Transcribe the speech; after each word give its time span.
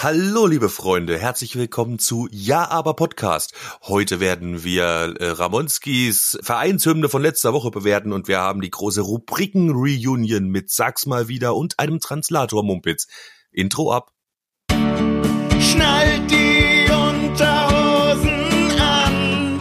Hallo, 0.00 0.46
liebe 0.46 0.68
Freunde, 0.68 1.18
herzlich 1.18 1.56
willkommen 1.56 1.98
zu 1.98 2.28
Ja, 2.30 2.70
aber 2.70 2.94
Podcast. 2.94 3.52
Heute 3.82 4.20
werden 4.20 4.62
wir 4.62 4.84
äh, 5.18 5.30
Ramonskis 5.30 6.38
Vereinshymne 6.40 7.08
von 7.08 7.20
letzter 7.20 7.52
Woche 7.52 7.72
bewerten 7.72 8.12
und 8.12 8.28
wir 8.28 8.38
haben 8.38 8.60
die 8.60 8.70
große 8.70 9.00
Rubriken-Reunion 9.00 10.50
mit 10.50 10.70
Sag's 10.70 11.06
mal 11.06 11.26
wieder 11.26 11.56
und 11.56 11.80
einem 11.80 11.98
Translator-Mumpitz. 11.98 13.08
Intro 13.50 13.90
ab. 13.90 14.12
Schnallt 14.70 16.30
die 16.30 16.88
Unterhosen 16.92 18.30
an. 18.78 19.58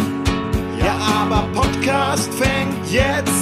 Ja, 0.80 1.00
aber 1.00 1.48
Podcast 1.60 2.32
fängt 2.36 2.92
jetzt 2.92 3.37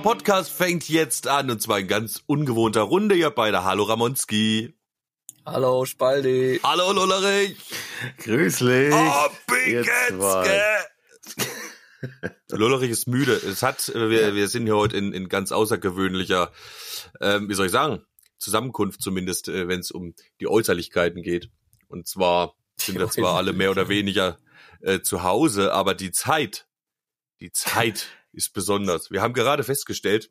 Podcast 0.00 0.50
fängt 0.50 0.88
jetzt 0.88 1.26
an 1.26 1.50
und 1.50 1.60
zwar 1.60 1.80
in 1.80 1.88
ganz 1.88 2.22
ungewohnter 2.26 2.82
Runde. 2.82 3.14
Ihr 3.14 3.30
beide. 3.30 3.64
Hallo, 3.64 3.84
Ramonski. 3.84 4.74
Hallo 5.44 5.84
Spaldi. 5.84 6.60
Hallo, 6.62 6.92
Lullerich. 6.92 7.56
Grüßlich. 8.18 8.92
Oh, 8.92 9.28
Ihr 9.66 9.82
Piketzke. 9.82 10.60
Lullerich 12.50 12.90
ist 12.90 13.06
müde. 13.08 13.32
Es 13.32 13.62
hat, 13.62 13.88
äh, 13.88 14.10
wir, 14.10 14.34
wir 14.34 14.48
sind 14.48 14.66
hier 14.66 14.76
heute 14.76 14.96
in, 14.96 15.12
in 15.12 15.28
ganz 15.28 15.52
außergewöhnlicher, 15.52 16.52
ähm, 17.20 17.48
wie 17.48 17.54
soll 17.54 17.66
ich 17.66 17.72
sagen, 17.72 18.04
Zusammenkunft 18.38 19.02
zumindest, 19.02 19.48
äh, 19.48 19.68
wenn 19.68 19.80
es 19.80 19.90
um 19.90 20.14
die 20.40 20.48
Äußerlichkeiten 20.48 21.22
geht. 21.22 21.50
Und 21.88 22.06
zwar 22.06 22.54
sind 22.76 22.98
wir 22.98 23.10
zwar 23.10 23.36
alle 23.36 23.52
mehr 23.52 23.70
oder 23.70 23.88
weniger 23.88 24.38
äh, 24.80 25.00
zu 25.00 25.22
Hause, 25.22 25.72
aber 25.72 25.94
die 25.94 26.12
Zeit, 26.12 26.66
die 27.40 27.52
Zeit 27.52 28.06
ist 28.38 28.52
besonders. 28.54 29.10
Wir 29.10 29.20
haben 29.20 29.34
gerade 29.34 29.64
festgestellt, 29.64 30.30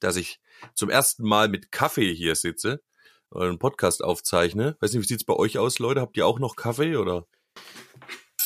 dass 0.00 0.16
ich 0.16 0.40
zum 0.74 0.90
ersten 0.90 1.22
Mal 1.22 1.48
mit 1.48 1.70
Kaffee 1.70 2.12
hier 2.12 2.34
sitze 2.34 2.82
und 3.30 3.42
einen 3.42 3.58
Podcast 3.58 4.02
aufzeichne. 4.02 4.76
Weiß 4.80 4.92
nicht, 4.92 5.02
wie 5.02 5.06
sieht's 5.06 5.24
bei 5.24 5.34
euch 5.34 5.58
aus, 5.58 5.78
Leute? 5.78 6.00
Habt 6.00 6.16
ihr 6.16 6.26
auch 6.26 6.40
noch 6.40 6.56
Kaffee 6.56 6.96
oder? 6.96 7.26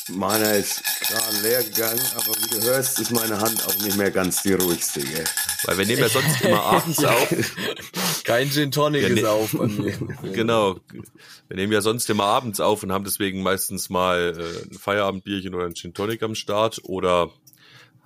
Meiner 0.08 0.56
ist 0.56 0.82
gerade 1.08 1.40
leer 1.42 1.62
gegangen, 1.62 2.02
aber 2.16 2.32
wie 2.42 2.58
du 2.58 2.62
hörst, 2.62 2.98
ist 2.98 3.12
meine 3.12 3.40
Hand 3.40 3.64
auch 3.66 3.76
nicht 3.78 3.96
mehr 3.96 4.10
ganz 4.10 4.42
die 4.42 4.54
ruhigste. 4.54 5.00
Gell? 5.00 5.24
Weil 5.64 5.78
wir 5.78 5.86
nehmen 5.86 6.02
ja 6.02 6.08
sonst 6.08 6.40
immer 6.42 6.62
abends 6.64 7.04
auf. 7.04 7.34
Kein 8.24 8.50
Gin 8.50 8.72
Tonic 8.72 9.08
ist 9.08 9.24
auf 9.24 9.52
bei 9.52 9.66
mir. 9.66 9.98
Genau. 10.32 10.80
Wir 11.48 11.56
nehmen 11.56 11.72
ja 11.72 11.80
sonst 11.80 12.10
immer 12.10 12.24
abends 12.24 12.60
auf 12.60 12.82
und 12.82 12.92
haben 12.92 13.04
deswegen 13.04 13.42
meistens 13.42 13.88
mal 13.88 14.34
äh, 14.36 14.70
ein 14.70 14.78
Feierabendbierchen 14.78 15.54
oder 15.54 15.66
ein 15.66 15.74
Gin 15.74 15.94
Tonic 15.94 16.22
am 16.22 16.34
Start 16.34 16.80
oder 16.82 17.30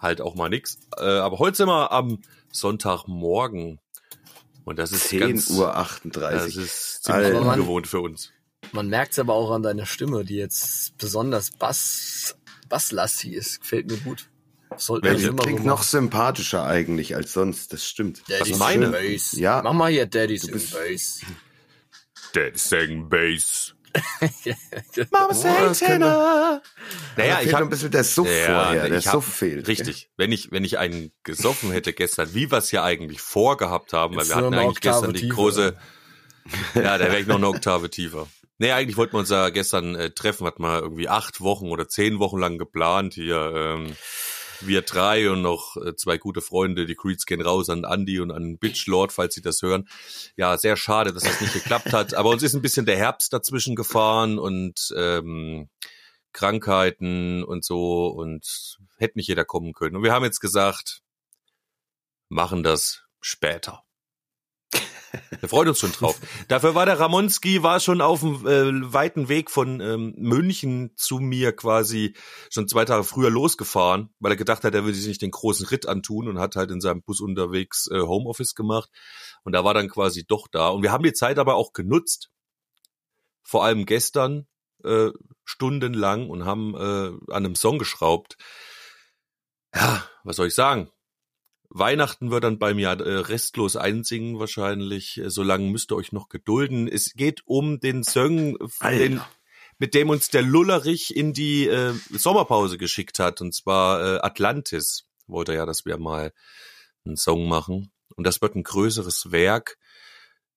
halt 0.05 0.21
auch 0.21 0.37
mal 0.37 0.49
nix. 0.49 0.79
Äh, 0.97 1.03
aber 1.05 1.39
heute 1.41 1.57
sind 1.57 1.67
wir 1.69 1.91
am 1.91 2.21
Sonntagmorgen. 2.53 3.81
Und 4.65 4.79
das 4.79 4.93
ist 4.93 5.09
10 5.09 5.21
ganz, 5.21 5.51
Uhr 5.51 5.67
das 5.67 5.77
38. 5.77 6.57
ist 6.57 7.05
ziemlich 7.05 7.27
Alter. 7.27 7.41
ungewohnt 7.43 7.87
für 7.87 8.01
uns. 8.01 8.31
Man 8.73 8.89
merkt's 8.89 9.19
aber 9.19 9.35
auch 9.35 9.51
an 9.51 9.63
deiner 9.63 9.85
Stimme, 9.87 10.25
die 10.25 10.37
jetzt 10.37 10.97
besonders 10.97 11.51
bass, 11.51 12.37
basslastig 12.69 13.33
ist. 13.35 13.61
Gefällt 13.61 13.91
mir 13.91 13.99
gut. 13.99 14.29
Sollten 14.77 15.05
Welche? 15.07 15.23
wir 15.25 15.29
immer 15.31 15.43
Klingt 15.43 15.65
noch 15.67 15.83
sympathischer 15.83 16.65
eigentlich 16.65 17.15
als 17.15 17.33
sonst, 17.33 17.73
das 17.73 17.85
stimmt. 17.85 18.23
Daddy's 18.29 18.53
Was 18.53 18.59
meine? 18.59 18.87
in 18.87 18.93
Bass. 18.93 19.33
Ja. 19.33 19.61
Mach 19.63 19.73
mal 19.75 19.91
hier 19.93 20.07
Daddy's 20.07 20.45
in 20.45 20.53
bist- 20.55 20.73
Bass. 20.73 21.21
Dead 22.35 22.59
Sang 22.59 23.09
Bass. 23.09 23.75
Mama 25.13 25.33
Naja, 25.35 26.63
Naja, 27.17 27.41
ich 27.43 27.53
habe 27.55 27.65
ein 27.65 27.71
bisschen 27.71 27.91
der 27.91 28.05
Suff 28.05 28.27
vorher. 28.29 28.89
Der 28.89 28.99
ich 28.99 29.07
hab- 29.07 29.15
Suff 29.15 29.27
fehlt. 29.27 29.69
Richtig. 29.69 30.11
Wenn 30.17 30.33
ich, 30.33 30.51
wenn 30.53 30.65
ich 30.65 30.79
einen 30.79 31.13
gesoffen 31.23 31.71
hätte 31.71 31.93
gestern, 31.93 32.35
wie 32.35 32.51
wir 32.51 32.59
es 32.59 32.71
ja 32.71 32.83
eigentlich 32.85 33.21
vorgehabt 33.21 33.93
haben, 33.93 34.15
weil 34.17 34.23
Jetzt 34.25 34.31
wir 34.31 34.37
hatten 34.37 34.55
eigentlich 34.55 34.81
gestern 34.81 34.97
Oktave 35.11 35.13
die 35.15 35.21
tiefer. 35.21 35.35
große, 35.35 35.77
ja, 36.75 36.99
da 36.99 37.05
wäre 37.05 37.21
ich 37.21 37.27
noch 37.27 37.37
eine 37.37 37.49
Oktave 37.49 37.91
tiefer. 37.91 38.27
Nee, 38.59 38.71
eigentlich 38.73 38.97
wollten 38.97 39.15
wir 39.15 39.19
uns 39.21 39.31
ja 39.31 39.49
gestern 39.49 39.95
äh, 39.97 40.11
treffen, 40.11 40.47
hat 40.47 40.59
mal 40.61 40.81
irgendwie 40.81 41.09
acht 41.09 41.41
Wochen 41.41 41.71
oder 41.71 41.89
zehn 41.89 42.19
Wochen 42.21 42.39
lang 42.39 42.57
geplant 42.59 43.15
hier. 43.15 43.53
Ähm, 43.55 43.97
wir 44.61 44.83
drei 44.83 45.29
und 45.31 45.43
noch 45.43 45.77
äh, 45.77 45.97
zwei 45.97 46.17
gute 46.19 46.41
Freunde, 46.41 46.87
die 46.87 46.95
Creeds 46.95 47.27
gehen 47.27 47.43
raus 47.43 47.69
an 47.69 47.83
Andy 47.85 48.21
und 48.21 48.31
an 48.31 48.57
Bitch 48.59 48.87
Lord, 48.87 49.13
falls 49.13 49.35
sie 49.35 49.43
das 49.43 49.61
hören. 49.61 49.89
Ja, 50.37 50.57
sehr 50.57 50.77
schade, 50.77 51.13
dass 51.13 51.25
das 51.25 51.41
nicht 51.41 51.53
geklappt 51.53 51.93
hat. 51.93 52.15
Aber 52.15 52.31
uns 52.31 52.43
ist 52.45 52.55
ein 52.55 52.63
bisschen 52.63 52.87
der 52.87 52.97
Herbst 52.97 53.33
dazwischen 53.33 53.75
gefahren 53.75 54.39
und 54.39 54.95
ähm, 54.97 55.69
Krankheiten 56.35 57.43
und 57.43 57.65
so 57.65 58.09
und 58.09 58.79
hätte 58.99 59.17
nicht 59.19 59.29
jeder 59.29 59.47
kommen 59.47 59.73
können. 59.73 59.97
Und 59.97 60.03
wir 60.03 60.13
haben 60.13 60.25
jetzt 60.25 60.41
gesagt, 60.41 61.01
machen 62.29 62.63
das 62.63 63.05
später. 63.21 63.83
Wir 65.41 65.49
freuen 65.49 65.69
uns 65.69 65.79
schon 65.79 65.93
drauf. 65.93 66.19
Dafür 66.49 66.75
war 66.75 66.87
der 66.87 66.99
Ramonski, 66.99 67.63
war 67.63 67.79
schon 67.79 68.01
auf 68.01 68.21
dem 68.21 68.47
äh, 68.47 68.93
weiten 68.93 69.29
Weg 69.29 69.49
von 69.49 69.81
ähm, 69.81 70.13
München 70.17 70.93
zu 70.97 71.19
mir 71.19 71.55
quasi 71.55 72.17
schon 72.51 72.67
zwei 72.67 72.85
Tage 72.85 73.05
früher 73.05 73.31
losgefahren, 73.31 74.13
weil 74.19 74.33
er 74.33 74.37
gedacht 74.37 74.65
hat, 74.65 74.75
er 74.75 74.85
würde 74.85 74.97
sich 74.97 75.07
nicht 75.07 75.23
den 75.23 75.31
großen 75.31 75.67
Ritt 75.67 75.87
antun 75.87 76.29
und 76.29 76.41
hat 76.41 76.57
halt 76.57 76.73
in 76.73 76.81
seinem 76.81 77.03
Bus 77.03 77.21
unterwegs 77.21 77.89
äh, 77.93 78.01
Homeoffice 78.01 78.55
gemacht. 78.55 78.91
Und 79.45 79.53
da 79.53 79.63
war 79.63 79.75
dann 79.75 79.89
quasi 79.89 80.25
doch 80.27 80.49
da. 80.49 80.69
Und 80.69 80.83
wir 80.83 80.91
haben 80.91 81.05
die 81.05 81.13
Zeit 81.13 81.39
aber 81.39 81.55
auch 81.55 81.73
genutzt, 81.73 82.31
vor 83.43 83.65
allem 83.65 83.87
gestern 83.87 84.49
äh, 84.85 85.11
stundenlang 85.45 86.31
und 86.31 86.45
haben 86.45 86.75
äh, 86.75 87.33
an 87.33 87.45
einem 87.45 87.55
Song 87.55 87.79
geschraubt. 87.79 88.37
Ja, 89.75 90.09
was 90.23 90.37
soll 90.37 90.49
ich 90.49 90.55
sagen? 90.55 90.91
Weihnachten 91.69 92.31
wird 92.31 92.45
dann 92.45 92.59
bei 92.59 92.73
mir 92.73 92.91
äh, 92.91 93.19
restlos 93.19 93.77
einsingen 93.77 94.39
wahrscheinlich. 94.39 95.19
Äh, 95.19 95.31
Solange 95.31 95.71
müsst 95.71 95.91
ihr 95.91 95.97
euch 95.97 96.13
noch 96.13 96.29
gedulden. 96.29 96.87
Es 96.87 97.15
geht 97.15 97.43
um 97.47 97.81
den 97.81 98.05
Song, 98.05 98.57
den, 98.83 99.21
mit 99.79 99.95
dem 99.95 100.09
uns 100.09 100.29
der 100.29 100.43
Lullerich 100.43 101.17
in 101.17 101.33
die 101.33 101.67
äh, 101.67 101.93
Sommerpause 102.11 102.79
geschickt 102.79 103.19
hat. 103.19 103.41
Und 103.41 103.55
zwar 103.55 104.01
äh, 104.01 104.19
Atlantis. 104.21 105.07
Wollte 105.27 105.53
er 105.53 105.59
ja, 105.59 105.67
dass 105.67 105.85
wir 105.85 105.99
mal 105.99 106.33
einen 107.05 107.17
Song 107.17 107.49
machen. 107.49 107.93
Und 108.15 108.25
das 108.25 108.41
wird 108.41 108.55
ein 108.55 108.63
größeres 108.63 109.33
Werk. 109.33 109.77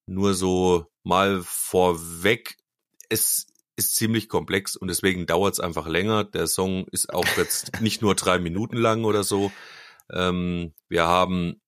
Nur 0.06 0.36
so 0.36 0.86
mal 1.04 1.42
vorweg. 1.44 2.58
Es 3.10 3.48
ist 3.78 3.96
ziemlich 3.96 4.28
komplex 4.28 4.76
und 4.76 4.90
deswegen 4.90 5.26
dauert 5.26 5.54
es 5.54 5.60
einfach 5.60 5.88
länger. 5.88 6.24
Der 6.26 6.48
Song 6.48 6.86
ist 6.92 7.14
auch 7.14 7.26
jetzt 7.38 7.72
nicht 7.82 8.02
nur 8.02 8.16
drei 8.16 8.40
Minuten 8.40 8.76
lang 8.76 9.06
oder 9.06 9.24
so. 9.24 9.52
Ähm, 10.12 10.74
wir 10.90 11.06
haben 11.06 11.62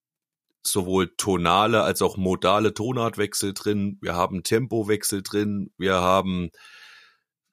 sowohl 0.64 1.16
tonale 1.16 1.84
als 1.84 2.02
auch 2.02 2.18
modale 2.18 2.74
Tonartwechsel 2.74 3.54
drin. 3.54 3.98
Wir 4.02 4.16
haben 4.16 4.44
Tempowechsel 4.44 5.22
drin. 5.24 5.72
Wir 5.78 5.96
haben 5.96 6.50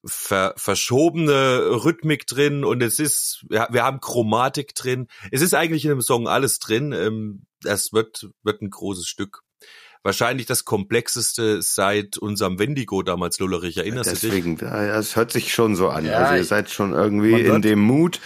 ver 0.04 0.54
verschobene 0.56 1.84
Rhythmik 1.84 2.26
drin 2.26 2.64
und 2.64 2.82
es 2.82 2.98
ist, 2.98 3.44
wir, 3.48 3.68
wir 3.70 3.84
haben 3.84 4.00
Chromatik 4.00 4.74
drin. 4.74 5.08
Es 5.32 5.42
ist 5.42 5.54
eigentlich 5.54 5.84
in 5.84 5.90
dem 5.90 6.02
Song 6.02 6.28
alles 6.28 6.58
drin. 6.58 6.92
Ähm, 6.92 7.46
das 7.60 7.92
wird, 7.92 8.28
wird 8.42 8.62
ein 8.62 8.70
großes 8.70 9.06
Stück. 9.06 9.42
Wahrscheinlich 10.06 10.46
das 10.46 10.64
komplexeste 10.64 11.60
seit 11.62 12.16
unserem 12.16 12.60
Wendigo 12.60 13.02
damals, 13.02 13.40
Lullerich. 13.40 13.76
Erinnerst 13.76 14.08
du 14.08 14.14
dich? 14.14 14.20
Deswegen, 14.22 14.56
ja, 14.58 15.00
es 15.00 15.16
hört 15.16 15.32
sich 15.32 15.52
schon 15.52 15.74
so 15.74 15.88
an. 15.88 16.06
Ja, 16.06 16.18
also 16.18 16.36
ihr 16.36 16.44
seid 16.44 16.70
schon 16.70 16.92
irgendwie 16.92 17.40
in 17.40 17.60
dem 17.60 17.80
Mut, 17.80 18.20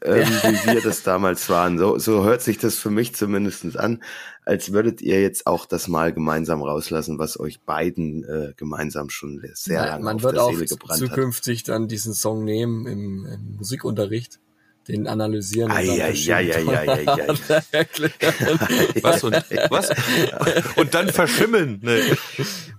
ähm, 0.00 0.28
wie 0.28 0.74
wir 0.74 0.80
das 0.80 1.02
damals 1.02 1.48
waren. 1.48 1.76
So, 1.76 1.98
so 1.98 2.22
hört 2.22 2.40
sich 2.40 2.58
das 2.58 2.76
für 2.76 2.90
mich 2.90 3.16
zumindest 3.16 3.76
an, 3.76 4.00
als 4.44 4.72
würdet 4.72 5.02
ihr 5.02 5.20
jetzt 5.20 5.48
auch 5.48 5.66
das 5.66 5.88
mal 5.88 6.12
gemeinsam 6.12 6.62
rauslassen, 6.62 7.18
was 7.18 7.40
euch 7.40 7.60
beiden 7.62 8.22
äh, 8.22 8.52
gemeinsam 8.56 9.10
schon 9.10 9.42
sehr 9.54 9.80
Nein, 9.80 9.88
lange 9.88 10.04
man 10.04 10.16
auf 10.18 10.22
wird 10.22 10.36
der 10.36 10.42
auch 10.44 10.52
Seele 10.52 10.66
gebrannt 10.66 11.02
hat. 11.02 11.08
zukünftig 11.08 11.64
dann 11.64 11.88
diesen 11.88 12.14
Song 12.14 12.44
nehmen 12.44 12.86
im, 12.86 13.26
im 13.26 13.56
Musikunterricht 13.56 14.38
Den 14.86 15.06
analysieren 15.06 15.70
und 15.70 15.76
Ei, 15.78 15.86
dann 15.86 15.94
ei, 16.00 16.04
verschieben. 16.06 16.34
ei, 16.34 16.54
ei, 16.54 16.68
ei, 16.68 16.88
ei, 16.88 17.08
ei. 17.08 17.62
Erklären. 17.72 18.12
Was 19.00 19.24
und 19.24 19.32
was? 19.70 19.90
Und 20.76 20.92
dann 20.92 21.08
verschimmeln. 21.08 21.78
Ne. 21.82 22.16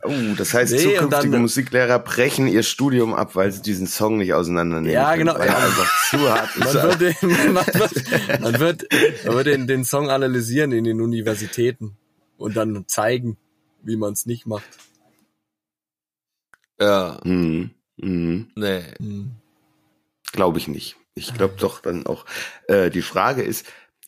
Oh, 0.04 0.12
das 0.38 0.54
heißt, 0.54 0.74
Nee, 0.74 0.84
zukünftige 0.96 1.32
dann- 1.32 1.42
Musiklehrer 1.42 1.98
brechen 1.98 2.48
ihr 2.48 2.62
Studium 2.62 3.16
ab, 3.16 3.36
weil 3.36 3.52
sie 3.52 3.64
diesen 3.64 3.88
Song 3.88 4.18
nicht 4.20 4.34
auseinandernehmen 4.36 4.94
Ja, 4.94 5.14
können, 5.14 5.26
genau, 5.26 5.40
weil 5.40 5.48
er 5.48 5.54
ja. 5.54 5.66
einfach 5.66 6.10
zu 6.12 6.30
hart 6.30 6.58
Man 6.58 6.68
ist. 6.68 6.74
wird, 7.00 7.02
den, 7.02 7.54
man 7.54 7.66
wird, 7.66 8.42
man 8.42 8.60
wird, 8.60 8.84
man 9.26 9.34
wird 9.36 9.48
den, 9.48 9.68
den 9.68 9.84
Song 9.84 10.10
analysieren 10.12 10.72
in 10.74 10.84
den 10.84 11.02
Universitäten 11.02 11.98
und 12.38 12.56
dann 12.56 12.88
zeigen, 12.88 13.38
wie 13.82 13.96
man 13.96 14.14
es 14.14 14.28
nicht 14.28 14.46
macht. 14.46 14.64
Ja, 16.80 17.20
Mhm. 17.24 17.72
Mhm. 17.98 18.52
nee. 18.56 18.82
Hm. 19.00 19.32
Glaube 20.34 20.60
ich 20.60 20.68
nicht. 20.68 20.98
Ich 21.16 21.34
glaube 21.34 21.56
doch 21.58 21.80
dann 21.82 22.06
auch. 22.06 22.26
Äh, 22.68 22.90
die 22.90 23.02
Frage 23.02 23.42
ist, 23.42 23.66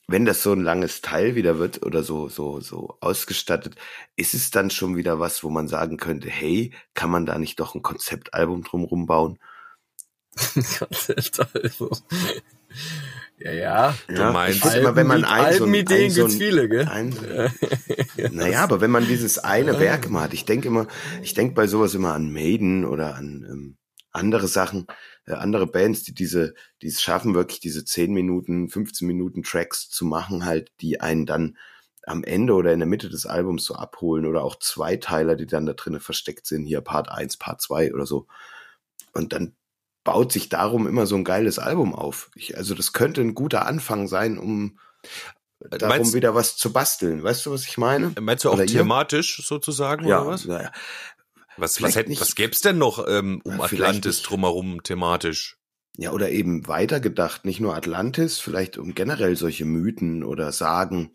wenn 0.08 0.26
das 0.26 0.44
so 0.44 0.54
ein 0.54 0.62
langes 0.62 1.02
Teil 1.02 1.36
wieder 1.36 1.58
wird 1.58 1.86
oder 1.86 2.04
so 2.04 2.30
so 2.30 2.60
so 2.60 2.98
ausgestattet, 3.02 3.76
ist 4.16 4.34
es 4.34 4.52
dann 4.52 4.70
schon 4.70 4.96
wieder 4.96 5.20
was, 5.20 5.44
wo 5.44 5.50
man 5.50 5.68
sagen 5.68 5.98
könnte, 5.98 6.30
hey, 6.30 6.74
kann 6.94 7.10
man 7.10 7.26
da 7.26 7.38
nicht 7.38 7.60
doch 7.60 7.76
ein 7.76 7.82
Konzeptalbum 7.82 8.64
drumrum 8.64 9.06
bauen? 9.06 9.40
Konzeptalbum. 10.80 11.92
Ja, 13.40 13.52
ja. 13.52 13.96
Du 14.08 14.24
meinst- 14.32 14.66
ich 14.66 14.76
immer, 14.76 14.96
wenn 14.96 15.08
man 15.08 15.24
ein, 15.24 15.54
so 15.58 15.66
ein, 15.66 15.74
ein, 15.76 16.10
so 16.10 16.22
gibt's 16.22 16.34
ein, 16.36 16.40
viele, 16.40 16.70
gell? 16.70 16.88
ein, 16.88 17.16
naja, 18.32 18.64
aber 18.64 18.82
wenn 18.82 18.92
man 18.92 19.08
dieses 19.08 19.38
eine 19.40 19.80
Werk 19.80 20.06
immer 20.08 20.22
hat, 20.22 20.34
ich 20.34 20.46
denke 20.46 20.68
immer, 20.68 20.88
ich 21.22 21.34
denke 21.34 21.54
bei 21.54 21.68
sowas 21.68 21.94
immer 21.94 22.14
an 22.14 22.32
Maiden 22.32 22.84
oder 22.86 23.16
an 23.16 23.46
ähm, 23.50 23.78
andere 24.12 24.48
Sachen, 24.48 24.88
äh, 25.26 25.34
andere 25.34 25.68
Bands, 25.68 26.04
die 26.04 26.14
diese, 26.14 26.54
die 26.82 26.88
es 26.88 27.02
schaffen, 27.02 27.36
wirklich 27.36 27.60
diese 27.60 27.86
10 27.86 28.14
Minuten, 28.14 28.70
15 28.70 29.08
Minuten 29.08 29.44
Tracks 29.44 29.90
zu 29.90 30.06
machen, 30.06 30.46
halt, 30.46 30.72
die 30.82 31.02
einen 31.02 31.26
dann 31.26 31.58
am 32.06 32.24
Ende 32.24 32.54
oder 32.54 32.72
in 32.72 32.80
der 32.80 32.88
Mitte 32.88 33.10
des 33.10 33.26
Albums 33.26 33.66
so 33.66 33.76
abholen 33.76 34.26
oder 34.26 34.42
auch 34.44 34.56
Zweiteiler, 34.58 35.36
die 35.36 35.46
dann 35.46 35.66
da 35.66 35.74
drinnen 35.74 36.00
versteckt 36.00 36.48
sind, 36.48 36.66
hier 36.66 36.80
Part 36.82 37.10
1, 37.12 37.38
Part 37.38 37.62
2 37.62 37.94
oder 37.94 38.06
so. 38.06 38.28
Und 39.14 39.34
dann 39.34 39.56
baut 40.06 40.32
sich 40.32 40.48
darum 40.48 40.88
immer 40.88 41.06
so 41.06 41.18
ein 41.18 41.26
geiles 41.26 41.60
Album 41.60 41.94
auf. 41.94 42.32
Ich, 42.34 42.56
also 42.58 42.76
das 42.76 42.94
könnte 42.94 43.20
ein 43.22 43.36
guter 43.36 43.66
Anfang 43.66 44.08
sein, 44.08 44.38
um 44.38 44.80
darum 45.60 45.90
Meinst- 45.90 46.14
wieder 46.14 46.34
was 46.34 46.56
zu 46.56 46.72
basteln. 46.72 47.24
Weißt 47.24 47.46
du, 47.46 47.52
was 47.52 47.66
ich 47.66 47.78
meine? 47.78 48.14
Meinst 48.22 48.46
du 48.46 48.50
auch 48.50 48.54
Oder 48.54 48.64
ihr? 48.64 48.70
thematisch 48.70 49.46
sozusagen 49.46 50.08
Ja, 50.08 50.22
oder 50.22 50.30
was? 50.32 50.46
naja. 50.46 50.72
Was, 51.58 51.82
was, 51.82 51.96
hätte, 51.96 52.10
nicht- 52.10 52.22
was 52.22 52.36
gäb's 52.36 52.62
denn 52.62 52.78
noch 52.78 53.06
ähm, 53.08 53.42
um 53.44 53.60
Atlantis 53.62 54.22
drumherum 54.22 54.84
thematisch? 54.84 55.58
Ja, 55.98 56.12
oder 56.12 56.30
eben 56.30 56.68
weitergedacht, 56.68 57.44
nicht 57.46 57.60
nur 57.60 57.76
Atlantis, 57.76 58.38
vielleicht 58.40 58.78
um 58.78 58.94
generell 58.94 59.36
solche 59.36 59.66
Mythen 59.66 60.24
oder 60.24 60.52
Sagen 60.52 61.12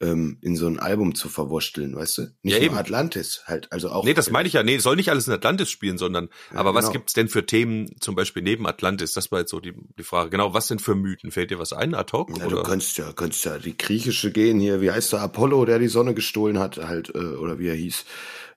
ähm, 0.00 0.38
in 0.42 0.56
so 0.56 0.66
ein 0.66 0.80
Album 0.80 1.14
zu 1.14 1.28
verwursteln, 1.28 1.94
weißt 1.94 2.18
du? 2.18 2.22
Nicht 2.42 2.54
Ja, 2.54 2.58
nur 2.58 2.66
eben. 2.66 2.74
Atlantis, 2.76 3.44
halt, 3.46 3.70
also 3.70 3.90
auch. 3.90 4.04
Nee, 4.04 4.12
das 4.12 4.32
meine 4.32 4.48
ich 4.48 4.54
ja. 4.54 4.64
Nee, 4.64 4.78
soll 4.78 4.96
nicht 4.96 5.08
alles 5.08 5.28
in 5.28 5.32
Atlantis 5.32 5.70
spielen, 5.70 5.98
sondern, 5.98 6.30
Ja, 6.52 6.58
aber 6.58 6.74
was 6.74 6.86
genau. 6.86 6.94
gibt's 6.94 7.12
denn 7.12 7.28
für 7.28 7.46
Themen, 7.46 7.94
zum 8.00 8.16
Beispiel 8.16 8.42
neben 8.42 8.66
Atlantis? 8.66 9.12
Das 9.12 9.30
war 9.30 9.38
jetzt 9.38 9.50
so 9.52 9.60
die, 9.60 9.72
die 9.96 10.02
Frage. 10.02 10.30
Genau, 10.30 10.52
was 10.52 10.66
denn 10.66 10.80
für 10.80 10.96
Mythen? 10.96 11.30
Fällt 11.30 11.52
dir 11.52 11.60
was 11.60 11.72
ein, 11.72 11.94
ad 11.94 12.10
hoc? 12.12 12.36
Ja, 12.36 12.48
du 12.48 12.54
oder? 12.56 12.64
kannst 12.64 12.98
ja, 12.98 13.12
kannst 13.12 13.44
ja 13.44 13.58
die 13.58 13.78
griechische 13.78 14.32
gehen 14.32 14.58
hier, 14.58 14.80
wie 14.80 14.90
heißt 14.90 15.12
der 15.12 15.20
Apollo, 15.20 15.64
der 15.66 15.78
die 15.78 15.86
Sonne 15.88 16.12
gestohlen 16.12 16.58
hat, 16.58 16.78
halt, 16.78 17.10
äh, 17.14 17.18
oder 17.18 17.60
wie 17.60 17.68
er 17.68 17.76
hieß, 17.76 18.04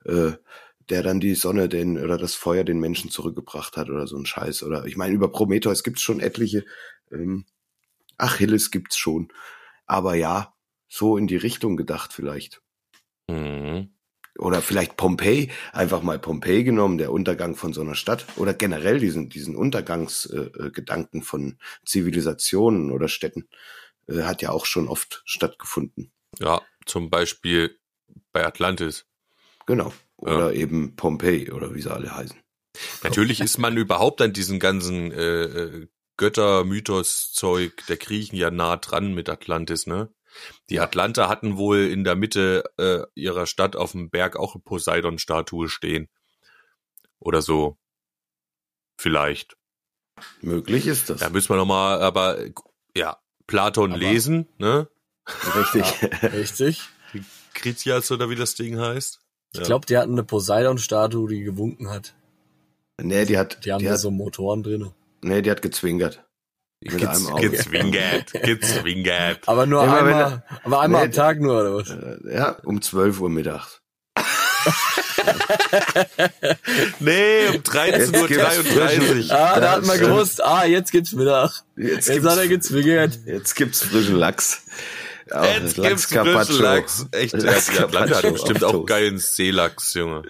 äh, 0.05 0.31
der 0.89 1.03
dann 1.03 1.19
die 1.19 1.35
Sonne 1.35 1.69
den 1.69 1.97
oder 2.01 2.17
das 2.17 2.35
Feuer 2.35 2.63
den 2.63 2.79
Menschen 2.79 3.09
zurückgebracht 3.09 3.77
hat 3.77 3.89
oder 3.89 4.07
so 4.07 4.17
ein 4.17 4.25
Scheiß. 4.25 4.63
Oder 4.63 4.85
ich 4.85 4.97
meine, 4.97 5.13
über 5.13 5.31
Prometheus 5.31 5.83
gibt's 5.83 6.01
schon 6.01 6.19
etliche, 6.19 6.65
ähm, 7.11 7.45
Achilles 8.17 8.71
gibt's 8.71 8.97
schon. 8.97 9.29
Aber 9.85 10.15
ja, 10.15 10.53
so 10.87 11.17
in 11.17 11.27
die 11.27 11.37
Richtung 11.37 11.77
gedacht 11.77 12.13
vielleicht. 12.13 12.61
Mhm. 13.27 13.93
Oder 14.37 14.61
vielleicht 14.61 14.97
Pompeji, 14.97 15.49
einfach 15.73 16.03
mal 16.03 16.19
Pompeji 16.19 16.63
genommen, 16.63 16.99
der 16.99 17.11
Untergang 17.11 17.55
von 17.55 17.73
so 17.73 17.81
einer 17.81 17.95
Stadt. 17.95 18.25
Oder 18.35 18.53
generell 18.53 18.99
diesen, 18.99 19.29
diesen 19.29 19.55
Untergangsgedanken 19.55 20.67
äh, 20.67 20.71
Gedanken 20.71 21.23
von 21.23 21.57
Zivilisationen 21.85 22.91
oder 22.91 23.07
Städten 23.07 23.49
äh, 24.07 24.23
hat 24.23 24.41
ja 24.41 24.51
auch 24.51 24.65
schon 24.65 24.87
oft 24.87 25.23
stattgefunden. 25.25 26.11
Ja, 26.39 26.61
zum 26.85 27.09
Beispiel 27.09 27.79
bei 28.31 28.45
Atlantis. 28.45 29.05
Genau. 29.65 29.91
Oder 30.17 30.53
eben 30.53 30.95
Pompeji 30.95 31.51
oder 31.51 31.73
wie 31.73 31.81
sie 31.81 31.91
alle 31.93 32.13
heißen. 32.15 32.37
Natürlich 33.03 33.39
ist 33.39 33.57
man 33.57 33.77
überhaupt 33.77 34.21
an 34.21 34.33
diesen 34.33 34.59
ganzen 34.59 35.11
äh, 35.11 35.43
äh, 35.43 35.87
Götter-Mythos-Zeug 36.17 37.85
der 37.87 37.97
Griechen 37.97 38.35
ja 38.37 38.51
nah 38.51 38.77
dran 38.77 39.13
mit 39.13 39.29
Atlantis, 39.29 39.87
ne? 39.87 40.11
Die 40.69 40.79
Atlanter 40.79 41.29
hatten 41.29 41.57
wohl 41.57 41.79
in 41.79 42.03
der 42.03 42.15
Mitte 42.15 42.63
äh, 42.77 43.01
ihrer 43.15 43.47
Stadt 43.47 43.75
auf 43.75 43.93
dem 43.93 44.09
Berg 44.09 44.35
auch 44.35 44.53
eine 44.53 44.63
Poseidon-Statue 44.63 45.69
stehen. 45.69 46.09
Oder 47.19 47.41
so. 47.41 47.77
Vielleicht. 48.97 49.57
Möglich 50.41 50.85
ist 50.87 51.09
das. 51.09 51.21
Da 51.21 51.29
müssen 51.29 51.49
wir 51.49 51.57
nochmal, 51.57 52.01
aber 52.01 52.37
ja, 52.95 53.17
Platon 53.47 53.91
Aber- 53.93 53.99
lesen, 53.99 54.47
ne? 54.57 54.89
Richtig. 55.55 56.23
Richtig. 56.33 56.81
Kritias 57.53 58.11
oder 58.11 58.29
wie 58.29 58.35
das 58.35 58.55
Ding 58.55 58.79
heißt. 58.79 59.19
Ich 59.53 59.63
glaube, 59.63 59.85
die 59.85 59.97
hatten 59.97 60.11
eine 60.13 60.23
Poseidon-Statue, 60.23 61.29
die 61.29 61.41
gewunken 61.43 61.89
hat. 61.89 62.13
nee, 63.01 63.25
die 63.25 63.37
hat, 63.37 63.63
Die 63.65 63.71
haben 63.71 63.79
die 63.79 63.85
da 63.85 63.93
hat, 63.93 63.99
so 63.99 64.11
Motoren 64.11 64.63
drin. 64.63 64.91
nee, 65.21 65.41
die 65.41 65.49
hat 65.51 65.61
gezwinkert. 65.61 66.23
Mit 66.83 66.97
Gez, 66.99 67.07
einem 67.09 67.27
Auge. 67.27 67.49
gezwingert, 67.49 68.31
gezwingert. 68.43 69.47
Aber 69.47 69.65
nur 69.65 69.83
Ja, 69.83 69.89
aber 69.89 70.05
wenn 70.05 70.13
einmal, 70.13 70.43
aber 70.63 70.79
einmal 70.81 71.01
Nee, 71.01 71.05
am 71.07 71.11
Tag 71.11 71.39
nur, 71.39 71.59
oder 71.59 71.75
was? 71.75 71.89
Äh, 71.89 72.35
ja, 72.35 72.51
um 72.65 72.81
12 72.81 73.19
Uhr 73.21 73.29
mittags. 73.29 73.81
Nee, 76.99 77.47
um 77.49 77.55
13.33 77.61 79.29
Uhr. 79.29 79.35
Ah, 79.35 79.59
da 79.59 79.65
Ja, 79.65 79.71
hat 79.73 79.85
man 79.85 79.99
gewusst, 79.99 80.43
ah, 80.43 80.65
jetzt 80.65 80.91
gibt's 80.91 81.13
Mittag. 81.13 81.63
Jetzt, 81.75 82.07
Jetzt 82.07 82.25
hat 82.25 82.37
er 82.37 82.47
gezwickert. 82.47 83.19
jetzt 83.25 83.55
gibt's 83.55 83.83
frischen 83.83 84.15
Lachs. 84.15 84.63
Jetzt 85.31 86.09
gibt's 86.09 86.59
Lachs. 86.59 87.05
Echt, 87.11 87.33
ja, 87.33 87.83
Atlanta 87.85 88.21
hat 88.23 88.33
bestimmt 88.33 88.63
auch 88.63 88.85
geilen 88.85 89.17
Seelachs, 89.17 89.93
Junge. 89.93 90.23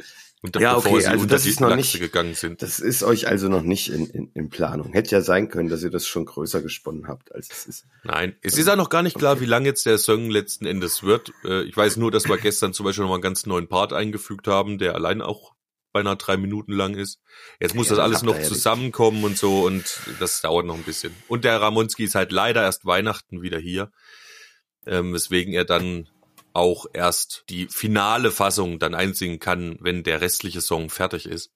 Und 0.44 0.56
Ja, 0.58 0.76
bevor 0.76 0.92
okay, 0.94 1.06
also 1.08 1.26
das 1.26 1.48
ist 1.48 1.60
noch 1.60 1.70
Lachse 1.70 1.80
nicht- 1.82 2.00
gegangen 2.00 2.36
sind. 2.36 2.62
Das 2.62 2.80
ist 2.80 3.02
euch 3.02 3.28
also 3.28 3.50
noch 3.50 3.64
nicht 3.64 3.90
in, 3.92 4.06
in, 4.08 4.32
in 4.36 4.50
Planung. 4.50 4.94
Hätte 4.94 5.12
ja 5.16 5.22
sein 5.22 5.50
können, 5.50 5.68
dass 5.68 5.82
ihr 5.82 5.90
das 5.90 6.06
schon 6.06 6.26
größer 6.26 6.62
gesponnen 6.62 7.08
habt, 7.08 7.34
als 7.34 7.50
es 7.52 7.66
ist. 7.66 7.86
Nein, 8.04 8.36
es 8.44 8.56
ist 8.58 8.70
auch 8.70 8.76
noch 8.76 8.90
gar 8.90 9.02
nicht 9.02 9.18
klar, 9.18 9.40
wie 9.42 9.46
lang 9.46 9.66
jetzt 9.66 9.88
der 9.88 9.98
Song 9.98 10.30
letzten 10.30 10.68
Endes 10.68 11.02
wird. 11.02 11.32
Äh, 11.44 11.64
Ich 11.64 11.76
weiß 11.76 11.98
nur, 11.98 12.12
dass 12.12 12.26
wir 12.30 12.38
gestern 12.38 12.72
zum 12.74 12.86
Beispiel 12.86 13.02
noch 13.02 13.10
mal 13.10 13.16
einen 13.16 13.24
ganz 13.24 13.48
neuen 13.48 13.68
Part 13.68 13.94
eingefügt 13.94 14.48
haben, 14.48 14.78
der 14.78 14.94
allein 14.94 15.22
auch 15.24 15.54
beinahe 15.92 16.18
drei 16.18 16.38
Minuten 16.38 16.72
lang 16.74 16.94
ist. 16.94 17.20
Jetzt 17.60 17.74
muss 17.74 17.88
Ja, 17.88 17.96
das 17.96 17.98
dann 17.98 18.12
alles 18.12 18.22
noch 18.22 18.36
ja 18.38 18.44
zusammenkommen 18.44 19.24
und 19.24 19.40
so 19.40 19.66
und 19.66 19.86
das 20.20 20.42
dauert 20.42 20.68
noch 20.68 20.76
ein 20.76 20.84
bisschen. 20.84 21.16
Und 21.28 21.46
der 21.46 21.60
Ramonski 21.60 22.04
ist 22.04 22.14
halt 22.14 22.32
leider 22.32 22.62
erst 22.62 22.86
Weihnachten 22.86 23.42
wieder 23.42 23.58
hier, 23.58 23.92
ähm, 24.88 25.14
weswegen 25.14 25.54
er 25.54 25.66
dann 25.66 26.08
auch 26.54 26.88
erst 26.94 27.44
die 27.50 27.68
finale 27.68 28.32
Fassung 28.32 28.80
dann 28.80 28.96
einsingen 28.96 29.40
kann, 29.40 29.78
wenn 29.80 30.04
der 30.04 30.22
restliche 30.22 30.62
Song 30.62 30.90
fertig 30.90 31.28
ist. 31.28 31.52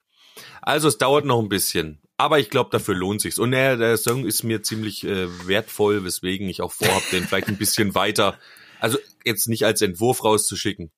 Also 0.61 0.87
es 0.87 0.97
dauert 0.97 1.25
noch 1.25 1.39
ein 1.39 1.49
bisschen, 1.49 2.01
aber 2.17 2.39
ich 2.39 2.49
glaube, 2.49 2.69
dafür 2.71 2.95
lohnt 2.95 3.21
sich's. 3.21 3.39
Und 3.39 3.51
der, 3.51 3.77
der 3.77 3.97
Song 3.97 4.25
ist 4.25 4.43
mir 4.43 4.61
ziemlich 4.61 5.03
äh, 5.03 5.27
wertvoll, 5.47 6.03
weswegen 6.03 6.47
ich 6.47 6.61
auch 6.61 6.71
vorhab, 6.71 7.01
den 7.11 7.23
vielleicht 7.23 7.47
ein 7.47 7.57
bisschen 7.57 7.95
weiter, 7.95 8.37
also 8.79 8.99
jetzt 9.25 9.47
nicht 9.47 9.65
als 9.65 9.81
Entwurf 9.81 10.23
rauszuschicken, 10.23 10.91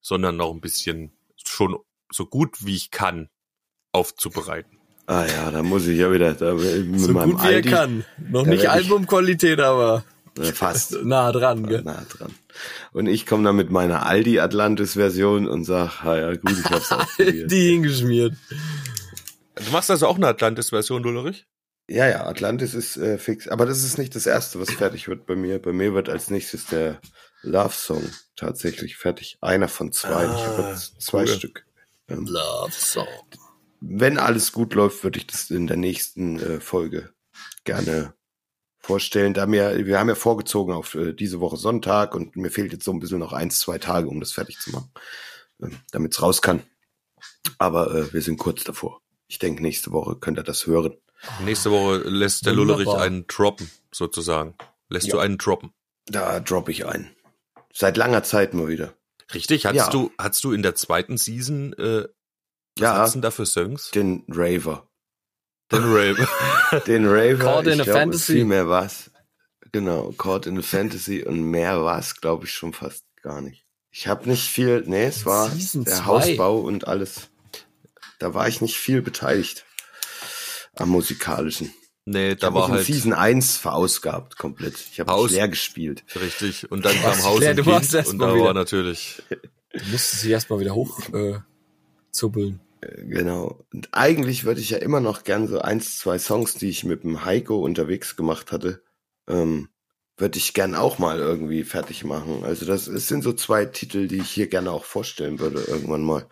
sondern 0.00 0.36
noch 0.36 0.52
ein 0.52 0.60
bisschen 0.60 1.16
schon 1.44 1.76
so 2.12 2.26
gut 2.26 2.64
wie 2.66 2.74
ich 2.74 2.90
kann 2.90 3.28
aufzubereiten. 3.92 4.78
Ah 5.06 5.24
ja, 5.24 5.52
da 5.52 5.62
muss 5.62 5.86
ich 5.86 5.98
ja 5.98 6.12
wieder 6.12 6.34
da, 6.34 6.54
mit 6.54 7.00
So 7.00 7.12
meinem 7.12 7.32
gut 7.32 7.44
wie 7.44 7.52
er 7.52 7.62
kann. 7.62 8.04
Noch 8.28 8.44
nicht 8.44 8.68
Albumqualität, 8.68 9.60
aber 9.60 10.04
Äh, 10.04 10.15
fast 10.54 10.92
nah 11.04 11.32
dran, 11.32 11.66
gell? 11.66 11.82
nah 11.82 12.04
dran. 12.08 12.34
Und 12.92 13.06
ich 13.06 13.26
komme 13.26 13.44
dann 13.44 13.56
mit 13.56 13.70
meiner 13.70 14.06
Aldi 14.06 14.40
Atlantis 14.40 14.94
Version 14.94 15.46
und 15.48 15.64
sag, 15.64 16.04
ah 16.04 16.16
ja 16.16 16.34
gut, 16.34 16.52
ich 16.58 16.64
hab's 16.70 16.92
auch. 16.92 17.06
Die 17.18 17.70
hingeschmiert. 17.70 18.34
Du 19.54 19.70
machst 19.72 19.90
also 19.90 20.06
auch 20.06 20.16
eine 20.16 20.26
Atlantis-Version, 20.28 21.02
Lullerich? 21.02 21.46
Ja, 21.88 22.06
ja, 22.08 22.26
Atlantis 22.26 22.74
ist 22.74 22.96
äh, 22.96 23.16
fix. 23.16 23.48
Aber 23.48 23.64
das 23.64 23.82
ist 23.84 23.96
nicht 23.96 24.14
das 24.14 24.26
erste, 24.26 24.58
was 24.60 24.70
fertig 24.70 25.08
wird 25.08 25.24
bei 25.26 25.36
mir. 25.36 25.60
Bei 25.62 25.72
mir 25.72 25.94
wird 25.94 26.08
als 26.08 26.30
nächstes 26.30 26.66
der 26.66 27.00
Love 27.42 27.72
Song 27.72 28.02
tatsächlich 28.34 28.96
fertig. 28.96 29.38
Einer 29.40 29.68
von 29.68 29.92
zwei. 29.92 30.24
ich 30.24 30.30
habe 30.30 30.64
Ah, 30.64 30.70
jetzt 30.72 31.00
zwei 31.00 31.20
cool. 31.22 31.28
Stück. 31.28 31.64
Ähm, 32.08 32.26
Love 32.26 32.72
Song. 32.72 33.06
wenn 33.80 34.18
alles 34.18 34.52
gut 34.52 34.74
läuft, 34.74 35.04
würde 35.04 35.18
ich 35.20 35.26
das 35.26 35.50
in 35.50 35.66
der 35.68 35.76
nächsten 35.76 36.38
äh, 36.40 36.60
Folge 36.60 37.10
gerne 37.64 38.14
vorstellen. 38.86 39.34
Da 39.34 39.46
mir, 39.46 39.84
wir 39.86 39.98
haben 39.98 40.08
ja 40.08 40.14
vorgezogen 40.14 40.72
auf 40.74 40.94
äh, 40.94 41.12
diese 41.12 41.40
Woche 41.40 41.56
Sonntag 41.56 42.14
und 42.14 42.36
mir 42.36 42.50
fehlt 42.50 42.72
jetzt 42.72 42.84
so 42.84 42.92
ein 42.92 43.00
bisschen 43.00 43.18
noch 43.18 43.32
eins, 43.32 43.58
zwei 43.60 43.78
Tage, 43.78 44.08
um 44.08 44.20
das 44.20 44.32
fertig 44.32 44.58
zu 44.60 44.70
machen, 44.70 44.90
ähm, 45.62 45.76
damit 45.90 46.12
es 46.12 46.22
raus 46.22 46.40
kann. 46.42 46.62
Aber 47.58 47.92
äh, 47.94 48.12
wir 48.12 48.22
sind 48.22 48.38
kurz 48.38 48.64
davor. 48.64 49.00
Ich 49.28 49.38
denke, 49.38 49.62
nächste 49.62 49.90
Woche 49.92 50.16
könnt 50.16 50.38
ihr 50.38 50.44
das 50.44 50.66
hören. 50.66 50.96
Nächste 51.44 51.70
Woche 51.72 51.96
lässt 52.08 52.46
der 52.46 52.56
Wunderbar. 52.56 52.84
Lullerich 52.84 53.00
einen 53.02 53.26
droppen, 53.26 53.70
sozusagen. 53.92 54.54
Lässt 54.88 55.12
du 55.12 55.18
einen 55.18 55.38
droppen. 55.38 55.72
Da 56.06 56.38
droppe 56.40 56.70
ich 56.70 56.86
ein. 56.86 57.10
Seit 57.72 57.96
langer 57.96 58.22
Zeit 58.22 58.54
mal 58.54 58.68
wieder. 58.68 58.94
Richtig? 59.34 59.66
Hattest 59.66 59.86
Ja. 59.86 59.90
du, 59.92 60.12
hattest 60.18 60.44
du 60.44 60.52
in 60.52 60.62
der 60.62 60.76
zweiten 60.76 61.16
Season, 61.16 61.72
äh, 61.74 62.04
was 62.04 62.08
Ja, 62.78 63.08
denn 63.08 63.22
da 63.22 63.30
für 63.32 63.46
Songs? 63.46 63.90
den 63.90 64.22
Raver. 64.28 64.85
Den 65.72 65.82
Rave. 65.84 66.28
Den 66.86 67.06
Raver. 67.06 67.38
Caught 67.44 67.66
in 67.66 67.72
ich 67.74 67.80
a 67.80 67.84
glaube, 67.84 67.98
Fantasy. 68.00 68.32
Viel 68.34 68.44
mehr 68.44 68.68
was. 68.68 69.10
Genau, 69.72 70.12
Caught 70.16 70.46
in 70.46 70.58
a 70.58 70.62
Fantasy 70.62 71.22
und 71.24 71.42
mehr 71.50 71.82
was, 71.84 72.20
glaube 72.20 72.44
ich, 72.46 72.52
schon 72.52 72.72
fast 72.72 73.04
gar 73.22 73.40
nicht. 73.40 73.64
Ich 73.90 74.06
habe 74.06 74.28
nicht 74.28 74.48
viel, 74.48 74.84
nee, 74.86 75.04
es 75.06 75.24
war 75.26 75.50
Season 75.50 75.84
der 75.84 75.94
zwei. 75.94 76.04
Hausbau 76.04 76.58
und 76.60 76.86
alles. 76.86 77.28
Da 78.18 78.32
war 78.34 78.46
ich 78.48 78.60
nicht 78.60 78.76
viel 78.76 79.02
beteiligt 79.02 79.64
am 80.76 80.90
musikalischen. 80.90 81.72
nee, 82.04 82.32
Ich 82.32 82.38
da 82.38 82.52
war 82.54 82.68
halt 82.68 82.86
Season 82.86 83.12
1 83.12 83.56
verausgabt 83.56 84.36
komplett. 84.38 84.74
Ich 84.92 85.00
habe 85.00 85.12
Haus- 85.12 85.30
leer 85.32 85.48
gespielt. 85.48 86.04
richtig. 86.14 86.70
Und 86.70 86.84
dann 86.84 86.94
kam? 87.02 87.22
Haus 87.24 87.40
Ja, 87.42 87.50
und 87.50 87.56
du 87.56 87.66
warst 87.66 87.92
erst 87.94 88.10
und 88.12 88.18
da 88.18 88.32
wieder- 88.34 88.44
war 88.44 88.54
natürlich, 88.54 89.22
Du 89.30 89.84
musstest 89.90 90.20
sie 90.22 90.30
erstmal 90.30 90.60
wieder 90.60 90.74
hoch 90.74 91.00
äh, 91.12 91.38
zubbeln. 92.12 92.60
Genau. 92.80 93.64
Und 93.72 93.88
eigentlich 93.92 94.44
würde 94.44 94.60
ich 94.60 94.70
ja 94.70 94.78
immer 94.78 95.00
noch 95.00 95.24
gern 95.24 95.48
so 95.48 95.60
eins, 95.60 95.98
zwei 95.98 96.18
Songs, 96.18 96.54
die 96.54 96.68
ich 96.68 96.84
mit 96.84 97.04
dem 97.04 97.24
Heiko 97.24 97.58
unterwegs 97.58 98.16
gemacht 98.16 98.52
hatte, 98.52 98.82
ähm, 99.28 99.68
würde 100.16 100.38
ich 100.38 100.54
gern 100.54 100.74
auch 100.74 100.98
mal 100.98 101.18
irgendwie 101.18 101.64
fertig 101.64 102.04
machen. 102.04 102.44
Also 102.44 102.64
das 102.66 102.86
es 102.86 103.08
sind 103.08 103.22
so 103.22 103.32
zwei 103.32 103.66
Titel, 103.66 104.08
die 104.08 104.18
ich 104.18 104.30
hier 104.30 104.48
gerne 104.48 104.70
auch 104.70 104.84
vorstellen 104.84 105.38
würde 105.38 105.62
irgendwann 105.62 106.04
mal. 106.04 106.26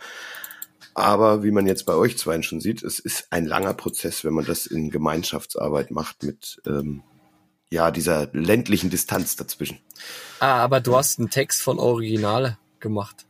Aber 0.94 1.42
wie 1.42 1.50
man 1.50 1.66
jetzt 1.66 1.86
bei 1.86 1.94
euch 1.94 2.16
zweien 2.16 2.42
schon 2.42 2.60
sieht, 2.60 2.82
es 2.82 2.98
ist 2.98 3.26
ein 3.30 3.46
langer 3.46 3.74
Prozess, 3.74 4.24
wenn 4.24 4.32
man 4.32 4.44
das 4.44 4.66
in 4.66 4.90
Gemeinschaftsarbeit 4.90 5.90
macht 5.90 6.22
mit 6.22 6.62
ähm, 6.66 7.02
ja 7.70 7.90
dieser 7.90 8.28
ländlichen 8.32 8.90
Distanz 8.90 9.36
dazwischen. 9.36 9.80
Ah, 10.38 10.62
aber 10.62 10.80
du 10.80 10.96
hast 10.96 11.18
einen 11.18 11.30
Text 11.30 11.62
von 11.62 11.78
Originale 11.78 12.58
gemacht. 12.78 13.26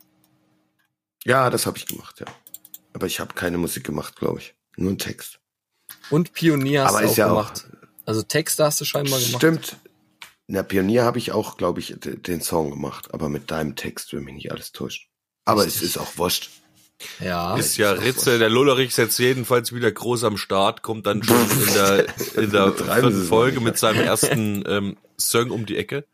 Ja, 1.25 1.49
das 1.49 1.65
habe 1.67 1.79
ich 1.79 1.87
gemacht, 1.87 2.21
ja. 2.21 2.27
Aber 2.95 3.07
ich 3.07 3.21
habe 3.21 3.35
keine 3.35 3.59
Musik 3.59 3.85
gemacht, 3.85 4.17
glaube 4.17 4.39
ich. 4.41 4.55
Nur 4.77 4.89
einen 4.91 4.99
Text. 4.99 5.41
Und 6.11 6.33
Pionier 6.33 6.85
hast 6.85 6.91
Aber 6.91 7.01
du 7.01 7.07
ist 7.07 7.13
auch 7.13 7.17
ja 7.19 7.27
auch- 7.27 7.37
gemacht. 7.53 7.67
Also 8.07 8.23
Texte 8.23 8.65
hast 8.65 8.81
du 8.81 8.85
scheinbar 8.85 9.19
gemacht. 9.21 9.37
Stimmt. 9.37 9.77
In 10.47 10.55
der 10.55 10.63
Pionier 10.63 11.05
habe 11.05 11.19
ich 11.19 11.33
auch, 11.33 11.57
glaube 11.57 11.81
ich, 11.81 11.95
den 11.99 12.41
Song 12.43 12.71
gemacht, 12.71 13.15
aber 13.15 13.29
mit 13.29 13.51
deinem 13.51 13.77
Text, 13.77 14.13
wenn 14.13 14.25
mich 14.25 14.35
nicht 14.35 14.53
alles 14.53 14.73
täuscht. 14.73 15.09
Aber 15.47 15.67
es 15.67 15.81
ist 15.83 15.99
auch 15.99 16.17
wurscht. 16.19 16.51
Ja. 17.21 17.57
ist 17.57 17.77
ja 17.77 17.93
Ritze, 17.93 18.39
der 18.39 18.49
Lullerich 18.51 18.89
ist 18.89 18.99
jetzt 18.99 19.19
jedenfalls 19.19 19.73
wieder 19.75 19.91
groß 19.91 20.25
am 20.25 20.37
Start, 20.37 20.83
kommt 20.83 21.07
dann 21.07 21.23
schon 21.23 21.37
in 21.67 21.75
der, 21.75 22.07
in 22.37 22.51
der 22.51 22.73
vierten 22.73 23.25
Folge 23.27 23.61
mit 23.61 23.79
seinem 23.79 24.03
ersten 24.03 24.63
ähm, 24.67 24.97
Song 25.19 25.51
um 25.51 25.67
die 25.67 25.77
Ecke. 25.77 26.07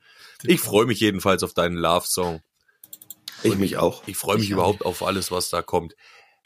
Ich 0.42 0.60
freue 0.60 0.86
mich 0.86 1.00
jedenfalls 1.00 1.42
auf 1.42 1.52
deinen 1.52 1.76
Love-Song. 1.76 2.40
Ich 3.42 3.56
mich 3.56 3.76
auch. 3.78 4.02
Ich 4.06 4.16
freue 4.16 4.36
mich 4.36 4.44
Ich 4.46 4.50
überhaupt 4.50 4.84
auf 4.84 5.02
alles, 5.02 5.30
was 5.30 5.50
da 5.50 5.60
kommt. 5.62 5.94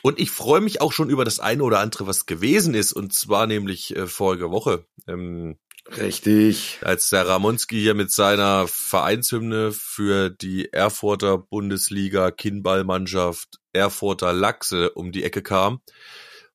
Und 0.04 0.20
ich 0.20 0.30
freue 0.30 0.60
mich 0.60 0.82
auch 0.82 0.92
schon 0.92 1.08
über 1.08 1.24
das 1.24 1.40
eine 1.40 1.64
oder 1.64 1.80
andere, 1.80 2.06
was 2.06 2.26
gewesen 2.26 2.74
ist. 2.74 2.92
Und 2.92 3.14
zwar 3.14 3.46
nämlich 3.46 3.96
äh, 3.96 4.06
vorige 4.06 4.50
Woche. 4.50 4.84
Ähm, 5.08 5.56
Richtig. 5.96 6.78
als 6.82 7.08
der 7.08 7.26
Ramonski 7.26 7.80
hier 7.80 7.94
mit 7.94 8.12
seiner 8.12 8.68
Vereinshymne 8.68 9.72
für 9.72 10.28
die 10.28 10.70
Erfurter 10.74 11.38
Bundesliga 11.38 12.30
Kinnballmannschaft 12.30 13.60
Erfurter 13.72 14.34
Lachse 14.34 14.90
um 14.90 15.10
die 15.10 15.24
Ecke 15.24 15.40
kam 15.40 15.80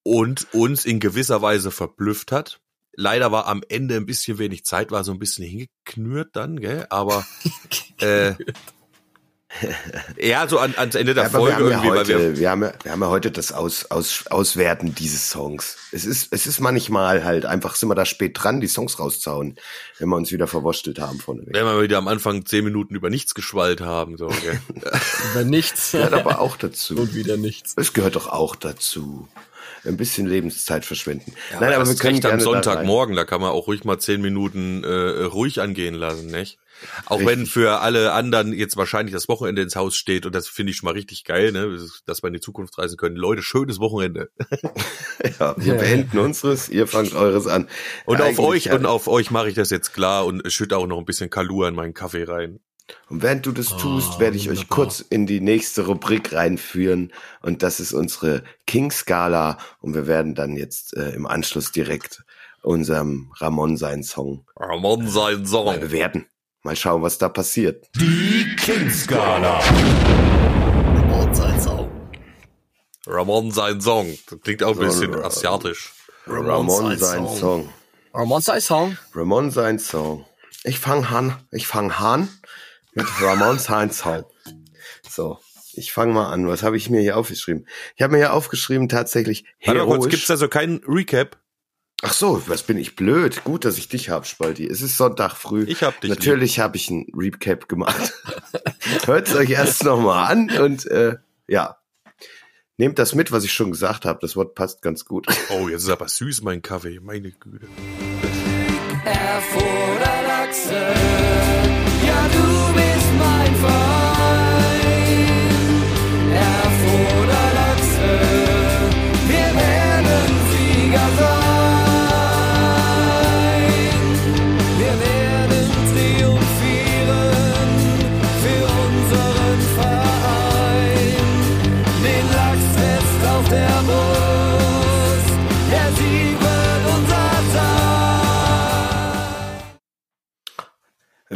und 0.04 0.54
uns 0.54 0.86
in 0.86 1.00
gewisser 1.00 1.42
Weise 1.42 1.72
verblüfft 1.72 2.32
hat. 2.32 2.60
Leider 2.96 3.32
war 3.32 3.48
am 3.48 3.64
Ende 3.68 3.96
ein 3.96 4.06
bisschen 4.06 4.38
wenig 4.38 4.64
Zeit, 4.64 4.92
war 4.92 5.04
so 5.04 5.12
ein 5.12 5.20
bisschen 5.20 5.46
hingeknürt 5.46 6.36
dann, 6.36 6.60
gell? 6.60 6.86
Aber 6.92 7.26
äh, 8.00 8.36
ja, 10.18 10.48
so 10.48 10.60
an, 10.60 10.76
ans 10.78 10.96
Ende 10.96 11.14
der 11.14 11.24
Ja, 11.24 11.30
Folge 11.30 11.48
wir 11.48 11.56
haben 11.56 11.66
irgendwie, 11.66 11.88
ja 11.88 11.96
weil 11.96 12.08
wir 12.08 12.16
heute, 12.16 12.38
wir 12.38 12.50
haben 12.52 12.64
ja, 12.64 12.74
wir 12.84 12.92
haben 12.92 13.02
ja 13.02 13.10
heute 13.10 13.32
das 13.32 13.52
Aus, 13.52 13.90
Aus, 13.90 14.26
Auswerten 14.30 14.94
dieses 14.94 15.30
Songs. 15.30 15.76
Es 15.92 16.06
ist, 16.06 16.32
es 16.32 16.46
ist 16.46 16.60
manchmal 16.60 17.24
halt 17.24 17.46
einfach, 17.46 17.76
sind 17.76 17.90
wir 17.90 17.96
da 17.96 18.06
spät 18.06 18.38
dran, 18.42 18.62
die 18.62 18.68
Songs 18.68 19.00
rauszuhauen, 19.00 19.56
wenn 19.98 20.10
wir 20.10 20.16
uns 20.16 20.32
wieder 20.32 20.48
verwurstelt 20.48 21.00
haben 21.00 21.20
vorneweg. 21.20 21.54
wenn 21.54 21.66
wir 21.66 21.82
wieder 21.82 21.98
am 21.98 22.08
Anfang 22.08 22.46
zehn 22.46 22.64
Minuten 22.64 22.94
über 22.94 23.10
nichts 23.10 23.34
geschwallt 23.34 23.82
haben, 23.82 24.18
so, 24.18 24.28
gell? 24.28 24.62
Über 25.32 25.44
nichts. 25.44 25.92
Gehört 25.92 26.14
aber 26.14 26.40
auch 26.40 26.56
dazu. 26.56 26.96
Und 26.96 27.16
wieder 27.16 27.38
nichts. 27.38 27.74
Es 27.76 27.94
gehört 27.94 28.16
doch 28.16 28.28
auch 28.28 28.56
dazu. 28.56 29.28
Ein 29.86 29.98
bisschen 29.98 30.26
Lebenszeit 30.28 30.86
verschwenden. 30.86 31.34
Ja, 31.52 31.60
Nein, 31.62 31.74
aber 31.74 31.88
wir 31.88 31.96
können 31.96 32.16
recht 32.16 32.26
am 32.26 32.32
gerne 32.32 32.44
da. 32.44 32.50
Sonntagmorgen, 32.52 33.16
da 33.16 33.24
kann 33.26 33.42
man 33.42 33.52
auch 33.52 33.68
ruhig 33.68 33.84
mal 33.86 33.98
zehn 34.00 34.22
Minuten 34.22 34.84
äh, 34.84 35.24
ruhig 35.24 35.62
angehen 35.62 35.96
lassen, 35.96 36.28
nicht? 36.28 36.58
Auch 37.08 37.20
Richtig. 37.20 37.28
wenn 37.40 37.46
für 37.46 37.80
alle 37.82 38.14
anderen 38.14 38.54
jetzt 38.54 38.78
wahrscheinlich 38.78 39.14
das 39.14 39.28
Wochenende 39.28 39.62
ins 39.62 39.76
Haus 39.76 39.98
steht 39.98 40.26
und 40.26 40.34
das 40.34 40.48
finde 40.48 40.72
ich 40.72 40.78
schon 40.78 40.88
mal 40.88 40.94
richtig 40.94 41.26
geil, 41.26 41.52
ne? 41.52 41.78
dass 42.06 42.24
wir 42.24 42.28
in 42.28 42.34
die 42.36 42.40
Zukunft 42.40 42.78
reisen 42.78 42.96
können. 42.96 43.18
Leute, 43.18 43.42
schönes 43.42 43.80
Wochenende. 43.80 44.30
Ja, 45.40 45.54
wir 45.58 45.74
Ja. 45.76 45.80
beenden 45.82 46.18
unseres, 46.20 46.70
ihr 46.70 46.88
fangt 46.88 47.14
eures 47.14 47.46
an. 47.48 47.68
Und 48.06 48.22
auf 48.22 48.28
Eigentlich, 48.28 48.40
euch 48.40 48.66
ja. 48.66 48.76
und 48.76 48.86
auf 48.86 49.10
euch 49.10 49.32
mache 49.32 49.50
ich 49.50 49.56
das 49.56 49.70
jetzt 49.70 49.94
klar 49.94 50.26
und 50.26 50.50
schütte 50.52 50.78
auch 50.78 50.88
noch 50.88 50.98
ein 50.98 51.04
bisschen 51.06 51.30
Kalua 51.30 51.68
in 51.68 51.76
meinen 51.76 51.94
Kaffee 51.94 52.24
rein. 52.24 52.62
Und 53.10 53.22
während 53.24 53.46
du 53.46 53.52
das 53.52 53.68
tust, 53.78 54.14
Oh, 54.16 54.20
werde 54.20 54.38
ich 54.38 54.50
euch 54.50 54.60
wunderbar. 54.60 54.76
kurz 54.76 55.00
in 55.02 55.26
die 55.26 55.42
nächste 55.42 55.86
Rubrik 55.86 56.34
reinführen. 56.34 57.12
Und 57.42 57.64
das 57.64 57.80
ist 57.80 57.94
unsere 57.94 58.44
King-Skala. 58.68 59.58
Und 59.82 59.94
wir 59.94 60.08
werden 60.08 60.36
dann 60.36 60.56
jetzt 60.56 60.96
äh, 60.96 61.12
im 61.12 61.26
Anschluss 61.28 61.72
direkt 61.72 62.24
unserem 62.62 63.32
Ramon 63.38 63.78
seinen 63.78 64.04
Song 64.04 64.46
Ramon 64.58 65.08
sein 65.08 65.40
mal 65.42 65.46
Song. 65.48 65.80
bewerten. 65.80 66.26
Mal 66.64 66.76
schauen, 66.76 67.02
was 67.02 67.18
da 67.18 67.30
passiert. 67.30 67.88
Die 67.96 68.56
King-Skala. 68.58 69.60
Und 71.12 71.36
sein 71.36 71.60
Song. 71.62 71.90
Ramon 73.08 73.52
sein 73.52 73.80
Song. 73.82 74.18
Das 74.30 74.40
klingt 74.42 74.64
auch 74.64 74.72
ein 74.80 74.92
So, 74.92 75.02
bisschen 75.02 75.14
äh, 75.14 75.24
asiatisch. 75.24 75.94
Ramon 76.28 76.70
sein 76.70 77.00
sein 77.00 77.26
Song. 77.28 77.38
Song. 77.38 77.70
Ramon 78.14 78.42
sein 78.42 78.62
Song. 78.62 78.98
Ramon 79.16 79.52
sein 79.52 79.80
Song. 79.80 80.26
Ich 80.66 80.80
fang 80.80 81.06
an, 81.06 81.38
ich 81.52 81.66
fang 81.68 81.92
an 81.92 82.28
mit 82.94 83.06
Ramon 83.22 83.60
sein 83.60 83.92
Song. 83.92 84.26
So, 85.08 85.40
ich 85.74 85.92
fange 85.92 86.14
mal 86.14 86.32
an. 86.32 86.48
Was 86.48 86.64
habe 86.64 86.78
ich 86.78 86.90
mir 86.90 87.02
hier 87.02 87.18
aufgeschrieben? 87.18 87.68
Ich 87.96 88.02
habe 88.02 88.14
mir 88.14 88.20
hier 88.20 88.34
aufgeschrieben 88.34 88.90
tatsächlich 88.90 89.46
Warte 89.64 89.80
mal 89.80 89.86
kurz, 89.86 89.98
heroisch. 89.98 90.12
gibt's 90.12 90.32
also 90.32 90.48
keinen 90.48 90.82
Recap? 90.88 91.38
Ach 92.02 92.14
so, 92.14 92.42
was 92.48 92.64
bin 92.64 92.78
ich 92.78 92.96
blöd. 92.96 93.44
Gut, 93.44 93.66
dass 93.66 93.78
ich 93.78 93.90
dich 93.90 94.10
hab, 94.10 94.26
Spalti. 94.26 94.66
Es 94.66 94.82
ist 94.82 94.96
Sonntag 94.96 95.36
früh. 95.36 95.66
Ich 95.68 95.84
hab 95.84 96.00
dich 96.00 96.10
Natürlich 96.10 96.60
habe 96.60 96.78
ich 96.78 96.90
ein 96.90 97.08
Recap 97.14 97.68
gemacht. 97.68 98.14
Hört's 99.06 99.36
euch 99.36 99.50
erst 99.50 99.84
nochmal 99.84 100.32
an 100.32 100.50
und 100.60 100.86
äh, 100.88 101.18
ja. 101.48 101.78
Nehmt 102.78 102.98
das 102.98 103.14
mit, 103.14 103.34
was 103.34 103.44
ich 103.44 103.52
schon 103.52 103.72
gesagt 103.72 104.06
habe. 104.06 104.20
Das 104.22 104.38
Wort 104.38 104.56
passt 104.56 104.82
ganz 104.82 105.04
gut. 105.04 105.28
Oh, 105.50 105.68
jetzt 105.68 105.84
ist 105.84 105.90
aber 105.90 106.08
süß 106.08 106.42
mein 106.44 106.62
Kaffee, 106.62 107.02
meine 107.02 107.32
Güte. 107.32 107.68
Erfurter 109.04 110.22
Lachse, 110.26 110.96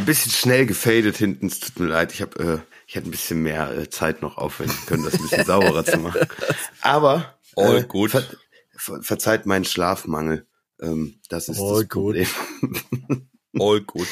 Ein 0.04 0.06
bisschen 0.06 0.32
schnell 0.32 0.66
gefadet 0.66 1.16
hinten. 1.16 1.46
Es 1.46 1.60
tut 1.60 1.80
mir 1.80 1.86
leid. 1.86 2.12
Ich 2.12 2.20
habe, 2.20 2.38
äh, 2.38 2.58
ich 2.86 2.94
hätte 2.94 3.08
ein 3.08 3.10
bisschen 3.10 3.42
mehr 3.42 3.70
äh, 3.74 3.88
Zeit 3.88 4.20
noch 4.20 4.36
aufwenden 4.36 4.76
können, 4.84 5.02
das 5.02 5.14
ein 5.14 5.22
bisschen 5.22 5.44
sauberer 5.46 5.82
zu 5.82 5.96
machen. 5.96 6.26
Aber 6.82 7.38
All 7.56 7.78
äh, 7.78 7.84
gut. 7.84 8.10
Ver, 8.10 8.22
ver, 8.76 9.02
verzeiht 9.02 9.46
meinen 9.46 9.64
Schlafmangel. 9.64 10.46
Ähm, 10.78 11.20
das 11.30 11.48
ist 11.48 11.58
All 11.58 11.84
das. 11.84 11.88
Problem. 11.88 12.26
All 13.58 13.80
gut. 13.80 14.06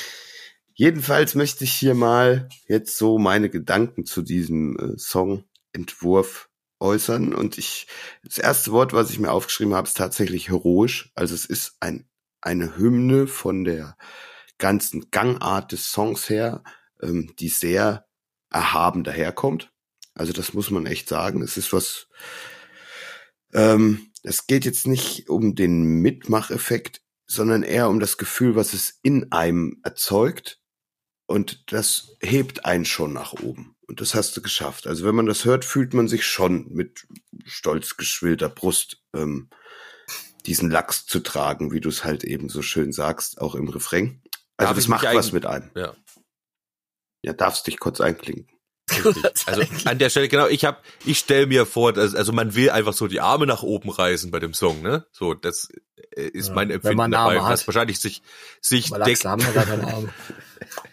Jedenfalls 0.73 1.35
möchte 1.35 1.65
ich 1.65 1.75
hier 1.75 1.95
mal 1.95 2.49
jetzt 2.67 2.97
so 2.97 3.19
meine 3.19 3.51
Gedanken 3.51 4.07
zu 4.07 4.23
diesem 4.23 4.79
äh, 4.79 4.99
Songentwurf 4.99 6.49
äußern. 6.81 7.35
Und 7.35 7.59
ich, 7.59 7.87
das 8.25 8.39
erste 8.39 8.73
Wort, 8.73 8.95
was 8.95 9.11
ich 9.11 9.19
mir 9.19 9.31
aufgeschrieben 9.31 9.75
habe, 9.75 9.87
ist 9.87 9.99
tatsächlich 9.99 10.49
heroisch. 10.49 11.13
Also 11.15 11.35
es 11.35 11.45
ist 11.45 11.77
ein, 11.81 12.09
eine 12.41 12.79
Hymne 12.79 13.27
von 13.27 13.65
der 13.65 13.99
ganzen 14.63 15.11
Gangart 15.11 15.73
des 15.73 15.91
Songs 15.91 16.31
her, 16.31 16.63
ähm, 17.03 17.35
die 17.41 17.49
sehr 17.49 18.07
erhaben 18.49 19.03
daherkommt. 19.03 19.73
Also 20.15 20.33
das 20.33 20.55
muss 20.55 20.71
man 20.71 20.87
echt 20.87 21.09
sagen. 21.09 21.43
Es 21.43 21.57
ist 21.57 21.73
was, 21.73 22.07
ähm, 23.53 24.13
es 24.23 24.47
geht 24.47 24.65
jetzt 24.65 24.87
nicht 24.87 25.29
um 25.29 25.57
den 25.57 25.83
Mitmacheffekt, 26.01 27.03
sondern 27.27 27.65
eher 27.65 27.89
um 27.89 27.99
das 27.99 28.19
Gefühl, 28.19 28.55
was 28.55 28.73
es 28.73 29.01
in 29.03 29.33
einem 29.33 29.81
erzeugt. 29.83 30.61
Und 31.27 31.73
das 31.73 32.17
hebt 32.21 32.65
einen 32.65 32.85
schon 32.85 33.13
nach 33.13 33.33
oben. 33.33 33.75
Und 33.89 34.01
das 34.01 34.15
hast 34.15 34.37
du 34.37 34.43
geschafft. 34.43 34.87
Also 34.87 35.05
wenn 35.05 35.17
man 35.17 35.27
das 35.27 35.45
hört, 35.45 35.65
fühlt 35.65 35.93
man 35.93 36.07
sich 36.07 36.25
schon 36.25 36.69
mit 36.73 37.09
stolz 37.45 37.97
geschwillter 37.97 38.49
Brust 38.49 39.03
ähm, 39.13 39.49
diesen 40.47 40.71
Lachs 40.71 41.05
zu 41.07 41.19
tragen, 41.19 41.73
wie 41.73 41.81
du 41.81 41.89
es 41.89 42.05
halt 42.05 42.23
eben 42.23 42.49
so 42.49 42.63
schön 42.63 42.93
sagst, 42.93 43.41
auch 43.41 43.57
im 43.57 43.69
Refrain. 43.69 44.23
Also 44.57 44.69
Darf 44.71 44.77
das 44.77 44.89
macht 44.89 45.05
was 45.15 45.33
mit 45.33 45.47
einem. 45.47 45.71
Ja. 45.77 45.95
Ja, 47.25 47.33
darfst 47.33 47.67
dich 47.67 47.79
kurz 47.79 48.01
einklinken. 48.01 48.49
Richtig. 48.91 49.23
Also 49.47 49.63
an 49.85 49.99
der 49.99 50.11
Stelle 50.11 50.29
genau, 50.29 50.47
ich 50.49 50.65
hab, 50.65 50.83
ich 51.05 51.19
stell 51.19 51.47
mir 51.47 51.67
vor, 51.67 51.93
dass, 51.93 52.15
also 52.15 52.33
man 52.33 52.55
will 52.55 52.71
einfach 52.71 52.93
so 52.93 53.07
die 53.07 53.21
Arme 53.21 53.47
nach 53.47 53.63
oben 53.63 53.91
reißen 53.91 54.31
bei 54.31 54.39
dem 54.41 54.55
Song, 54.55 54.83
ne? 54.83 55.07
So, 55.13 55.35
das 55.35 55.69
äh, 56.17 56.23
ist 56.29 56.49
Ja, 56.49 56.55
mein 56.55 56.69
wenn 56.69 56.75
Empfinden 56.77 57.11
dabei, 57.13 57.41
hat. 57.41 57.51
was 57.53 57.67
wahrscheinlich 57.67 58.01
sich 58.01 58.23
sich 58.61 58.91
deckt. 58.91 59.25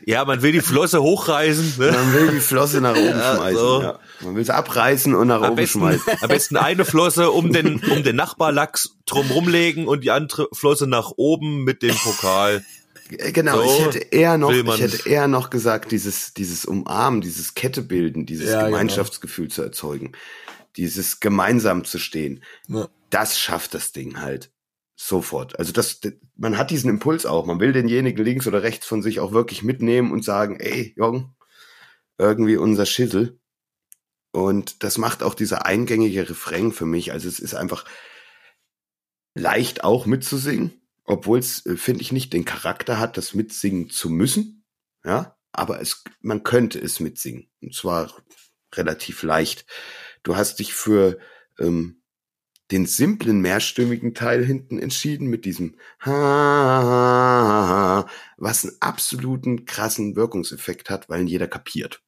Ja, 0.05 0.25
man 0.25 0.41
will 0.41 0.51
die 0.51 0.61
Flosse 0.61 1.01
hochreißen, 1.01 1.75
ne? 1.77 1.91
Man 1.91 2.13
will 2.13 2.31
die 2.31 2.39
Flosse 2.39 2.81
nach 2.81 2.95
oben 2.95 3.05
Ja, 3.19 3.35
schmeißen. 3.35 3.57
so. 3.59 3.81
Ja. 3.81 3.99
Man 4.21 4.35
will 4.35 4.43
sie 4.45 4.53
abreißen 4.55 5.13
und 5.15 5.27
nach 5.27 5.41
Am 5.41 5.51
oben 5.51 5.55
besten, 5.55 5.79
schmeißen. 5.79 6.13
am 6.21 6.27
besten 6.27 6.57
eine 6.57 6.85
Flosse 6.85 7.31
um 7.31 7.53
den 7.53 7.79
um 7.83 8.03
den 8.03 8.15
Nachbarlachs 8.15 8.95
drum 9.05 9.29
rumlegen 9.31 9.87
und 9.87 10.03
die 10.03 10.11
andere 10.11 10.47
Flosse 10.53 10.87
nach 10.87 11.11
oben 11.17 11.63
mit 11.63 11.81
dem 11.83 11.95
Pokal. 11.95 12.63
Äh, 13.09 13.31
Genau, 13.31 13.57
So 13.57 13.63
ich 13.63 13.85
hätte 13.85 13.99
eher 13.99 14.37
noch, 14.37 14.51
ich 14.51 14.79
hätte 14.79 15.09
eher 15.09 15.27
noch 15.27 15.49
gesagt, 15.49 15.91
dieses, 15.91 16.33
dieses 16.33 16.65
Umarmen, 16.65 17.21
dieses 17.21 17.53
Kette 17.55 17.81
bilden, 17.81 18.25
dieses 18.25 18.47
Ja, 18.49 18.59
genau. 18.59 18.65
Gemeinschaftsgefühl 18.71 19.49
zu 19.49 19.61
erzeugen, 19.61 20.11
dieses 20.77 21.19
gemeinsam 21.19 21.83
zu 21.85 21.97
stehen, 21.99 22.43
Ja. 22.67 22.87
das 23.09 23.39
schafft 23.39 23.73
das 23.73 23.91
Ding 23.91 24.21
halt 24.21 24.51
sofort. 24.95 25.57
Also 25.57 25.71
das, 25.71 26.01
man 26.35 26.57
hat 26.57 26.71
diesen 26.71 26.89
Impuls 26.89 27.25
auch. 27.25 27.45
Man 27.45 27.59
will 27.59 27.71
denjenigen 27.71 28.23
links 28.23 28.47
oder 28.47 28.63
rechts 28.63 28.85
von 28.85 29.01
sich 29.01 29.19
auch 29.19 29.31
wirklich 29.31 29.63
mitnehmen 29.63 30.11
und 30.11 30.25
sagen, 30.25 30.59
ey, 30.59 30.93
Jong, 30.97 31.33
irgendwie 32.17 32.57
unser 32.57 32.85
Schissel. 32.85 33.39
Und 34.31 34.83
das 34.83 34.97
macht 34.97 35.23
auch 35.23 35.33
dieser 35.33 35.65
eingängige 35.65 36.29
Refrain 36.29 36.71
für 36.71 36.85
mich. 36.85 37.13
Also 37.13 37.27
es 37.29 37.39
ist 37.39 37.55
einfach 37.55 37.85
leicht 39.35 39.83
auch 39.83 40.05
mitzusingen, 40.05 40.78
obwohl 41.09 41.39
es, 41.39 41.65
äh, 41.65 41.75
finde 41.75 42.01
ich, 42.01 42.11
nicht 42.11 42.33
den 42.33 42.45
Charakter 42.45 42.99
hat, 42.99 43.17
das 43.17 43.33
mitsingen 43.33 43.89
zu 43.89 44.09
müssen. 44.09 44.63
Ja, 45.03 45.37
aber 45.51 45.81
es, 45.81 46.03
man 46.21 46.43
könnte 46.43 46.79
es 46.79 46.99
mitsingen. 46.99 47.49
Und 47.61 47.73
zwar 47.73 48.13
relativ 48.75 49.23
leicht. 49.23 49.65
Du 50.21 50.35
hast 50.35 50.59
dich 50.59 50.73
für 50.73 51.17
ähm, 51.57 52.03
den 52.69 52.85
simplen 52.85 53.41
mehrstimmigen 53.41 54.13
Teil 54.13 54.45
hinten 54.45 54.77
entschieden 54.77 55.27
mit 55.27 55.45
diesem 55.45 55.77
ha, 56.01 56.11
ha, 56.11 57.67
ha, 58.03 58.09
was 58.37 58.63
einen 58.63 58.77
absoluten 58.79 59.65
krassen 59.65 60.15
Wirkungseffekt 60.15 60.91
hat, 60.91 61.09
weil 61.09 61.21
ihn 61.21 61.27
jeder 61.27 61.47
kapiert. 61.47 62.03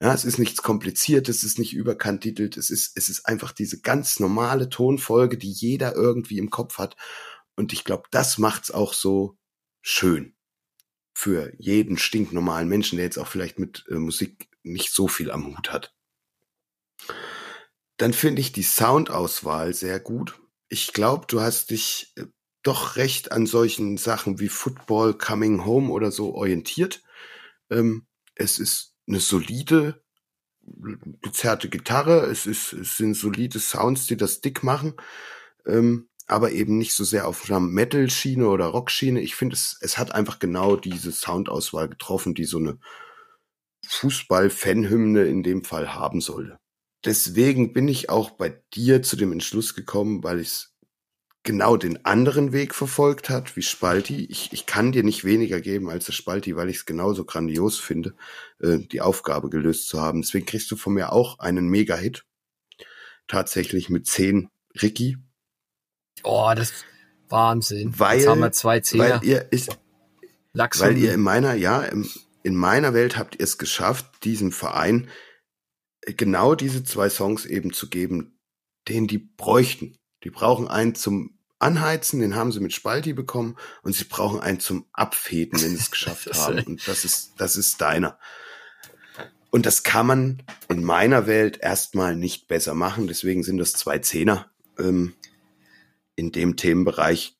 Ja, 0.00 0.12
es 0.12 0.24
ist 0.24 0.38
nichts 0.38 0.62
Kompliziertes, 0.62 1.38
es 1.38 1.44
ist 1.44 1.58
nicht 1.60 1.72
überkantitelt, 1.72 2.56
es 2.56 2.70
ist, 2.70 2.96
es 2.96 3.08
ist 3.08 3.26
einfach 3.26 3.52
diese 3.52 3.80
ganz 3.80 4.18
normale 4.18 4.68
Tonfolge, 4.68 5.38
die 5.38 5.52
jeder 5.52 5.94
irgendwie 5.94 6.38
im 6.38 6.50
Kopf 6.50 6.78
hat. 6.78 6.96
Und 7.56 7.72
ich 7.72 7.84
glaube, 7.84 8.04
das 8.10 8.38
macht's 8.38 8.70
auch 8.70 8.92
so 8.92 9.38
schön 9.82 10.34
für 11.14 11.52
jeden 11.58 11.96
stinknormalen 11.96 12.68
Menschen, 12.68 12.96
der 12.96 13.04
jetzt 13.04 13.18
auch 13.18 13.28
vielleicht 13.28 13.58
mit 13.58 13.84
äh, 13.88 13.94
Musik 13.94 14.48
nicht 14.62 14.92
so 14.92 15.08
viel 15.08 15.30
am 15.30 15.46
Hut 15.46 15.72
hat. 15.72 15.94
Dann 17.96 18.12
finde 18.12 18.40
ich 18.40 18.52
die 18.52 18.64
Soundauswahl 18.64 19.72
sehr 19.72 20.00
gut. 20.00 20.40
Ich 20.68 20.92
glaube, 20.92 21.26
du 21.28 21.40
hast 21.40 21.70
dich 21.70 22.12
äh, 22.16 22.24
doch 22.62 22.96
recht 22.96 23.30
an 23.30 23.46
solchen 23.46 23.96
Sachen 23.96 24.40
wie 24.40 24.48
Football 24.48 25.16
Coming 25.16 25.64
Home 25.64 25.92
oder 25.92 26.10
so 26.10 26.34
orientiert. 26.34 27.02
Ähm, 27.70 28.06
es 28.34 28.58
ist 28.58 28.94
eine 29.06 29.20
solide, 29.20 30.02
gezerrte 31.22 31.68
Gitarre, 31.68 32.26
es, 32.26 32.46
ist, 32.46 32.72
es 32.72 32.96
sind 32.96 33.14
solide 33.14 33.60
Sounds, 33.60 34.06
die 34.06 34.16
das 34.16 34.40
dick 34.40 34.62
machen, 34.62 34.94
ähm, 35.66 36.08
aber 36.26 36.52
eben 36.52 36.78
nicht 36.78 36.94
so 36.94 37.04
sehr 37.04 37.28
auf 37.28 37.48
einer 37.50 37.60
Metal-Schiene 37.60 38.48
oder 38.48 38.66
Rock-Schiene. 38.66 39.20
Ich 39.20 39.34
finde, 39.34 39.54
es, 39.54 39.76
es 39.80 39.98
hat 39.98 40.12
einfach 40.12 40.38
genau 40.38 40.76
diese 40.76 41.12
Soundauswahl 41.12 41.88
getroffen, 41.88 42.34
die 42.34 42.44
so 42.44 42.58
eine 42.58 42.78
Fußball-Fanhymne 43.86 45.24
in 45.24 45.42
dem 45.42 45.64
Fall 45.64 45.94
haben 45.94 46.20
sollte. 46.20 46.58
Deswegen 47.04 47.74
bin 47.74 47.86
ich 47.88 48.08
auch 48.08 48.30
bei 48.30 48.62
dir 48.72 49.02
zu 49.02 49.16
dem 49.16 49.32
Entschluss 49.32 49.74
gekommen, 49.74 50.24
weil 50.24 50.40
ich 50.40 50.68
genau 51.42 51.76
den 51.76 52.04
anderen 52.06 52.52
Weg 52.52 52.74
verfolgt 52.74 53.28
hat 53.28 53.54
wie 53.56 53.62
Spalti. 53.62 54.24
Ich, 54.24 54.52
ich 54.52 54.64
kann 54.64 54.92
dir 54.92 55.04
nicht 55.04 55.24
weniger 55.24 55.60
geben 55.60 55.90
als 55.90 56.06
der 56.06 56.14
Spalti, 56.14 56.56
weil 56.56 56.70
ich 56.70 56.78
es 56.78 56.86
genauso 56.86 57.26
grandios 57.26 57.78
finde, 57.78 58.14
äh, 58.60 58.78
die 58.78 59.02
Aufgabe 59.02 59.50
gelöst 59.50 59.88
zu 59.88 60.00
haben. 60.00 60.22
Deswegen 60.22 60.46
kriegst 60.46 60.70
du 60.70 60.76
von 60.76 60.94
mir 60.94 61.12
auch 61.12 61.38
einen 61.38 61.68
Mega-Hit. 61.68 62.24
Tatsächlich 63.28 63.90
mit 63.90 64.06
10 64.06 64.48
Ricky. 64.80 65.18
Oh, 66.22 66.52
das 66.54 66.70
ist 66.70 66.84
Wahnsinn. 67.28 67.98
Weil- 67.98 68.18
Jetzt 68.18 68.28
haben 68.28 68.40
wir 68.40 68.52
zwei 68.52 68.80
Zehner. 68.80 69.20
Weil 69.20 69.24
ihr 69.24 69.48
Lachs 70.52 70.80
weil 70.80 70.96
ihr 70.96 71.12
in 71.14 71.20
meiner, 71.20 71.54
ja, 71.54 71.82
im, 71.82 72.08
in 72.42 72.54
meiner 72.54 72.94
Welt 72.94 73.16
habt 73.16 73.34
ihr 73.36 73.40
es 73.44 73.58
geschafft, 73.58 74.06
diesem 74.24 74.52
Verein 74.52 75.08
genau 76.06 76.54
diese 76.54 76.84
zwei 76.84 77.08
Songs 77.10 77.44
eben 77.44 77.72
zu 77.72 77.88
geben, 77.88 78.38
den 78.88 79.06
die 79.08 79.18
bräuchten. 79.18 79.98
Die 80.22 80.30
brauchen 80.30 80.68
einen 80.68 80.94
zum 80.94 81.36
Anheizen, 81.58 82.20
den 82.20 82.36
haben 82.36 82.52
sie 82.52 82.60
mit 82.60 82.72
Spalti 82.72 83.14
bekommen, 83.14 83.56
und 83.82 83.94
sie 83.94 84.04
brauchen 84.04 84.40
einen 84.40 84.60
zum 84.60 84.86
Abfeten, 84.92 85.60
wenn 85.60 85.70
sie 85.70 85.82
es 85.82 85.90
geschafft 85.90 86.30
haben. 86.34 86.60
Und 86.64 86.86
das 86.86 87.04
ist, 87.04 87.32
das 87.38 87.56
ist 87.56 87.80
deiner. 87.80 88.18
Und 89.50 89.66
das 89.66 89.82
kann 89.82 90.06
man 90.06 90.42
in 90.68 90.84
meiner 90.84 91.26
Welt 91.26 91.58
erstmal 91.60 92.16
nicht 92.16 92.48
besser 92.48 92.74
machen. 92.74 93.06
Deswegen 93.06 93.42
sind 93.42 93.58
das 93.58 93.72
zwei 93.72 93.98
Zehner. 93.98 94.50
Ähm, 94.78 95.14
in 96.16 96.32
dem 96.32 96.56
Themenbereich 96.56 97.36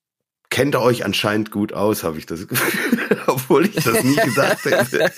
kennt 0.50 0.76
ihr 0.76 0.80
euch 0.82 1.04
anscheinend 1.04 1.50
gut 1.50 1.72
aus, 1.72 2.04
habe 2.04 2.18
ich 2.18 2.26
das 2.26 2.46
Gefühl, 2.46 3.18
obwohl 3.26 3.66
ich 3.66 3.74
das 3.74 4.04
nie 4.04 4.14
gesagt 4.14 4.64
hätte. 4.66 4.98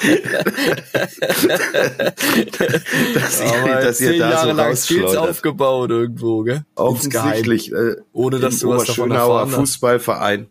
dass 3.14 3.40
ihr, 3.42 3.81
dass 3.81 4.01
ihr 4.01 4.19
da 4.19 4.31
Jahre 4.31 4.51
so 4.51 4.57
lang 4.57 4.77
Skills 4.77 5.14
aufgebaut 5.16 5.90
irgendwo, 5.90 6.42
gell? 6.42 6.64
Offensichtlich, 6.75 7.71
äh, 7.73 7.97
Ohne 8.12 8.38
dass 8.38 8.61
du 8.61 8.71
was 8.71 8.85
davon 8.85 9.11
erfahren 9.11 9.51
hast. 9.51 9.57
Fußballverein 9.57 10.49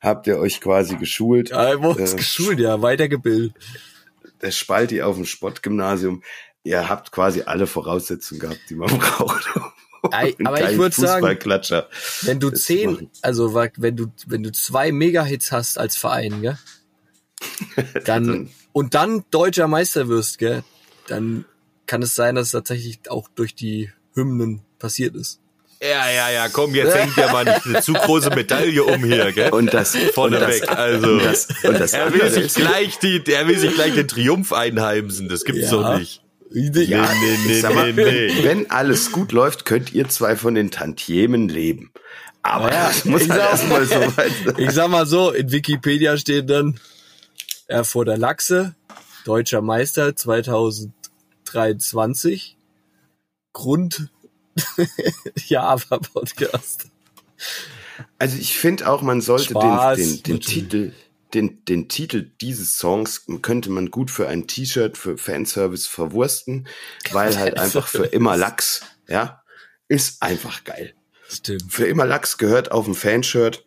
habt 0.00 0.26
ihr 0.26 0.38
euch 0.38 0.60
quasi 0.62 0.96
geschult. 0.96 1.50
Ja, 1.50 1.82
wurde 1.82 2.02
Äh, 2.02 2.16
geschult, 2.16 2.58
ja, 2.58 2.80
weitergebildet. 2.80 3.52
Der 4.40 4.50
Spalti 4.50 5.02
auf 5.02 5.16
dem 5.16 5.26
Sportgymnasium. 5.26 6.22
Ihr 6.64 6.88
habt 6.88 7.12
quasi 7.12 7.42
alle 7.42 7.66
Voraussetzungen 7.66 8.40
gehabt, 8.40 8.60
die 8.70 8.76
man 8.76 8.88
braucht. 8.98 9.46
Ei, 10.10 10.34
aber 10.44 10.60
ich 10.60 10.66
kein 10.66 10.78
würd 10.78 10.94
sagen. 10.94 11.38
Wenn 12.22 12.40
du 12.40 12.50
das 12.50 12.64
zehn, 12.64 13.10
also 13.22 13.54
wenn 13.54 13.96
du, 13.96 14.06
wenn 14.26 14.42
du 14.42 14.50
zwei 14.50 14.90
Mega-Hits 14.90 15.52
hast 15.52 15.78
als 15.78 15.96
Verein, 15.96 16.42
gell? 16.42 16.58
Dann, 18.04 18.50
und 18.72 18.94
dann 18.94 19.24
deutscher 19.30 19.68
Meister 19.68 20.08
wirst, 20.08 20.38
gell? 20.38 20.62
Dann 21.08 21.44
kann 21.86 22.02
es 22.02 22.14
sein, 22.14 22.36
dass 22.36 22.46
es 22.46 22.52
tatsächlich 22.52 23.10
auch 23.10 23.28
durch 23.34 23.54
die 23.54 23.90
Hymnen 24.14 24.62
passiert 24.78 25.14
ist. 25.16 25.40
Ja, 25.82 26.08
ja, 26.08 26.30
ja, 26.30 26.48
komm, 26.48 26.76
jetzt 26.76 26.94
hängt 26.94 27.16
ja 27.16 27.32
mal 27.32 27.46
eine 27.46 27.82
zu 27.82 27.92
große 27.92 28.30
Medaille 28.30 28.84
um 28.84 29.02
hier, 29.04 29.32
gell? 29.32 29.50
Und 29.50 29.74
das 29.74 29.96
Vorne 30.14 30.36
und 30.36 30.42
das, 30.42 30.60
weg, 30.60 30.70
also. 30.70 31.08
Und 31.08 31.24
das, 31.24 31.48
und 31.64 31.80
das 31.80 31.92
er 31.92 32.12
will 32.14 32.30
sich 32.30 32.54
gleich 32.54 32.98
die, 33.00 33.20
er 33.26 33.48
will 33.48 33.58
sich 33.58 33.74
gleich 33.74 33.94
den 33.94 34.06
Triumph 34.06 34.52
einheimsen, 34.52 35.28
das 35.28 35.44
gibt's 35.44 35.70
Ja. 35.70 35.70
doch 35.70 35.98
nicht. 35.98 36.22
Ja, 36.54 37.12
nee, 37.14 37.38
nee, 37.46 37.60
sag 37.60 37.74
mal, 37.74 37.92
nee, 37.92 38.04
nee. 38.04 38.44
Wenn, 38.44 38.70
alles 38.70 39.10
gut 39.12 39.32
läuft, 39.32 39.64
könnt 39.64 39.92
ihr 39.92 40.08
zwei 40.08 40.36
von 40.36 40.54
den 40.54 40.70
Tantiemen 40.70 41.48
leben. 41.48 41.90
Aber 42.42 42.72
Ja, 42.72 42.88
das 42.88 43.04
muss 43.04 43.22
ich 43.22 43.30
halt 43.30 43.40
sag- 43.40 43.50
erstmal 43.50 43.86
so 43.86 43.94
weit 44.16 44.32
sein. 44.44 44.54
Ich 44.58 44.70
sag 44.72 44.88
mal 44.90 45.06
so, 45.06 45.30
in 45.30 45.52
Wikipedia 45.52 46.16
steht 46.16 46.50
dann, 46.50 46.80
er 47.68 47.84
vor 47.84 48.04
der 48.04 48.18
Lachse, 48.18 48.74
deutscher 49.24 49.62
Meister 49.62 50.16
2023, 50.16 52.56
Grund, 53.52 54.08
ja, 55.46 55.62
aber 55.62 56.00
Podcast. 56.00 56.86
Also 58.18 58.36
ich 58.38 58.58
finde 58.58 58.90
auch, 58.90 59.02
man 59.02 59.20
sollte 59.20 59.50
Spaß, 59.50 59.98
den, 59.98 60.08
den, 60.08 60.22
den. 60.22 60.40
Titel, 60.40 60.92
den, 61.34 61.64
den 61.64 61.88
Titel 61.88 62.30
dieses 62.40 62.76
Songs 62.76 63.26
könnte 63.42 63.70
man 63.70 63.90
gut 63.90 64.10
für 64.10 64.28
ein 64.28 64.46
T-Shirt 64.46 64.96
für 64.96 65.18
Fanservice 65.18 65.86
verwursten, 65.86 66.68
weil 67.10 67.36
halt 67.38 67.58
einfach 67.58 67.88
für 67.88 68.04
immer 68.04 68.36
Lachs, 68.36 68.82
ja, 69.08 69.42
ist 69.88 70.22
einfach 70.22 70.64
geil. 70.64 70.94
Stimmt. 71.28 71.72
Für 71.72 71.86
immer 71.86 72.06
Lachs 72.06 72.38
gehört 72.38 72.72
auf 72.72 72.84
dem 72.84 72.94
Fanshirt 72.94 73.64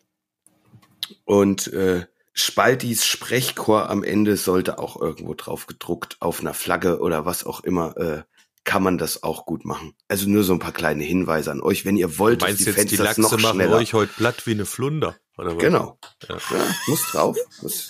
und 1.24 1.72
äh, 1.74 2.06
Spaltis 2.34 3.06
Sprechchor 3.06 3.90
am 3.90 4.04
Ende 4.04 4.36
sollte 4.36 4.78
auch 4.78 5.00
irgendwo 5.00 5.34
drauf 5.34 5.68
gedruckt 5.68 6.18
auf 6.20 6.42
einer 6.42 6.54
Flagge 6.54 7.00
oder 7.00 7.26
was 7.26 7.46
auch 7.46 7.62
immer. 7.62 7.96
Äh, 7.98 8.24
kann 8.66 8.84
man 8.84 8.98
das 8.98 9.24
auch 9.24 9.46
gut 9.46 9.64
machen. 9.64 9.96
Also 10.08 10.28
nur 10.28 10.44
so 10.44 10.52
ein 10.54 10.60
paar 10.60 10.74
kleine 10.74 11.04
Hinweise 11.04 11.52
an 11.52 11.62
euch, 11.62 11.86
wenn 11.86 11.96
ihr 11.98 12.18
wollt, 12.18 12.42
Du 12.42 12.48
dass 12.48 12.58
die 12.58 12.64
jetzt, 12.66 12.76
Fans 12.76 12.90
die 12.90 12.98
Lachse 12.98 13.22
noch 13.22 13.32
machen 13.40 13.56
schneller. 13.56 13.78
euch 13.78 13.94
heute 13.94 14.12
platt 14.12 14.46
wie 14.46 14.52
eine 14.52 14.66
Flunder? 14.66 15.16
Oder 15.38 15.56
was? 15.56 15.62
Genau. 15.64 16.00
Ja. 16.28 16.38
Ja, 16.52 16.76
muss 16.88 17.04
drauf. 17.12 17.38
Muss. 17.62 17.90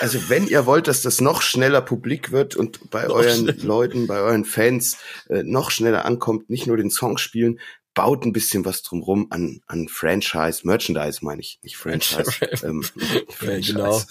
Also 0.00 0.28
wenn 0.28 0.46
ihr 0.46 0.66
wollt, 0.66 0.88
dass 0.88 1.02
das 1.02 1.20
noch 1.20 1.42
schneller 1.42 1.82
publik 1.82 2.32
wird 2.32 2.56
und 2.56 2.90
bei 2.90 3.08
euren 3.08 3.46
Leuten, 3.62 4.06
bei 4.06 4.18
euren 4.20 4.44
Fans 4.44 4.96
äh, 5.28 5.42
noch 5.42 5.70
schneller 5.70 6.04
ankommt, 6.04 6.48
nicht 6.48 6.66
nur 6.66 6.76
den 6.76 6.90
Song 6.90 7.18
spielen, 7.18 7.60
baut 7.92 8.24
ein 8.24 8.32
bisschen 8.32 8.64
was 8.64 8.82
drumrum 8.82 9.26
an, 9.30 9.60
an 9.66 9.88
Franchise, 9.88 10.60
Merchandise 10.64 11.24
meine 11.24 11.40
ich, 11.40 11.58
nicht 11.62 11.76
Franchise. 11.76 12.30
ähm, 12.62 12.84
Ja, 13.42 13.58
genau. 13.60 14.02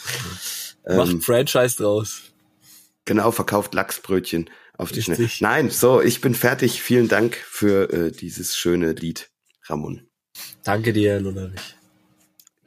Ähm, 0.85 0.97
Macht 0.97 1.09
ein 1.11 1.21
Franchise 1.21 1.77
draus. 1.77 2.21
Genau, 3.05 3.31
verkauft 3.31 3.73
Lachsbrötchen 3.73 4.49
auf 4.77 4.91
die 4.91 5.01
Schnelle. 5.01 5.29
Nein, 5.39 5.69
so, 5.69 6.01
ich 6.01 6.21
bin 6.21 6.35
fertig. 6.35 6.81
Vielen 6.81 7.07
Dank 7.07 7.35
für 7.35 7.91
äh, 7.91 8.11
dieses 8.11 8.55
schöne 8.57 8.93
Lied, 8.93 9.31
Ramon. 9.63 10.07
Danke 10.63 10.93
dir, 10.93 11.11
Herr 11.11 11.21
Lullerich. 11.21 11.75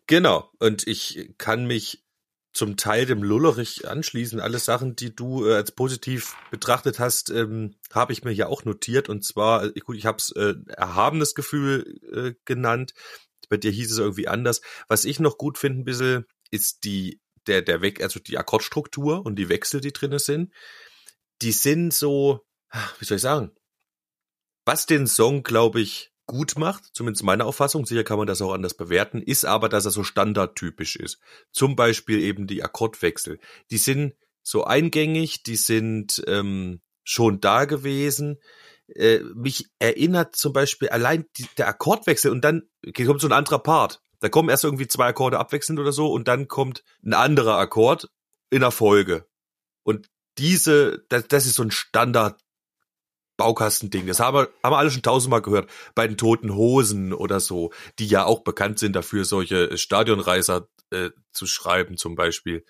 Genau. 0.06 0.50
Und 0.58 0.86
ich 0.86 1.30
kann 1.38 1.66
mich 1.66 2.04
zum 2.52 2.76
Teil 2.76 3.06
dem 3.06 3.22
Lullerich 3.22 3.86
anschließen. 3.86 4.40
Alle 4.40 4.58
Sachen, 4.58 4.96
die 4.96 5.14
du 5.14 5.46
äh, 5.46 5.54
als 5.54 5.70
positiv 5.70 6.34
betrachtet 6.50 6.98
hast, 6.98 7.30
ähm, 7.30 7.76
habe 7.92 8.12
ich 8.12 8.24
mir 8.24 8.32
ja 8.32 8.48
auch 8.48 8.64
notiert. 8.64 9.08
Und 9.08 9.24
zwar, 9.24 9.64
äh, 9.64 9.80
gut, 9.80 9.96
ich 9.96 10.06
habe 10.06 10.18
es 10.18 10.32
äh, 10.32 10.54
erhabenes 10.66 11.34
Gefühl 11.34 12.00
äh, 12.12 12.34
genannt. 12.44 12.94
Bei 13.48 13.58
dir 13.58 13.70
hieß 13.70 13.92
es 13.92 13.98
irgendwie 13.98 14.28
anders. 14.28 14.60
Was 14.88 15.04
ich 15.04 15.20
noch 15.20 15.38
gut 15.38 15.58
finde 15.58 15.82
ein 15.82 15.84
bisschen, 15.84 16.24
ist 16.50 16.84
die, 16.84 17.20
der, 17.46 17.62
der 17.62 17.80
Weg, 17.80 18.02
also 18.02 18.18
die 18.18 18.38
Akkordstruktur 18.38 19.24
und 19.24 19.36
die 19.36 19.48
Wechsel, 19.48 19.80
die 19.80 19.92
drinne 19.92 20.18
sind. 20.18 20.52
Die 21.42 21.52
sind 21.52 21.92
so, 21.92 22.46
wie 22.98 23.04
soll 23.04 23.16
ich 23.16 23.22
sagen, 23.22 23.52
was 24.64 24.86
den 24.86 25.06
Song, 25.06 25.42
glaube 25.42 25.80
ich, 25.80 26.12
gut 26.26 26.58
macht, 26.58 26.84
zumindest 26.92 27.24
meine 27.24 27.46
Auffassung, 27.46 27.86
sicher 27.86 28.04
kann 28.04 28.18
man 28.18 28.26
das 28.26 28.42
auch 28.42 28.52
anders 28.52 28.74
bewerten, 28.74 29.22
ist 29.22 29.46
aber, 29.46 29.68
dass 29.68 29.86
er 29.86 29.90
so 29.90 30.04
standardtypisch 30.04 30.96
ist. 30.96 31.18
Zum 31.50 31.74
Beispiel 31.74 32.20
eben 32.20 32.46
die 32.46 32.62
Akkordwechsel. 32.62 33.40
Die 33.70 33.78
sind 33.78 34.14
so 34.42 34.64
eingängig, 34.64 35.42
die 35.42 35.56
sind 35.56 36.22
ähm, 36.26 36.82
schon 37.02 37.40
da 37.40 37.64
gewesen. 37.64 38.38
Äh, 38.94 39.20
mich 39.34 39.68
erinnert 39.78 40.36
zum 40.36 40.52
Beispiel 40.52 40.90
allein 40.90 41.24
die, 41.38 41.46
der 41.56 41.68
Akkordwechsel 41.68 42.30
und 42.30 42.42
dann 42.42 42.68
kommt 42.94 43.20
so 43.22 43.28
ein 43.28 43.32
anderer 43.32 43.58
Part. 43.58 44.02
Da 44.20 44.28
kommen 44.28 44.50
erst 44.50 44.64
irgendwie 44.64 44.88
zwei 44.88 45.06
Akkorde 45.06 45.38
abwechselnd 45.38 45.80
oder 45.80 45.92
so 45.92 46.12
und 46.12 46.28
dann 46.28 46.48
kommt 46.48 46.84
ein 47.02 47.14
anderer 47.14 47.56
Akkord 47.56 48.10
in 48.50 48.60
der 48.60 48.70
Folge. 48.70 49.26
Und 49.82 50.10
diese, 50.38 51.04
das, 51.08 51.28
das 51.28 51.46
ist 51.46 51.56
so 51.56 51.62
ein 51.62 51.70
Standard 51.70 52.40
Baukastending. 53.36 54.06
Das 54.06 54.20
haben 54.20 54.36
wir, 54.36 54.48
haben 54.62 54.72
wir 54.72 54.78
alle 54.78 54.90
schon 54.90 55.02
tausendmal 55.02 55.42
gehört. 55.42 55.70
Bei 55.94 56.06
den 56.06 56.16
Toten 56.16 56.54
Hosen 56.54 57.12
oder 57.12 57.40
so, 57.40 57.72
die 57.98 58.06
ja 58.06 58.24
auch 58.24 58.42
bekannt 58.42 58.78
sind 58.78 58.94
dafür, 58.94 59.24
solche 59.24 59.78
Stadionreiser 59.78 60.68
äh, 60.90 61.10
zu 61.32 61.46
schreiben 61.46 61.96
zum 61.96 62.16
Beispiel. 62.16 62.64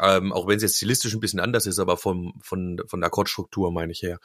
Ähm, 0.00 0.32
auch 0.32 0.46
wenn 0.46 0.56
es 0.56 0.62
jetzt 0.62 0.76
stilistisch 0.76 1.12
ein 1.12 1.20
bisschen 1.20 1.40
anders 1.40 1.66
ist, 1.66 1.78
aber 1.78 1.96
vom, 1.96 2.40
von, 2.42 2.80
von 2.86 3.00
der 3.00 3.08
Akkordstruktur 3.08 3.70
meine 3.70 3.92
ich 3.92 4.02
her. 4.02 4.20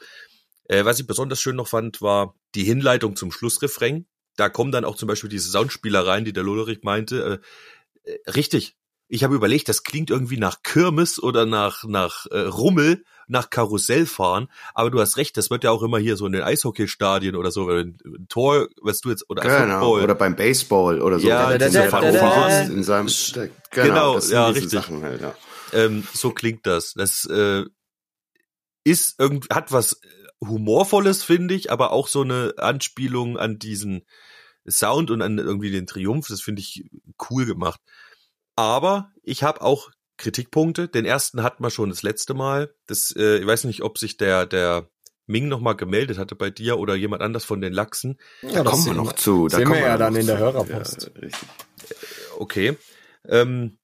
Äh, 0.64 0.84
was 0.84 0.98
ich 0.98 1.06
besonders 1.06 1.40
schön 1.40 1.56
noch 1.56 1.68
fand, 1.68 2.00
war 2.00 2.34
die 2.54 2.64
Hinleitung 2.64 3.16
zum 3.16 3.30
Schlussrefrain. 3.30 4.06
Da 4.36 4.48
kommen 4.48 4.72
dann 4.72 4.84
auch 4.84 4.96
zum 4.96 5.08
Beispiel 5.08 5.30
diese 5.30 5.50
Soundspielereien, 5.50 6.24
die 6.24 6.32
der 6.32 6.42
Lullerich 6.42 6.82
meinte. 6.82 7.42
Äh, 8.04 8.10
äh, 8.10 8.30
richtig. 8.30 8.76
Ich 9.06 9.22
habe 9.22 9.34
überlegt, 9.34 9.68
das 9.68 9.82
klingt 9.82 10.10
irgendwie 10.10 10.38
nach 10.38 10.62
Kirmes 10.62 11.22
oder 11.22 11.44
nach, 11.44 11.84
nach 11.84 12.26
äh, 12.30 12.38
Rummel, 12.40 13.04
nach 13.28 13.50
Karussellfahren. 13.50 14.48
Aber 14.74 14.90
du 14.90 14.98
hast 15.00 15.16
recht, 15.18 15.36
das 15.36 15.50
wird 15.50 15.62
ja 15.62 15.70
auch 15.70 15.82
immer 15.82 15.98
hier 15.98 16.16
so 16.16 16.26
in 16.26 16.32
den 16.32 16.42
Eishockeystadien 16.42 17.36
oder 17.36 17.50
so, 17.50 17.68
ein 17.68 17.98
Tor, 18.28 18.68
was 18.80 19.00
du 19.00 19.10
jetzt, 19.10 19.28
oder 19.28 19.42
Genau. 19.42 19.80
Football. 19.80 20.02
Oder 20.04 20.14
beim 20.14 20.34
Baseball 20.36 21.02
oder 21.02 21.18
so. 21.20 21.28
Ja, 21.28 21.50
Da- 21.56 21.68
da- 21.68 21.88
da- 21.90 22.60
in 22.62 22.82
seinem, 22.82 23.08
da- 23.34 23.46
genau, 23.70 24.18
Genau, 24.18 24.18
ja, 24.30 24.48
richtig. 24.48 24.70
Sachen 24.70 25.02
halt, 25.02 25.20
ja. 25.20 25.34
ähm, 25.72 26.06
so 26.14 26.30
klingt 26.30 26.66
das. 26.66 26.94
Das 26.94 27.26
äh, 27.26 27.64
ist 28.84 29.16
irgendwie, 29.18 29.48
hat 29.52 29.70
was 29.72 30.00
Humorvolles, 30.40 31.22
finde 31.22 31.54
ich, 31.54 31.70
aber 31.70 31.92
auch 31.92 32.08
so 32.08 32.22
eine 32.22 32.54
Anspielung 32.58 33.38
an 33.38 33.58
diesen 33.58 34.04
Sound 34.68 35.10
und 35.10 35.22
an 35.22 35.38
irgendwie 35.38 35.70
den 35.70 35.86
Triumph. 35.86 36.26
Das 36.28 36.40
finde 36.40 36.60
ich 36.60 36.84
cool 37.30 37.46
gemacht. 37.46 37.80
Aber 38.56 39.12
ich 39.22 39.42
habe 39.42 39.62
auch 39.62 39.90
Kritikpunkte. 40.16 40.88
Den 40.88 41.04
ersten 41.04 41.42
hatten 41.42 41.62
wir 41.62 41.70
schon 41.70 41.90
das 41.90 42.02
letzte 42.02 42.34
Mal. 42.34 42.74
Das, 42.86 43.14
äh, 43.16 43.38
ich 43.38 43.46
weiß 43.46 43.64
nicht, 43.64 43.82
ob 43.82 43.98
sich 43.98 44.16
der, 44.16 44.46
der 44.46 44.88
Ming 45.26 45.48
noch 45.48 45.60
mal 45.60 45.72
gemeldet 45.74 46.18
hatte 46.18 46.34
bei 46.34 46.50
dir 46.50 46.78
oder 46.78 46.94
jemand 46.94 47.22
anders 47.22 47.44
von 47.44 47.60
den 47.60 47.72
Lachsen. 47.72 48.18
Ja, 48.42 48.62
Da 48.62 48.70
kommen 48.70 48.86
wir 48.86 48.94
noch 48.94 49.14
zu. 49.14 49.48
Da 49.48 49.56
sehen 49.56 49.66
kommen 49.66 49.80
wir 49.80 49.88
ja 49.88 49.98
dann 49.98 50.14
in 50.16 50.26
der. 50.26 50.38
Hörerpost. 50.38 51.10
Ja. 51.20 51.28
Okay. 52.38 52.76
Ähm, 53.26 53.78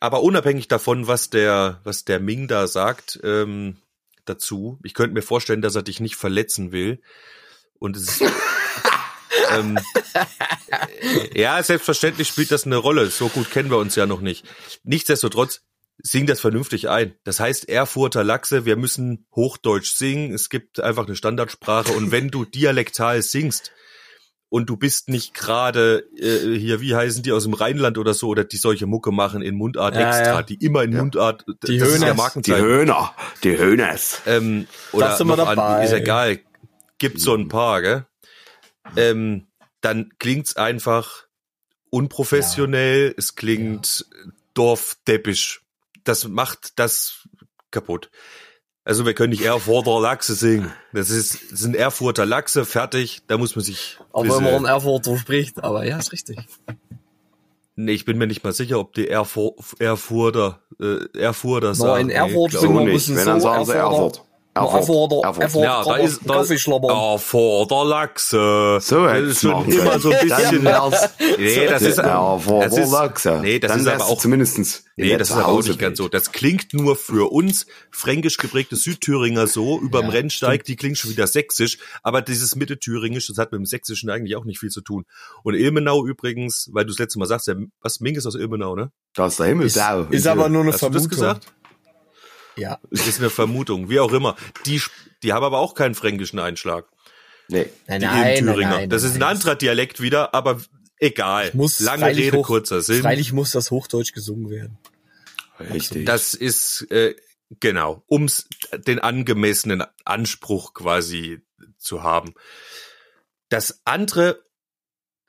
aber 0.00 0.22
unabhängig 0.22 0.68
davon, 0.68 1.06
was 1.06 1.30
der, 1.30 1.80
was 1.84 2.04
der 2.04 2.20
Ming 2.20 2.48
da 2.48 2.66
sagt, 2.66 3.20
ähm, 3.22 3.76
dazu, 4.24 4.78
ich 4.82 4.94
könnte 4.94 5.14
mir 5.14 5.22
vorstellen, 5.22 5.62
dass 5.62 5.74
er 5.74 5.82
dich 5.82 6.00
nicht 6.00 6.16
verletzen 6.16 6.72
will. 6.72 7.00
Und 7.78 7.96
es 7.96 8.20
ist, 8.20 8.22
ähm, 9.58 9.78
ja, 11.34 11.62
selbstverständlich 11.62 12.28
spielt 12.28 12.50
das 12.50 12.64
eine 12.66 12.76
Rolle. 12.76 13.06
So 13.10 13.28
gut 13.28 13.50
kennen 13.50 13.70
wir 13.70 13.78
uns 13.78 13.94
ja 13.96 14.06
noch 14.06 14.20
nicht. 14.20 14.44
Nichtsdestotrotz, 14.82 15.62
sing 15.98 16.26
das 16.26 16.40
vernünftig 16.40 16.88
ein. 16.88 17.14
Das 17.24 17.38
heißt 17.40 17.68
Erfurter 17.68 18.24
Lachse, 18.24 18.64
wir 18.64 18.76
müssen 18.76 19.26
Hochdeutsch 19.34 19.94
singen. 19.94 20.32
Es 20.34 20.48
gibt 20.48 20.80
einfach 20.80 21.06
eine 21.06 21.16
Standardsprache. 21.16 21.92
Und 21.92 22.10
wenn 22.10 22.28
du 22.28 22.44
dialektal 22.44 23.22
singst, 23.22 23.72
und 24.50 24.66
du 24.70 24.76
bist 24.76 25.08
nicht 25.08 25.34
gerade 25.34 26.04
äh, 26.16 26.56
hier, 26.56 26.80
wie 26.80 26.94
heißen 26.94 27.24
die 27.24 27.32
aus 27.32 27.42
dem 27.42 27.54
Rheinland 27.54 27.98
oder 27.98 28.14
so, 28.14 28.28
oder 28.28 28.44
die 28.44 28.56
solche 28.56 28.86
Mucke 28.86 29.10
machen 29.10 29.42
in 29.42 29.56
Mundart 29.56 29.96
Ja, 29.96 30.08
extra, 30.16 30.34
ja. 30.34 30.42
die 30.42 30.54
immer 30.64 30.84
in 30.84 30.92
Ja. 30.92 30.98
Mundart, 31.00 31.44
Die 31.66 31.76
das 31.76 31.88
ist 31.88 32.02
ja 32.02 32.14
Höhners. 32.14 32.34
Die. 32.34 32.54
Höhner, 32.54 33.14
die 33.42 33.58
Höhners. 33.58 34.20
Ähm, 34.26 34.68
oder 34.92 35.08
Da 35.08 35.16
sind 35.16 35.26
wir 35.26 35.36
noch 35.36 35.48
an, 35.48 35.56
dabei. 35.56 35.84
ist 35.84 35.92
egal, 35.92 36.38
gibt 36.98 37.20
so 37.20 37.34
ein 37.34 37.48
paar, 37.48 37.82
gell? 37.82 38.06
Ähm, 38.96 39.46
dann 39.80 40.12
klingt's 40.18 40.56
einfach 40.56 41.26
unprofessionell, 41.90 43.14
es 43.16 43.34
klingt 43.34 44.06
dorfdeppisch. 44.54 45.62
Das 46.04 46.26
macht 46.26 46.78
das 46.78 47.28
kaputt. 47.70 48.10
Also 48.84 49.06
wir 49.06 49.14
können 49.14 49.30
nicht 49.30 49.44
Erfurter 49.44 49.98
Lachse 50.00 50.34
singen. 50.34 50.70
Das 50.92 51.08
ist 51.08 51.50
das 51.50 51.60
sind 51.60 51.74
Erfurter 51.74 52.26
Lachse, 52.26 52.66
fertig. 52.66 53.22
Da 53.26 53.38
muss 53.38 53.56
man 53.56 53.64
sich. 53.64 53.98
Auch 54.12 54.24
wenn 54.24 54.44
man 54.44 54.66
Erfurt 54.66 55.04
so 55.04 55.16
spricht, 55.16 55.64
aber 55.64 55.86
ja, 55.86 55.98
ist 55.98 56.12
richtig. 56.12 56.38
Nee, 57.76 57.92
ich 57.92 58.04
bin 58.04 58.18
mir 58.18 58.26
nicht 58.26 58.44
mal 58.44 58.52
sicher, 58.52 58.78
ob 58.78 58.92
die 58.92 59.08
Erfur 59.08 59.54
Erfurter, 59.78 60.60
äh, 60.80 61.18
Erfurter 61.18 61.74
sagen. 61.74 62.08
in 62.08 62.10
Erfurt 62.10 62.52
Nee, 62.52 62.58
sind 62.58 62.60
glaub 62.60 62.62
wir 62.62 62.68
So 62.68 62.78
ein 62.78 62.86
nicht. 62.92 63.08
Wenn, 63.16 63.26
dann 63.26 63.40
so 63.40 63.48
sagen 63.48 63.64
sie 63.64 63.72
Erfurter. 63.72 64.04
Erfurt. 64.04 64.24
Erfurter, 64.54 65.26
Erfurt. 65.26 65.42
Erfurt. 65.42 65.64
Ja, 65.64 65.82
da 65.84 65.96
ist 65.96 66.20
da 66.24 66.34
Kaffee 66.34 66.58
schlobbern. 66.58 66.90
Erfurter 66.90 67.84
Lachse. 67.84 68.78
So 68.80 69.06
ist 69.06 69.40
schon 69.40 69.68
immer 69.68 69.98
so 69.98 70.10
ein 70.10 70.20
bisschen. 70.28 70.64
Nee, 71.38 71.66
das 71.66 71.82
ist, 71.82 71.98
der 71.98 72.04
Erfurter 72.04 72.68
das 72.68 72.78
ist, 72.78 72.92
Lachse. 72.92 73.40
nee, 73.42 73.58
das 73.58 73.72
Dann 73.72 73.80
ist 73.80 73.88
aber 73.88 74.04
auch, 74.06 74.18
zumindestens 74.18 74.84
in 74.96 75.06
nee, 75.06 75.16
das 75.16 75.30
ist 75.30 75.34
aber 75.36 75.48
auch 75.48 75.62
nicht 75.62 75.78
ganz 75.78 75.98
so. 75.98 76.08
Das 76.08 76.30
klingt 76.30 76.72
nur 76.72 76.94
für 76.94 77.32
uns 77.32 77.66
fränkisch 77.90 78.36
geprägte 78.36 78.76
Südthüringer 78.76 79.48
so, 79.48 79.80
überm 79.80 80.06
Ja, 80.06 80.10
Rennsteig, 80.12 80.64
die 80.64 80.76
klingt 80.76 80.98
schon 80.98 81.10
wieder 81.10 81.26
sächsisch, 81.26 81.78
aber 82.02 82.22
dieses 82.22 82.54
Mittelthüringisch, 82.54 83.26
das 83.26 83.38
hat 83.38 83.50
mit 83.50 83.58
dem 83.58 83.66
Sächsischen 83.66 84.08
eigentlich 84.10 84.36
auch 84.36 84.44
nicht 84.44 84.60
viel 84.60 84.70
zu 84.70 84.82
tun. 84.82 85.04
Und 85.42 85.54
Ilmenau 85.54 86.06
übrigens, 86.06 86.70
weil 86.72 86.84
du 86.84 86.92
das 86.92 86.98
letzte 86.98 87.18
Mal 87.18 87.26
sagst, 87.26 87.48
der, 87.48 87.56
was, 87.80 87.98
Ming 88.00 88.14
ist 88.14 88.26
aus 88.26 88.36
Ilmenau, 88.36 88.76
ne? 88.76 88.92
Da 89.14 89.26
ist 89.26 89.38
der 89.40 89.46
Himmel 89.46 89.66
Ist, 89.66 89.76
ist 90.10 90.26
aber 90.26 90.48
nur 90.48 90.62
eine 90.62 90.72
Hast 90.72 90.82
du 90.82 90.88
das 90.90 91.06
Vermutung. 91.06 91.08
gesagt? 91.08 91.54
Ja. 92.56 92.78
Ist 92.90 93.18
eine 93.18 93.30
Vermutung, 93.30 93.88
wie 93.90 94.00
auch 94.00 94.12
immer. 94.12 94.36
Die, 94.66 94.80
die 95.22 95.32
haben 95.32 95.44
aber 95.44 95.58
auch 95.58 95.74
keinen 95.74 95.94
fränkischen 95.94 96.38
Einschlag. 96.38 96.86
Nee. 97.48 97.66
Nein, 97.86 98.00
Die 98.00 98.06
nein, 98.06 98.20
nein, 98.22 98.36
Thüringer. 98.46 98.70
nein, 98.70 98.90
das 98.90 99.02
ist 99.02 99.14
ein 99.14 99.18
nein. 99.20 99.36
anderer 99.36 99.54
Dialekt 99.56 100.00
wieder, 100.00 100.34
aber 100.34 100.60
egal. 100.98 101.50
Muss 101.54 101.80
Lange 101.80 102.06
Rede, 102.06 102.38
hoch- 102.38 102.46
kurzer 102.46 102.80
Sinn. 102.80 103.02
Freilich 103.02 103.32
muss 103.32 103.50
das 103.52 103.70
Hochdeutsch 103.70 104.12
gesungen 104.12 104.48
werden. 104.50 104.78
Richtig. 105.60 106.06
Das 106.06 106.34
ist 106.34 106.90
äh, 106.90 107.14
genau, 107.60 108.02
ums 108.10 108.48
den 108.86 108.98
angemessenen 108.98 109.84
Anspruch 110.04 110.74
quasi 110.74 111.40
zu 111.78 112.02
haben. 112.02 112.34
Das 113.50 113.80
andere, 113.84 114.42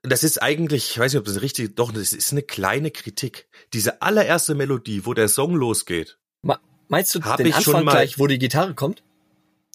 das 0.03 0.23
ist 0.23 0.41
eigentlich, 0.41 0.91
ich 0.91 0.99
weiß 0.99 1.13
nicht, 1.13 1.19
ob 1.19 1.25
das 1.25 1.41
richtig, 1.41 1.75
doch, 1.75 1.91
das 1.91 2.13
ist 2.13 2.31
eine 2.31 2.41
kleine 2.43 2.91
Kritik. 2.91 3.47
Diese 3.73 4.01
allererste 4.01 4.55
Melodie, 4.55 5.05
wo 5.05 5.13
der 5.13 5.27
Song 5.27 5.53
losgeht, 5.53 6.17
Ma- 6.41 6.61
Meinst 6.87 7.13
du 7.15 7.21
Hab 7.21 7.37
den 7.37 7.47
ich 7.47 7.55
schon 7.55 7.75
Anfang 7.75 7.85
mal- 7.85 7.91
gleich, 7.91 8.19
wo 8.19 8.27
die 8.27 8.39
Gitarre 8.39 8.73
kommt? 8.75 9.03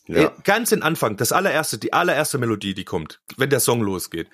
ja. 0.06 0.28
äh, 0.28 0.30
ganz 0.44 0.72
in 0.72 0.82
Anfang, 0.82 1.16
das 1.16 1.32
allererste, 1.32 1.78
die 1.78 1.92
allererste 1.92 2.38
Melodie, 2.38 2.74
die 2.74 2.84
kommt, 2.84 3.20
wenn 3.36 3.50
der 3.50 3.60
Song 3.60 3.80
losgeht. 3.80 4.28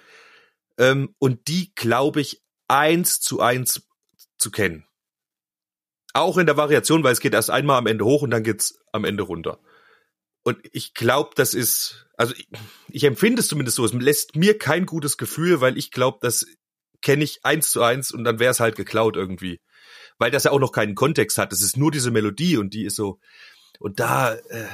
Ähm, 0.79 1.15
und 1.19 1.49
die 1.49 1.73
glaube 1.75 2.21
ich 2.21 2.43
eins 2.69 3.21
zu 3.21 3.41
eins 3.41 3.83
zu 4.39 4.51
kennen. 4.51 4.87
Auch 6.13 6.39
in 6.39 6.47
der 6.47 6.57
Variation, 6.57 7.03
weil 7.05 7.13
es 7.13 7.21
geht 7.21 7.35
erst 7.35 7.51
einmal 7.51 7.79
am 7.79 7.87
Ende 7.87 8.05
hoch 8.05 8.23
und 8.23 8.31
dann 8.31 8.43
geht's 8.43 8.79
am 8.93 9.05
Ende 9.05 9.23
runter. 9.23 9.59
Und 10.45 10.59
ich 10.73 10.95
glaube, 10.95 11.31
das 11.35 11.55
ist, 11.55 12.07
also 12.17 12.33
ich, 12.35 12.49
ich 12.89 13.05
empfinde 13.05 13.41
es 13.41 13.49
zumindest 13.49 13.77
so, 13.77 13.85
es 13.85 13.93
lässt 13.93 14.37
mir 14.37 14.57
kein 14.59 14.87
gutes 14.87 15.17
Gefühl, 15.19 15.61
weil 15.61 15.77
ich 15.77 15.91
glaube, 15.91 16.19
das 16.23 16.47
kenne 17.03 17.25
ich 17.25 17.45
eins 17.45 17.71
zu 17.71 17.83
eins 17.83 18.13
und 18.13 18.25
dann 18.25 18.39
wäre 18.39 18.53
es 18.53 18.61
halt 18.61 18.77
geklaut 18.77 19.17
irgendwie. 19.17 19.61
Weil 20.19 20.31
das 20.31 20.45
ja 20.45 20.51
auch 20.51 20.61
noch 20.61 20.73
keinen 20.73 20.95
Kontext 20.95 21.39
hat. 21.39 21.53
Es 21.53 21.63
ist 21.63 21.77
nur 21.77 21.91
diese 21.91 22.11
Melodie 22.11 22.57
und 22.57 22.73
die 22.73 22.85
ist 22.85 22.97
so. 22.97 23.19
Und 23.79 24.01
da, 24.01 24.35
äh, 24.35 24.67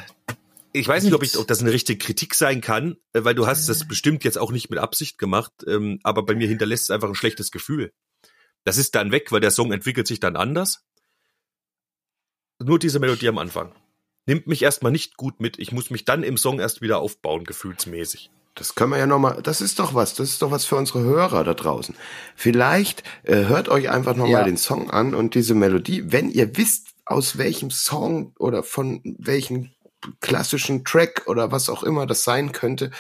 ich 0.72 0.87
weiß 0.87 1.05
nicht, 1.05 1.14
ob, 1.14 1.22
ich, 1.22 1.37
ob 1.37 1.46
das 1.46 1.61
eine 1.61 1.72
richtige 1.72 1.98
Kritik 1.98 2.35
sein 2.35 2.61
kann, 2.61 2.96
äh, 3.12 3.24
weil 3.24 3.35
du 3.35 3.46
hast 3.46 3.68
das 3.68 3.87
bestimmt 3.87 4.24
jetzt 4.24 4.38
auch 4.38 4.52
nicht 4.52 4.70
mit 4.70 4.78
Absicht 4.78 5.18
gemacht, 5.18 5.52
ähm, 5.66 5.98
aber 6.02 6.24
bei 6.24 6.35
mir 6.35 6.48
hinterlässt 6.48 6.85
es 6.85 6.90
einfach 6.90 7.09
ein 7.09 7.14
schlechtes 7.14 7.50
Gefühl. 7.50 7.92
Das 8.64 8.78
ist 8.78 8.94
dann 8.94 9.11
weg, 9.11 9.33
weil 9.33 9.40
der 9.40 9.50
Song 9.50 9.72
entwickelt 9.72 10.07
sich 10.07 10.20
dann 10.20 10.37
anders. 10.37 10.85
Nur 12.61 12.78
diese 12.78 13.00
Melodie 13.00 13.28
am 13.28 13.38
Anfang. 13.38 13.74
Nimmt 14.26 14.46
mich 14.46 14.62
erstmal 14.62 14.92
nicht 14.92 15.16
gut 15.16 15.40
mit. 15.40 15.59
Ich 15.59 15.72
muss 15.72 15.90
mich 15.90 16.05
dann 16.05 16.22
im 16.22 16.37
Song 16.37 16.61
erst 16.61 16.81
wieder 16.81 16.98
aufbauen, 16.98 17.44
gefühlsmäßig. 17.44 18.31
Das 18.54 18.74
können 18.74 18.90
wir 18.92 18.98
ja 18.98 19.06
nochmal, 19.06 19.40
das 19.42 19.60
ist 19.62 19.78
doch 19.78 19.94
was, 19.94 20.14
das 20.14 20.28
ist 20.28 20.42
doch 20.42 20.50
was 20.50 20.64
für 20.66 20.76
unsere 20.76 21.00
Hörer 21.02 21.42
da 21.42 21.54
draußen. 21.54 21.94
Vielleicht 22.36 23.02
äh, 23.22 23.44
hört 23.46 23.68
euch 23.70 23.88
einfach 23.88 24.14
nochmal 24.14 24.30
Ja. 24.40 24.44
den 24.44 24.58
Song 24.58 24.90
an 24.90 25.14
und 25.14 25.34
diese 25.34 25.54
Melodie, 25.54 26.12
wenn 26.12 26.30
ihr 26.30 26.56
wisst, 26.56 26.88
aus 27.06 27.38
welchem 27.38 27.70
Song 27.70 28.34
oder 28.38 28.62
von 28.62 29.00
welchem 29.18 29.70
klassischen 30.20 30.84
Track 30.84 31.22
oder 31.26 31.50
was 31.50 31.68
auch 31.70 31.82
immer 31.82 32.06
das 32.06 32.24
sein 32.24 32.52
könnte, 32.52 32.90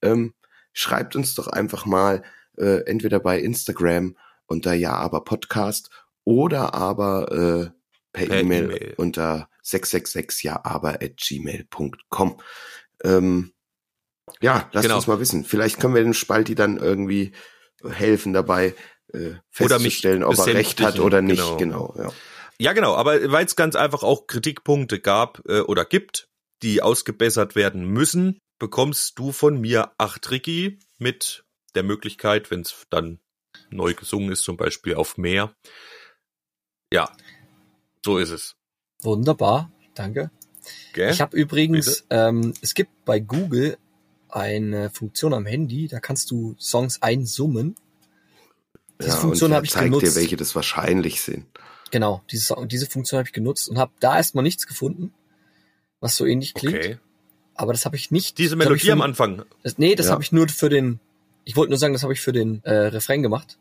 ähm, 0.00 0.32
schreibt 0.72 1.14
uns 1.14 1.34
doch 1.34 1.46
einfach 1.48 1.84
mal 1.84 2.22
äh, 2.56 2.84
entweder 2.86 3.20
bei 3.20 3.38
Instagram 3.38 4.16
unter 4.46 4.72
Ja 4.72 4.94
aber 4.94 5.24
Podcast 5.24 5.90
oder 6.24 6.74
aber 6.74 7.30
äh, 7.32 7.70
per, 8.12 8.26
Per 8.28 8.40
E-Mail 8.40 8.64
E-Mail. 8.64 8.94
unter 8.96 9.48
666 9.62 10.42
ja 10.44 10.60
aber 10.64 10.94
at 11.02 11.16
gmail.com. 11.18 12.40
Ähm, 13.04 13.52
ja, 14.40 14.68
lasst 14.72 14.84
Genau. 14.84 14.96
uns 14.96 15.06
mal 15.06 15.20
wissen. 15.20 15.44
Vielleicht 15.44 15.80
können 15.80 15.94
wir 15.94 16.02
dem 16.02 16.14
Spalti 16.14 16.54
dann 16.54 16.76
irgendwie 16.76 17.32
helfen 17.84 18.32
dabei, 18.32 18.74
äh, 19.12 19.32
festzustellen, 19.50 20.22
ob 20.24 20.36
er 20.38 20.46
recht 20.54 20.80
hat 20.80 20.98
oder 21.00 21.20
nicht. 21.22 21.42
genau. 21.58 21.92
Genau, 21.92 21.94
ja. 21.98 22.12
Ja, 22.58 22.72
genau, 22.74 22.94
aber 22.94 23.32
weil 23.32 23.44
es 23.44 23.56
ganz 23.56 23.74
einfach 23.74 24.02
auch 24.04 24.26
Kritikpunkte 24.28 25.00
gab 25.00 25.42
äh, 25.48 25.60
oder 25.60 25.84
gibt, 25.84 26.28
die 26.62 26.80
ausgebessert 26.80 27.56
werden 27.56 27.84
müssen, 27.86 28.38
bekommst 28.60 29.18
du 29.18 29.32
von 29.32 29.60
mir 29.60 29.90
acht 29.98 30.30
Ricky 30.30 30.78
mit 30.98 31.44
der 31.74 31.82
Möglichkeit, 31.82 32.50
wenn 32.52 32.60
es 32.60 32.86
dann 32.90 33.18
neu 33.70 33.94
gesungen 33.94 34.30
ist, 34.30 34.44
zum 34.44 34.56
Beispiel 34.56 34.94
auf 34.94 35.16
mehr. 35.18 35.52
Ja, 36.92 37.10
so 38.04 38.18
ist 38.18 38.30
es. 38.30 38.54
Wunderbar, 39.02 39.72
danke. 39.94 40.30
Gell? 40.92 41.10
Ich 41.10 41.20
habe 41.20 41.36
übrigens, 41.36 42.06
ähm, 42.10 42.54
es 42.60 42.74
gibt 42.74 43.04
bei 43.04 43.18
Google 43.18 43.76
eine 44.32 44.90
Funktion 44.90 45.34
am 45.34 45.46
Handy, 45.46 45.88
da 45.88 46.00
kannst 46.00 46.30
du 46.30 46.56
Songs 46.58 47.02
einsummen. 47.02 47.74
Diese 49.00 49.10
ja, 49.10 49.16
Funktion 49.16 49.52
habe 49.54 49.66
ich 49.66 49.72
zeigt 49.72 49.86
genutzt. 49.86 50.04
dir, 50.06 50.14
welche 50.20 50.36
das 50.36 50.54
wahrscheinlich 50.54 51.20
sind. 51.22 51.46
Genau, 51.90 52.22
diese, 52.30 52.54
diese 52.66 52.86
Funktion 52.86 53.18
habe 53.18 53.28
ich 53.28 53.32
genutzt 53.32 53.68
und 53.68 53.78
habe 53.78 53.92
da 54.00 54.16
erstmal 54.16 54.42
nichts 54.44 54.66
gefunden, 54.66 55.12
was 56.00 56.16
so 56.16 56.24
ähnlich 56.24 56.54
klingt. 56.54 56.76
okay. 56.76 56.98
Aber 57.54 57.72
das 57.72 57.84
habe 57.84 57.96
ich 57.96 58.10
nicht. 58.10 58.38
Diese 58.38 58.56
Melodie 58.56 58.86
für- 58.86 58.92
am 58.92 59.02
Anfang. 59.02 59.42
Das, 59.62 59.76
nee, 59.76 59.94
das 59.94 60.06
Ja. 60.06 60.12
habe 60.12 60.22
ich 60.22 60.32
nur 60.32 60.48
für 60.48 60.70
den. 60.70 61.00
Ich 61.44 61.54
wollte 61.56 61.70
nur 61.70 61.78
sagen, 61.78 61.92
das 61.92 62.02
habe 62.02 62.12
ich 62.14 62.20
für 62.20 62.32
den 62.32 62.62
äh, 62.64 62.72
Refrain 62.72 63.22
gemacht. 63.22 63.58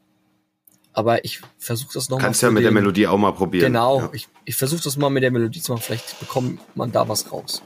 Aber 0.93 1.25
ich 1.25 1.41
versuche 1.57 1.93
das 1.93 2.09
nochmal. 2.09 2.25
Kannst 2.25 2.41
ja 2.41 2.51
mit 2.51 2.63
der 2.63 2.71
Melodie 2.71 3.07
auch 3.07 3.17
mal 3.17 3.31
probieren. 3.33 3.65
Genau, 3.65 3.99
Ja. 4.01 4.09
ich, 4.13 4.27
ich 4.45 4.55
versuche 4.55 4.81
das 4.83 4.95
mal 4.97 5.09
mit 5.09 5.23
der 5.23 5.31
Melodie 5.31 5.61
zu 5.61 5.71
machen. 5.73 5.81
Vielleicht 5.83 6.19
bekommt 6.19 6.59
man 6.75 6.91
da 6.91 7.07
was 7.09 7.31
raus. 7.31 7.61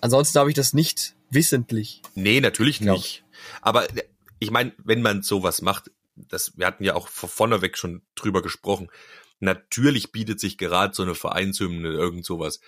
Ansonsten 0.00 0.38
habe 0.38 0.48
ich 0.50 0.54
das 0.54 0.72
nicht 0.72 1.14
wissentlich. 1.30 2.02
Nee, 2.14 2.40
natürlich 2.40 2.80
nicht. 2.80 3.24
Aber 3.60 3.86
ich 4.38 4.50
meine, 4.50 4.72
wenn 4.84 5.02
man 5.02 5.22
sowas 5.22 5.62
macht, 5.62 5.90
das, 6.14 6.56
wir 6.56 6.66
hatten 6.66 6.84
ja 6.84 6.94
auch 6.94 7.08
vorneweg 7.08 7.76
schon 7.76 8.02
drüber 8.14 8.42
gesprochen, 8.42 8.88
natürlich 9.40 10.12
bietet 10.12 10.40
sich 10.40 10.58
gerade 10.58 10.94
so 10.94 11.02
eine 11.02 11.14
Vereinshymne, 11.14 11.88
irgend 11.88 12.24
sowas, 12.24 12.60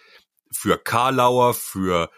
für 0.50 0.78
Karlauer, 0.78 1.54
für 1.54 2.10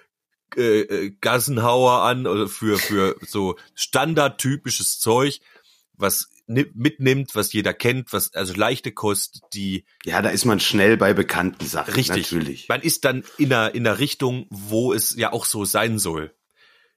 äh, 0.57 0.81
äh, 0.81 1.11
Gassenhauer 1.21 2.03
an 2.03 2.27
oder 2.27 2.49
für, 2.49 2.79
für 2.79 3.17
so 3.27 3.57
standardtypisches 3.75 4.99
Zeug, 4.99 5.41
was 5.95 6.29
mitnimmt, 6.51 7.35
was 7.35 7.53
jeder 7.53 7.73
kennt, 7.73 8.13
was 8.13 8.35
also 8.35 8.53
leichte 8.55 8.93
Kost, 8.93 9.41
die 9.55 9.85
ja, 10.05 10.21
da 10.21 10.31
ist 10.31 10.45
man 10.45 10.61
schnell 10.61 10.97
bei 10.97 11.15
bekannten 11.15 11.65
Sachen. 11.65 11.95
Richtig. 11.95 12.33
Natürlich. 12.33 12.69
Man 12.69 12.83
ist 12.83 13.05
dann 13.05 13.25
in 13.39 13.53
einer, 13.53 13.75
in 13.75 13.87
einer 13.87 13.99
Richtung, 13.99 14.47
wo 14.51 14.93
es 14.93 15.15
ja 15.17 15.33
auch 15.33 15.45
so 15.45 15.65
sein 15.65 15.99
soll. 15.99 16.35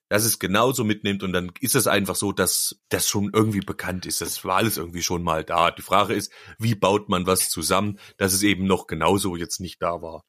Dass 0.10 0.26
es 0.26 0.38
genauso 0.38 0.84
mitnimmt 0.84 1.24
und 1.24 1.34
dann 1.34 1.52
ist 1.60 1.76
es 1.76 1.88
einfach 1.88 2.16
so, 2.16 2.32
dass 2.34 2.76
das 2.89 3.08
schon 3.08 3.32
irgendwie 3.34 3.62
bekannt 3.62 4.06
ist. 4.06 4.22
Das 4.22 4.44
war 4.44 4.58
alles 4.58 4.78
irgendwie 4.78 5.02
schon 5.02 5.24
mal 5.24 5.44
da. 5.44 5.72
Die 5.72 5.82
Frage 5.82 6.13
ist, 6.13 6.32
wie 6.60 6.76
baut 6.76 7.10
man 7.10 7.26
was 7.26 7.50
zusammen, 7.50 7.98
dass 8.18 8.34
es 8.34 8.44
eben 8.44 8.66
noch 8.66 8.86
genauso 8.86 9.36
jetzt 9.36 9.60
nicht 9.60 9.82
da 9.82 10.02
war. 10.02 10.24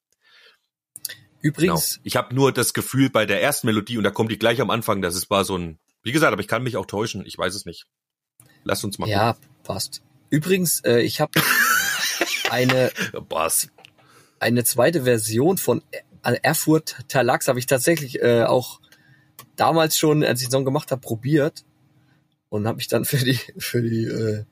Genau. 1.41 1.53
Übrigens, 1.53 1.99
Ich 2.03 2.15
habe 2.15 2.33
nur 2.33 2.51
das 2.51 2.73
Gefühl 2.73 3.11
bei 3.11 3.27
der 3.27 3.43
ersten 3.43 3.67
Melodie, 3.67 3.97
und 3.97 4.03
da 4.03 4.09
kommt 4.09 4.31
die 4.31 4.39
gleich 4.39 4.59
am 4.61 4.71
Anfang, 4.71 5.03
dass 5.03 5.13
es 5.13 5.29
war 5.29 5.45
so 5.45 5.55
ein, 5.55 5.77
wie 6.01 6.11
gesagt, 6.11 6.33
aber 6.33 6.41
ich 6.41 6.47
kann 6.47 6.63
mich 6.63 6.77
auch 6.77 6.87
täuschen, 6.87 7.23
ich 7.23 7.37
weiß 7.37 7.53
es 7.53 7.65
nicht. 7.65 7.85
Lass 8.65 8.83
uns 8.83 8.99
mal 8.99 9.07
ja, 9.07 9.37
passt. 9.63 10.01
Übrigens, 10.29 10.81
äh, 10.81 10.99
ich 10.99 11.21
habe 11.21 11.31
eine. 12.49 12.91
Boss. 13.29 13.69
eine 14.39 14.63
zweite 14.65 15.03
Version 15.03 15.57
von 15.57 15.81
Er- 16.21 16.43
Erfurt 16.43 16.97
Talax 17.07 17.47
habe 17.47 17.59
ich 17.59 17.67
tatsächlich 17.67 18.21
äh, 18.21 18.43
auch 18.43 18.81
damals 19.55 19.97
schon, 19.97 20.23
als 20.23 20.41
ich 20.41 20.47
den 20.47 20.51
Song 20.51 20.65
gemacht 20.65 20.91
habe, 20.91 20.99
probiert 21.01 21.63
und 22.49 22.65
habe 22.67 22.77
mich 22.77 22.87
dann 22.87 23.05
für 23.05 23.17
die 23.17 23.39
für 23.59 23.81
die 23.81 24.05
äh, 24.05 24.43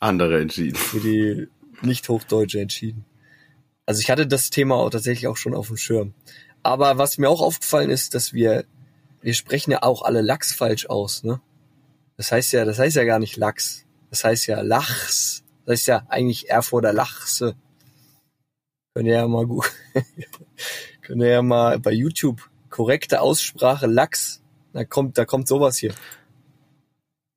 Andere 0.00 0.40
entschieden. 0.40 0.76
für 0.76 1.00
die 1.00 1.48
nicht 1.82 2.08
Hochdeutsche 2.08 2.60
entschieden. 2.60 3.04
Also 3.84 4.00
ich 4.00 4.10
hatte 4.10 4.26
das 4.26 4.50
Thema 4.50 4.76
auch 4.76 4.90
tatsächlich 4.90 5.26
auch 5.26 5.36
schon 5.36 5.54
auf 5.54 5.66
dem 5.68 5.76
Schirm. 5.76 6.14
Aber 6.62 6.98
was 6.98 7.18
mir 7.18 7.28
auch 7.28 7.40
aufgefallen 7.40 7.90
ist, 7.90 8.14
dass 8.14 8.32
wir 8.32 8.64
wir 9.22 9.34
sprechen 9.34 9.72
ja 9.72 9.82
auch 9.82 10.02
alle 10.02 10.22
Lachs 10.22 10.54
falsch 10.54 10.86
aus, 10.86 11.24
ne? 11.24 11.40
Das 12.16 12.32
heißt 12.32 12.52
ja, 12.52 12.64
das 12.64 12.78
heißt 12.78 12.96
ja 12.96 13.04
gar 13.04 13.18
nicht 13.18 13.36
Lachs. 13.36 13.84
Das 14.10 14.24
heißt 14.24 14.46
ja 14.46 14.60
Lachs. 14.62 15.44
Das 15.64 15.72
heißt 15.72 15.88
ja 15.88 16.06
eigentlich 16.08 16.48
Erfurter 16.48 16.92
Lachse. 16.92 17.56
Könnt 18.94 19.08
ihr 19.08 19.14
ja 19.14 19.28
mal 19.28 19.46
gut, 19.46 19.70
könnt 21.02 21.20
ihr 21.20 21.28
ja 21.28 21.42
mal 21.42 21.78
bei 21.78 21.92
YouTube 21.92 22.48
korrekte 22.70 23.20
Aussprache 23.20 23.86
Lachs. 23.86 24.42
Da 24.72 24.84
kommt, 24.84 25.18
da 25.18 25.24
kommt 25.24 25.48
sowas 25.48 25.76
hier. 25.76 25.94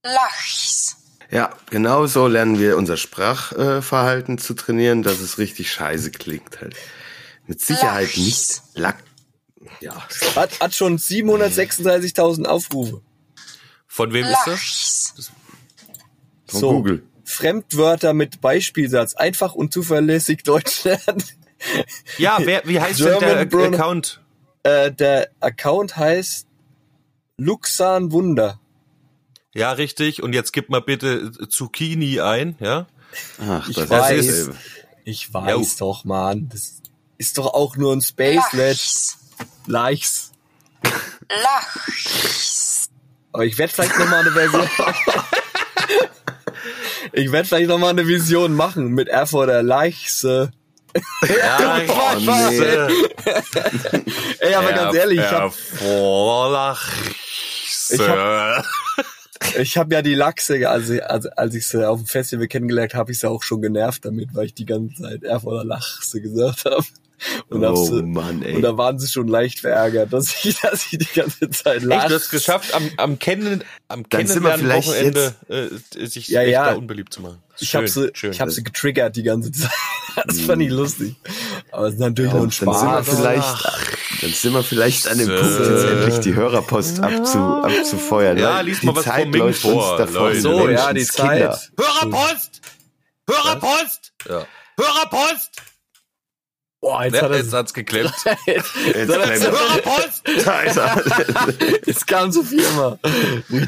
Lachs. 0.04 0.96
Ja, 1.32 1.54
genau 1.70 2.08
so 2.08 2.28
lernen 2.28 2.60
wir 2.60 2.78
unser 2.78 2.98
Sprachverhalten 2.98 3.82
Verhalten 3.82 4.38
zu 4.38 4.54
trainieren, 4.54 5.04
dass 5.04 5.20
es 5.20 5.38
richtig 5.38 5.72
scheiße 5.72 6.12
klingt 6.12 6.62
halt. 6.62 6.76
Mit 7.46 7.62
Sicherheit 7.62 8.16
Lachs. 8.16 8.18
nicht 8.18 8.62
Lack. 8.76 9.04
Ja, 9.82 10.08
Hat, 10.36 10.60
hat 10.60 10.74
schon 10.74 10.98
736.000 10.98 12.46
Aufrufe. 12.46 13.02
Von 14.00 14.14
wem 14.14 14.24
ist 14.28 14.38
das? 14.46 14.48
Lachs. 14.48 15.32
von 16.48 16.60
So. 16.62 16.72
Google. 16.72 17.04
Fremdwörter 17.26 18.14
mit 18.14 18.40
Beispielsatz. 18.40 19.14
Einfach 19.14 19.56
und 19.56 19.74
zuverlässig 19.74 20.44
Deutsch 20.44 20.86
lernen. 20.86 21.22
Ja, 22.18 22.38
wer, 22.42 22.62
wie 22.66 22.80
heißt 22.80 22.98
German 23.00 23.20
denn 23.20 23.38
der 23.40 23.46
Bruno. 23.46 23.76
Account? 23.78 24.22
Äh, 24.64 24.94
der 24.94 25.30
Account 25.42 25.98
heißt 25.98 26.48
Luxan 27.36 28.14
Wunder. 28.14 28.62
Ja, 29.54 29.74
richtig. 29.74 30.24
Und 30.24 30.32
jetzt 30.32 30.54
gib 30.54 30.70
mal 30.70 30.80
bitte 30.82 31.32
Zucchini 31.50 32.22
ein, 32.22 32.56
ja? 32.62 32.88
Ach, 33.42 33.68
Ich 33.68 33.76
das 33.76 33.90
weiß. 33.90 34.26
ist. 34.26 34.52
Ich 35.04 35.34
weiß 35.34 35.76
doch, 35.76 36.06
Mann. 36.06 36.48
Das 36.48 36.82
ist 37.18 37.38
doch 37.38 37.48
auch 37.54 37.76
nur 37.76 37.94
ein 37.94 38.02
Spacelet. 38.02 38.78
Lachs. 38.78 39.18
Likes. 39.68 40.32
Lachs. 41.30 42.69
Aber 43.32 43.46
ich 43.46 43.58
werde 43.58 43.74
vielleicht 43.74 43.98
noch 43.98 44.10
mal 44.10 44.22
eine 44.22 44.32
Version. 44.32 44.70
ich 47.14 47.32
werde 47.32 47.48
vielleicht 47.48 47.70
noch 47.70 47.78
mal 47.78 47.90
eine 47.90 48.08
Vision 48.08 48.56
machen 48.56 48.90
mit 48.90 49.08
Erfurter 49.08 49.64
Leichse. 49.64 50.52
Ja, 51.22 51.82
Oh, 51.88 52.16
nee. 52.18 52.60
Ey, 54.40 54.56
aber 54.56 54.74
ganz 54.74 54.96
ehrlich, 54.96 55.20
ich 55.20 55.32
habe 55.32 55.54
Ich 57.90 59.60
ich 59.60 59.78
hab 59.78 59.92
ja 59.92 60.02
die 60.02 60.16
Lachse, 60.16 60.68
also, 60.70 61.00
also 61.02 61.30
als 61.36 61.56
ich 61.56 61.68
sie 61.68 61.88
auf 61.88 62.00
dem 62.00 62.08
Festival 62.08 62.48
kennengelernt 62.48 62.94
habe, 62.94 63.12
ich 63.12 63.20
sie 63.20 63.30
auch 63.30 63.44
schon 63.44 63.62
genervt 63.62 64.06
damit, 64.06 64.34
weil 64.34 64.48
ich 64.48 64.54
die 64.54 64.66
ganze 64.66 65.04
Zeit 65.04 65.24
Erfurter 65.24 65.66
Lachse 65.66 66.22
gesagt 66.22 66.66
habe. 66.66 66.84
Und, 67.50 67.64
Oh 67.66 67.86
sie, 67.86 68.02
Mann, 68.04 68.42
ey. 68.44 68.56
und 68.56 68.62
da 68.62 68.78
waren 68.78 68.98
sie 69.00 69.08
schon 69.08 69.28
leicht 69.28 69.60
verärgert, 69.60 70.14
dass 70.14 70.34
ich, 70.44 70.60
dass 70.62 70.86
ich 70.92 71.00
die 71.00 71.20
ganze 71.20 71.50
Zeit 71.50 71.78
Echt, 71.78 71.86
Lachs. 71.86 72.08
du 72.08 72.16
hast 72.16 72.30
geschafft, 72.32 72.74
am, 72.74 72.90
am 72.98 73.20
Kennen, 73.20 73.64
am 73.88 74.04
Dann 74.10 74.26
sind 74.28 74.44
wir 74.44 74.52
Kennenlernen 74.52 74.84
vielleicht 74.84 74.88
Wochenende 74.88 75.36
äh, 76.00 76.06
sich 76.06 76.28
Ja, 76.30 76.42
echt 76.42 76.52
ja. 76.52 76.70
da 76.72 76.76
unbeliebt 76.78 77.14
zu 77.14 77.22
machen. 77.22 77.40
Ich 77.62 77.76
habe 77.76 77.88
sie, 77.90 78.10
schön. 78.14 78.32
ich 78.32 78.40
hab 78.40 78.50
sie 78.50 78.64
getriggert 78.64 79.16
die 79.18 79.24
ganze 79.24 79.52
Zeit. 79.54 79.70
Das 80.26 80.40
fand 80.42 80.62
ich 80.62 80.70
lustig. 80.72 81.16
Aber 81.72 81.88
es 81.88 81.94
ist 81.96 82.00
natürlich 82.00 82.32
Ja, 82.32 82.38
nur 82.38 82.48
ein 82.48 82.50
dann 82.50 82.52
sind 82.52 82.68
wir 82.68 83.04
Spaß. 83.04 83.10
vielleicht, 83.18 83.66
Dann 84.22 84.30
sind 84.32 84.54
wir 84.54 84.64
vielleicht 84.64 85.08
an 85.08 85.18
dem. 85.18 85.28
Punkt, 85.28 85.60
jetzt 85.60 85.84
endlich 85.86 86.20
die 86.22 86.36
Hörerpost 86.36 87.00
abzu, 87.02 87.38
abzufeuern. 87.38 88.38
Ja, 88.38 88.62
lies 88.62 88.80
die 88.80 88.86
mal 88.86 88.96
was 88.96 89.04
Zeit 89.04 89.24
vom 89.24 89.32
Ming 89.32 89.42
läuft 89.42 89.66
uns 89.66 89.74
vor, 89.74 89.98
davon. 89.98 90.40
So, 90.40 90.70
ja, 90.70 90.94
die. 90.94 91.06
Zeit. 91.06 91.72
Hörerpost! 91.78 92.62
Hörerpost! 93.30 94.14
Ja. 94.28 94.46
Hörerpost! 94.78 95.52
Boah, 96.82 97.04
jetzt 97.04 97.16
Ja, 97.16 97.24
hat 97.24 97.32
er 97.32 97.38
jetzt 97.38 97.54
hat's 97.54 97.74
geklemmt. 97.74 98.14
jetzt, 98.46 98.76
Jetzt 98.76 99.12
klemmt 99.14 99.44
er. 100.78 101.04
jetzt 101.86 102.08
kam 102.08 102.32
so 102.32 102.42
viel 102.44 102.62
immer. 102.64 102.98
Gut. 103.50 103.68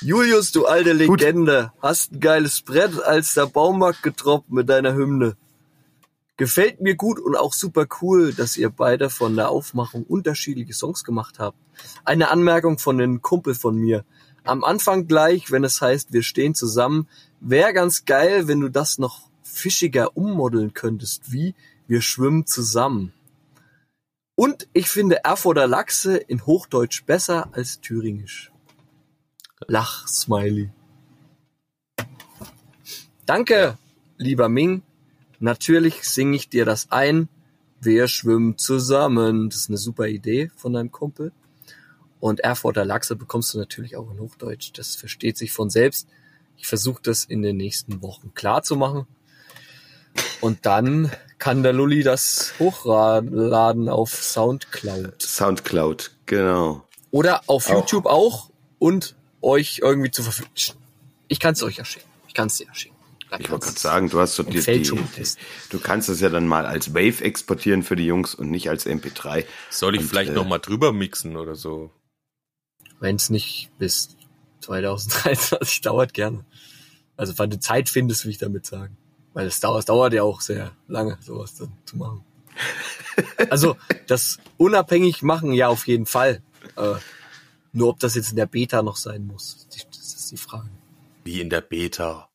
Julius, 0.00 0.52
du 0.52 0.66
alte 0.66 0.92
Legende, 0.92 1.72
hast 1.82 2.12
ein 2.12 2.20
geiles 2.20 2.62
Brett 2.62 3.02
als 3.02 3.34
der 3.34 3.46
Baumarkt 3.46 4.02
getroppt 4.02 4.50
mit 4.50 4.68
deiner 4.68 4.94
Hymne. 4.94 5.36
Gefällt 6.38 6.82
mir 6.82 6.96
gut 6.96 7.18
und 7.18 7.34
auch 7.34 7.54
super 7.54 7.86
cool, 8.02 8.34
dass 8.34 8.58
ihr 8.58 8.68
beide 8.68 9.08
von 9.08 9.36
der 9.36 9.48
Aufmachung 9.48 10.04
unterschiedliche 10.04 10.74
Songs 10.74 11.02
gemacht 11.02 11.38
habt. 11.38 11.56
Eine 12.04 12.30
Anmerkung 12.30 12.78
von 12.78 13.00
einem 13.00 13.22
Kumpel 13.22 13.54
von 13.54 13.76
mir. 13.76 14.04
Am 14.44 14.62
Anfang 14.62 15.06
gleich, 15.08 15.50
wenn 15.50 15.64
es 15.64 15.80
heißt, 15.80 16.12
wir 16.12 16.22
stehen 16.22 16.54
zusammen, 16.54 17.08
wäre 17.40 17.72
ganz 17.72 18.04
geil, 18.04 18.48
wenn 18.48 18.60
du 18.60 18.68
das 18.68 18.98
noch 18.98 19.25
fischiger 19.56 20.16
ummodeln 20.16 20.74
könntest, 20.74 21.32
wie 21.32 21.54
wir 21.86 22.02
schwimmen 22.02 22.46
zusammen. 22.46 23.12
Und 24.34 24.68
ich 24.74 24.88
finde 24.88 25.24
Erfurter 25.24 25.66
Lachse 25.66 26.16
in 26.16 26.44
Hochdeutsch 26.44 27.04
besser 27.04 27.48
als 27.52 27.80
Thüringisch. 27.80 28.52
Lach, 29.66 30.06
Smiley. 30.06 30.70
Danke, 33.24 33.78
lieber 34.18 34.48
Ming. 34.48 34.82
Natürlich 35.38 36.04
singe 36.04 36.36
ich 36.36 36.50
dir 36.50 36.64
das 36.64 36.92
ein. 36.92 37.28
Wir 37.80 38.08
schwimmen 38.08 38.58
zusammen. 38.58 39.48
Das 39.48 39.60
ist 39.60 39.70
eine 39.70 39.78
super 39.78 40.06
Idee 40.06 40.50
von 40.56 40.74
deinem 40.74 40.92
Kumpel. 40.92 41.32
Und 42.20 42.40
Erfurter 42.40 42.84
Lachse 42.84 43.16
bekommst 43.16 43.54
du 43.54 43.58
natürlich 43.58 43.96
auch 43.96 44.10
in 44.10 44.20
Hochdeutsch. 44.20 44.72
Das 44.74 44.96
versteht 44.96 45.38
sich 45.38 45.52
von 45.52 45.70
selbst. 45.70 46.08
Ich 46.58 46.66
versuche 46.66 47.02
das 47.02 47.24
in 47.24 47.42
den 47.42 47.56
nächsten 47.56 48.02
Wochen 48.02 48.34
klar 48.34 48.62
zu 48.62 48.76
machen. 48.76 49.06
Und 50.40 50.66
dann 50.66 51.12
kann 51.38 51.62
der 51.62 51.72
Lulli 51.72 52.02
das 52.02 52.54
hochladen 52.58 53.88
auf 53.88 54.10
Soundcloud. 54.10 55.22
Soundcloud, 55.22 56.12
genau. 56.26 56.86
Oder 57.10 57.42
auf 57.46 57.68
Auch. 57.68 57.74
YouTube 57.74 58.06
auch 58.06 58.50
und 58.78 59.16
euch 59.42 59.80
irgendwie 59.82 60.10
zur 60.10 60.24
Verfügung. 60.24 60.52
Ich 61.28 61.40
kann 61.40 61.54
es 61.54 61.62
euch 61.62 61.76
ja 61.76 61.84
schicken. 61.84 62.08
Ich 62.28 62.34
kann 62.34 62.48
es 62.48 62.56
dir 62.56 62.66
ja 62.66 62.74
schicken. 62.74 62.96
Dann 63.30 63.40
Ich 63.40 63.50
wollte 63.50 63.64
gerade 63.64 63.74
kannst 63.74 63.82
sagen, 63.82 64.08
du 64.08 64.20
hast 64.20 64.36
so 64.36 64.42
die, 64.44 64.60
die, 64.60 64.82
du 65.70 65.80
kannst 65.80 66.08
es 66.08 66.20
ja 66.20 66.28
dann 66.28 66.46
mal 66.46 66.64
als 66.64 66.94
Wave 66.94 67.24
exportieren 67.24 67.82
für 67.82 67.96
die 67.96 68.06
Jungs 68.06 68.34
und 68.34 68.50
nicht 68.50 68.70
als 68.70 68.86
MP3. 68.86 69.44
Soll 69.70 69.96
ich 69.96 70.02
Und, 70.02 70.06
vielleicht 70.06 70.30
äh, 70.30 70.34
noch 70.34 70.46
mal 70.46 70.58
drüber 70.58 70.92
mixen 70.92 71.36
oder 71.36 71.56
so? 71.56 71.90
Wenn 73.00 73.16
es 73.16 73.28
nicht 73.30 73.70
bis 73.78 74.16
2023 74.60 75.80
dauert, 75.82 76.14
gerne. 76.14 76.44
Also 77.16 77.36
wenn 77.38 77.50
du 77.50 77.58
Zeit 77.58 77.88
findest, 77.88 78.24
will 78.24 78.30
ich 78.30 78.38
damit 78.38 78.64
sagen. 78.66 78.96
Weil 79.36 79.48
es 79.48 79.60
dauert, 79.60 79.80
es 79.80 79.84
dauert 79.84 80.14
ja 80.14 80.22
auch 80.22 80.40
sehr 80.40 80.72
lange, 80.88 81.18
sowas 81.20 81.54
dann 81.56 81.70
zu 81.84 81.98
machen. 81.98 82.24
Also 83.50 83.76
das 84.06 84.38
unabhängig 84.56 85.20
machen, 85.20 85.52
ja 85.52 85.68
auf 85.68 85.86
jeden 85.86 86.06
Fall. 86.06 86.42
Äh, 86.76 86.94
nur 87.72 87.90
ob 87.90 88.00
das 88.00 88.14
jetzt 88.14 88.30
in 88.30 88.36
der 88.36 88.46
Beta 88.46 88.80
noch 88.80 88.96
sein 88.96 89.26
muss, 89.26 89.68
das 89.70 90.14
ist 90.14 90.30
die 90.30 90.38
Frage. 90.38 90.70
Wie 91.24 91.42
in 91.42 91.50
der 91.50 91.60
Beta. 91.60 92.30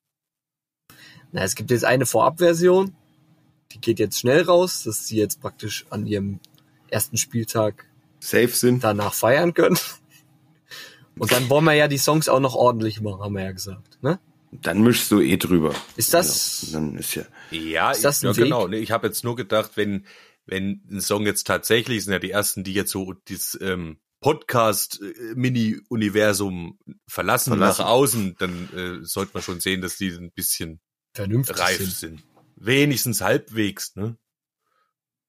Na, 1.31 1.41
es 1.41 1.55
gibt 1.55 1.71
jetzt 1.71 1.85
eine 1.85 2.05
Vorabversion, 2.05 2.95
die 3.71 3.81
geht 3.81 3.97
jetzt 3.97 4.19
schnell 4.19 4.43
raus, 4.43 4.83
dass 4.83 5.07
sie 5.07 5.17
jetzt 5.17 5.41
praktisch 5.41 5.87
an 5.89 6.05
ihrem 6.05 6.39
ersten 6.89 7.17
Spieltag 7.17 7.87
Safe 8.19 8.49
sind. 8.49 8.83
danach 8.83 9.15
feiern 9.15 9.55
können. 9.55 9.79
Und 11.17 11.31
dann 11.31 11.49
wollen 11.49 11.65
wir 11.65 11.73
ja 11.73 11.87
die 11.87 11.97
Songs 11.97 12.29
auch 12.29 12.39
noch 12.39 12.53
ordentlich 12.53 13.01
machen, 13.01 13.21
haben 13.21 13.33
wir 13.33 13.43
ja 13.43 13.53
gesagt. 13.53 13.97
Ne? 14.03 14.19
Dann 14.51 14.81
mischst 14.81 15.09
du 15.11 15.21
eh 15.21 15.37
drüber. 15.37 15.73
Ist 15.95 16.13
das, 16.13 16.63
Ja, 16.67 16.73
dann 16.73 16.97
ist 16.97 17.15
ja. 17.15 17.23
Ja, 17.51 17.91
Ist 17.91 18.03
das 18.03 18.21
ein 18.21 18.27
ja 18.27 18.33
genau. 18.33 18.67
Ich 18.69 18.91
habe 18.91 19.07
jetzt 19.07 19.23
nur 19.23 19.35
gedacht, 19.35 19.71
wenn 19.75 20.05
wenn 20.45 20.81
ein 20.89 21.01
Song 21.01 21.25
jetzt 21.25 21.47
tatsächlich 21.47 22.03
sind 22.03 22.13
ja 22.13 22.19
die 22.19 22.31
ersten, 22.31 22.63
die 22.63 22.73
jetzt 22.73 22.91
so 22.91 23.13
dieses 23.13 23.57
ähm, 23.61 23.99
Podcast-Mini-Universum 24.19 26.77
verlassen, 27.07 27.51
Verlassen. 27.51 27.81
nach 27.81 27.89
außen, 27.89 28.35
dann 28.37 28.69
äh, 28.73 29.05
sollte 29.05 29.31
man 29.33 29.43
schon 29.43 29.59
sehen, 29.59 29.81
dass 29.81 29.97
die 29.97 30.09
ein 30.09 30.31
bisschen 30.31 30.79
vernünftig 31.13 31.59
reif 31.59 31.77
sind? 31.77 31.91
sind. 31.91 32.23
Wenigstens 32.55 33.21
halbwegs, 33.21 33.95
ne? 33.95 34.17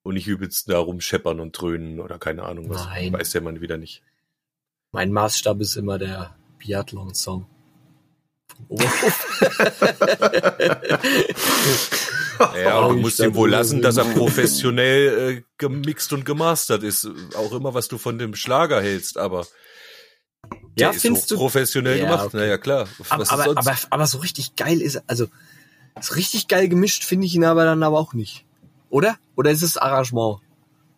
Und 0.02 0.14
nicht 0.14 0.26
übelst 0.26 0.68
da 0.68 0.78
rumscheppern 0.78 1.38
und 1.38 1.52
dröhnen 1.52 2.00
oder 2.00 2.18
keine 2.18 2.42
Ahnung 2.42 2.68
was. 2.68 2.84
Nein. 2.86 3.12
Weiß 3.12 3.30
der 3.30 3.40
man 3.40 3.60
wieder 3.60 3.78
nicht. 3.78 4.02
Mein 4.90 5.12
Maßstab 5.12 5.60
ist 5.60 5.76
immer 5.76 5.98
der 5.98 6.36
Biathlon-Song. 6.58 7.46
Oberhof. 8.68 9.40
Ja, 12.56 12.80
und 12.80 12.96
du 12.96 13.00
musst 13.02 13.20
ihm 13.20 13.34
wohl 13.34 13.50
lassen, 13.50 13.82
dass 13.82 13.96
er 13.96 14.04
professionell 14.04 15.36
äh, 15.36 15.42
gemixt 15.58 16.12
und 16.12 16.24
gemastert 16.24 16.82
ist. 16.82 17.08
Auch 17.36 17.52
immer, 17.52 17.74
was 17.74 17.88
du 17.88 17.98
von 17.98 18.18
dem 18.18 18.34
Schlager 18.34 18.80
hältst, 18.80 19.18
aber 19.18 19.46
der 20.76 20.88
ja, 20.88 20.90
ist 20.90 21.02
findest 21.02 21.28
so 21.28 21.36
du? 21.36 21.40
professionell 21.40 21.98
Ja, 21.98 22.04
gemacht. 22.04 22.26
okay. 22.26 22.36
Naja, 22.38 22.58
klar. 22.58 22.88
Aber, 23.10 23.30
aber, 23.30 23.58
aber, 23.58 23.76
aber 23.90 24.06
so 24.06 24.18
richtig 24.18 24.56
geil 24.56 24.80
ist, 24.80 25.02
also 25.06 25.28
so 26.00 26.14
richtig 26.14 26.48
geil 26.48 26.68
gemischt 26.68 27.04
finde 27.04 27.26
ich 27.26 27.34
ihn 27.34 27.44
aber 27.44 27.64
dann 27.64 27.82
aber 27.82 27.98
auch 27.98 28.14
nicht. 28.14 28.44
Oder? 28.88 29.18
Oder 29.36 29.50
ist 29.50 29.62
es 29.62 29.76
Arrangement, 29.76 30.40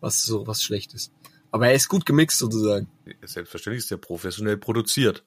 was 0.00 0.24
so 0.24 0.46
was 0.46 0.62
schlecht 0.62 0.94
ist? 0.94 1.12
Aber 1.50 1.68
er 1.68 1.74
ist 1.74 1.88
gut 1.88 2.06
gemixt 2.06 2.38
sozusagen. 2.38 2.88
Selbstverständlich 3.22 3.82
ist 3.82 3.90
der 3.90 3.96
professionell 3.98 4.56
produziert. 4.56 5.24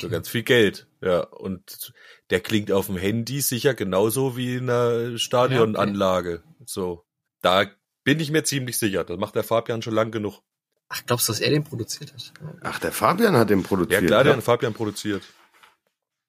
Für 0.00 0.08
ganz 0.10 0.28
viel 0.28 0.42
Geld. 0.42 0.86
Ja, 1.00 1.20
und 1.20 1.92
der 2.30 2.40
klingt 2.40 2.72
auf 2.72 2.86
dem 2.86 2.96
Handy 2.96 3.40
sicher 3.40 3.74
genauso 3.74 4.36
wie 4.36 4.56
in 4.56 4.68
einer 4.70 5.18
Stadionanlage. 5.18 6.42
So. 6.66 7.04
Da 7.42 7.66
bin 8.04 8.20
ich 8.20 8.30
mir 8.30 8.44
ziemlich 8.44 8.78
sicher. 8.78 9.04
Das 9.04 9.18
macht 9.18 9.34
der 9.34 9.44
Fabian 9.44 9.82
schon 9.82 9.94
lang 9.94 10.10
genug. 10.10 10.40
Ach, 10.88 11.02
glaubst 11.06 11.28
du, 11.28 11.32
dass 11.32 11.40
er 11.40 11.50
den 11.50 11.64
produziert 11.64 12.12
hat? 12.12 12.32
Ach, 12.62 12.78
der 12.80 12.92
Fabian 12.92 13.36
hat 13.36 13.50
den 13.50 13.60
Ja, 13.60 13.66
produziert. 13.68 14.06
klar, 14.06 14.24
der 14.24 14.36
hat 14.36 14.42
Fabian 14.42 14.74
produziert. 14.74 15.22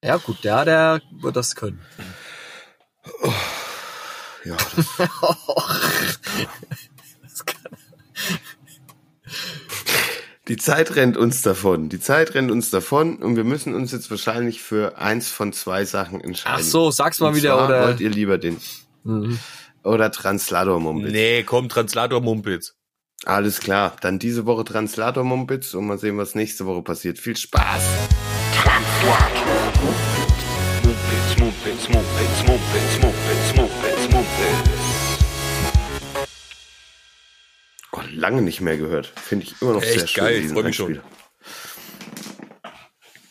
Ja, 0.04 0.18
gut, 0.18 0.44
der, 0.44 0.66
der 0.66 1.02
wird 1.20 1.36
das 1.36 1.56
können. 1.56 1.82
ja, 4.46 4.56
das, 4.76 4.88
die 10.52 10.58
Zeit 10.58 10.98
rennt 10.98 11.16
uns 11.16 11.42
davon. 11.44 11.88
Die 11.88 12.02
Zeit 12.02 12.34
rennt 12.34 12.52
uns 12.52 12.72
davon 12.72 13.16
und 13.16 13.38
wir 13.38 13.46
müssen 13.46 13.74
uns 13.74 13.94
jetzt 13.94 14.12
wahrscheinlich 14.12 14.62
für 14.62 14.98
eins 14.98 15.30
von 15.30 15.54
zwei 15.54 15.86
Sachen 15.86 16.20
entscheiden. 16.20 16.58
Ach 16.60 16.62
so, 16.62 16.92
sag's 16.92 17.22
mal 17.22 17.30
Und 17.30 17.36
wieder, 17.38 17.56
zwar 17.56 17.68
oder? 17.70 17.88
Wollt 17.88 18.02
ihr 18.02 18.10
lieber 18.10 18.38
den 18.38 18.58
Mhm. 19.06 19.40
oder 19.82 20.12
Translator 20.12 20.82
Mumpitz? 20.82 21.14
Nee, 21.14 21.44
komm, 21.44 21.70
Translator 21.70 22.20
Mumpitz. 22.20 22.76
Alles 23.24 23.62
klar, 23.62 23.96
dann 24.02 24.20
diese 24.20 24.46
Woche 24.46 24.66
Translator 24.66 25.24
Mumpitz 25.24 25.74
und 25.74 25.86
mal 25.88 25.98
sehen, 25.98 26.18
was 26.18 26.36
nächste 26.36 26.66
Woche 26.66 26.82
passiert. 26.82 27.18
Viel 27.18 27.38
Spaß! 27.38 27.84
Mumpitz, 30.84 31.40
Mumpitz, 31.40 31.88
Mumpitz, 31.88 31.88
Mumpitz, 31.90 32.46
Mumpitz, 32.46 33.00
Mumpitz, 33.02 33.11
lange 38.14 38.42
nicht 38.42 38.62
mehr 38.62 38.78
gehört. 38.78 39.08
Finde 39.16 39.46
ich 39.46 39.62
immer 39.62 39.74
noch 39.74 39.82
Echt 39.82 40.00
sehr 40.00 40.08
schön. 40.08 40.24
geil, 40.24 40.36
ich 40.36 40.42
diesen 40.44 40.56
freu 40.56 40.64
mich 40.64 40.76
schon. 40.76 41.00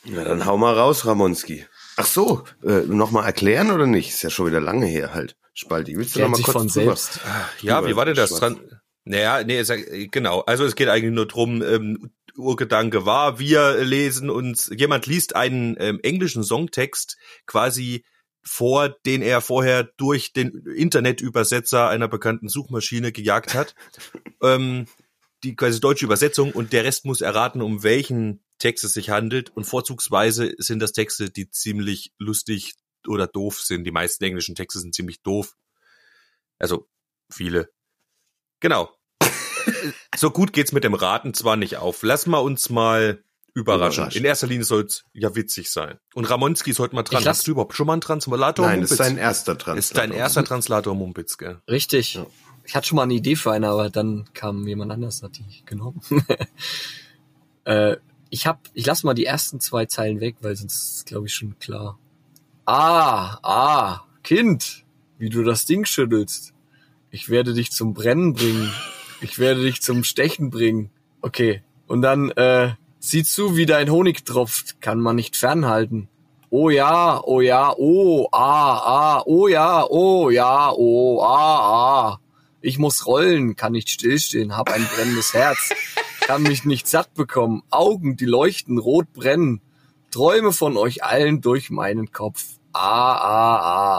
Na 0.05 0.25
dann 0.25 0.47
hau 0.47 0.57
mal 0.57 0.75
raus, 0.75 1.07
Ramonski. 1.07 1.66
Ach 1.97 2.07
so, 2.07 2.45
äh, 2.64 2.81
nochmal 2.87 3.27
erklären 3.27 3.71
oder 3.71 3.87
nicht? 3.87 4.09
Ist 4.09 4.23
ja 4.23 4.31
schon 4.31 4.47
wieder 4.47 4.61
lange 4.61 4.87
her 4.87 5.12
halt. 5.12 5.37
Spalti, 5.53 5.97
willst 5.97 6.16
du 6.16 6.21
noch 6.21 6.27
Kennt 6.27 6.31
mal 6.33 6.37
sich 6.37 6.45
kurz 6.47 6.57
von 6.57 6.69
drüber? 6.69 6.97
selbst. 6.97 7.21
Ja, 7.61 7.79
Drüber 7.81 7.90
wie 7.90 7.97
war 7.97 8.05
denn 8.07 8.14
das? 8.14 8.31
Tran 8.31 8.61
naja, 9.05 9.43
nee, 9.43 9.62
genau. 10.11 10.40
Also 10.40 10.64
es 10.64 10.77
geht 10.77 10.88
eigentlich 10.88 11.12
nur 11.12 11.27
drum. 11.27 11.62
ähm, 11.62 12.11
Urgedanke 12.37 13.07
war, 13.07 13.38
wir 13.38 13.79
lesen 13.85 14.31
uns, 14.31 14.71
jemand 14.75 15.07
liest 15.07 15.37
einen 15.37 15.77
ähm, 15.79 16.01
englischen 16.03 16.43
Songtext 16.45 17.16
quasi 17.47 18.05
vor, 18.42 18.88
den 18.88 19.22
er 19.22 19.41
vorher 19.41 19.84
durch 19.84 20.32
den 20.32 20.66
Internetübersetzer 20.66 21.88
einer 21.88 22.09
bekannten 22.09 22.49
Suchmaschine 22.49 23.12
gejagt 23.12 23.55
hat. 23.55 23.74
ähm, 24.43 24.86
die 25.43 25.57
quasi 25.57 25.80
deutsche 25.80 26.05
Übersetzung 26.05 26.53
und 26.53 26.72
der 26.72 26.84
Rest 26.84 27.07
muss 27.07 27.22
erraten, 27.22 27.62
um 27.62 27.82
welchen 27.82 28.45
Text 28.59 28.84
es 28.84 28.93
sich 28.93 29.11
handelt. 29.11 29.51
Und 29.51 29.64
vorzugsweise 29.64 30.55
sind 30.59 30.80
das 30.80 30.93
Texte, 30.93 31.30
die 31.30 31.51
ziemlich 31.51 32.12
lustig 32.18 32.74
oder 33.07 33.26
doof 33.26 33.61
sind. 33.61 33.84
Die 33.84 33.91
meisten 33.91 34.22
englischen 34.24 34.55
Texte 34.55 34.80
sind 34.80 34.95
ziemlich 34.95 35.22
doof. 35.22 35.57
Also 36.59 36.88
viele. 37.30 37.70
Genau. 38.61 38.95
so 40.16 40.30
gut 40.30 40.53
geht's 40.53 40.72
mit 40.72 40.84
dem 40.84 40.95
Raten 40.95 41.32
zwar 41.32 41.57
nicht 41.57 41.78
auf. 41.78 42.03
Lass 42.03 42.26
mal 42.26 42.38
uns 42.38 42.68
mal 42.68 43.24
überraschen. 43.55 44.05
Überraschen. 44.05 44.18
In 44.18 44.24
erster 44.24 44.46
Linie 44.46 44.64
soll's 44.64 45.05
ja 45.12 45.34
witzig 45.34 45.70
sein. 45.70 45.98
Und 46.14 46.28
Ramonski 46.28 46.72
sollte 46.72 46.94
mal 46.94 47.03
dran. 47.03 47.24
Hast 47.24 47.46
du 47.46 47.53
überhaupt 47.53 47.74
schon 47.74 47.86
mal 47.86 47.94
einen 47.94 48.01
Translator 48.01 48.66
Nein, 48.66 48.80
das 48.80 48.92
ist 48.92 48.98
Mumpitz? 48.98 49.14
dein 49.14 49.22
erster 49.22 49.59
Translator. 49.59 49.78
Ist 49.78 49.96
dein 49.96 50.12
erster 50.12 50.44
Translator 50.44 50.94
Mumpitz, 50.94 51.38
gell? 51.38 51.61
Richtig. 51.68 52.20
ich 52.64 52.74
hatte 52.74 52.88
schon 52.88 52.96
mal 52.96 53.03
eine 53.03 53.14
Idee 53.14 53.36
für 53.36 53.53
eine, 53.53 53.68
aber 53.68 53.90
dann 53.90 54.28
kam 54.34 54.66
jemand 54.66 54.92
anders, 54.92 55.22
hat 55.22 55.38
die 55.38 55.64
genommen. 55.64 56.01
äh, 57.64 57.96
ich 58.30 58.46
hab, 58.46 58.68
ich 58.74 58.86
lasse 58.86 59.07
mal 59.07 59.14
die 59.14 59.26
ersten 59.26 59.61
zwei 59.61 59.86
Zeilen 59.86 60.20
weg, 60.20 60.36
weil 60.40 60.57
sonst 60.57 60.96
ist, 60.96 61.07
glaube 61.07 61.26
ich, 61.26 61.34
schon 61.34 61.59
klar. 61.59 61.98
Ah, 62.64 63.38
ah, 63.42 64.05
Kind, 64.22 64.84
wie 65.18 65.28
du 65.28 65.42
das 65.42 65.66
Ding 65.66 65.84
schüttelst. 65.84 66.55
Ich 67.11 67.28
werde 67.28 67.55
dich 67.55 67.72
zum 67.72 67.94
Brennen 67.94 68.34
bringen. 68.34 68.72
Ich 69.20 69.38
werde 69.38 69.62
dich 69.62 69.82
zum 69.82 70.05
Stechen 70.05 70.51
bringen. 70.51 70.90
Okay. 71.20 71.62
Und 71.86 72.03
dann, 72.03 72.30
äh, 72.30 72.74
sieh 73.01 73.24
zu, 73.24 73.57
wie 73.57 73.66
dein 73.66 73.90
Honig 73.90 74.24
tropft. 74.24 74.80
Kann 74.80 75.01
man 75.01 75.16
nicht 75.16 75.36
fernhalten. 75.36 76.09
Oh 76.51 76.70
ja, 76.70 77.20
oh 77.24 77.40
ja, 77.40 77.74
oh, 77.76 78.28
ah, 78.32 79.18
ah, 79.18 79.22
oh 79.24 79.48
ja, 79.48 79.84
oh 79.88 80.30
ja, 80.30 80.72
oh, 80.72 81.22
ah, 81.22 82.11
ah. 82.11 82.20
Ich 82.61 82.78
muss 82.78 83.07
rollen, 83.07 83.57
kann 83.57 83.72
nicht 83.72 83.88
stillstehen, 83.88 84.57
hab 84.57 84.70
ein 84.70 84.86
brennendes 84.94 85.32
Herz. 85.32 85.70
Kann 86.20 86.42
mich 86.42 86.64
nicht 86.64 86.86
satt 86.86 87.14
bekommen. 87.14 87.62
Augen, 87.70 88.16
die 88.16 88.26
leuchten, 88.26 88.78
rot 88.78 89.12
brennen. 89.12 89.62
Träume 90.11 90.53
von 90.53 90.76
euch 90.76 91.05
allen 91.05 91.40
durch 91.40 91.70
meinen 91.70 92.12
Kopf. 92.12 92.44
Ah, 92.72 93.14
ah, 93.14 93.57
ah, 93.57 93.98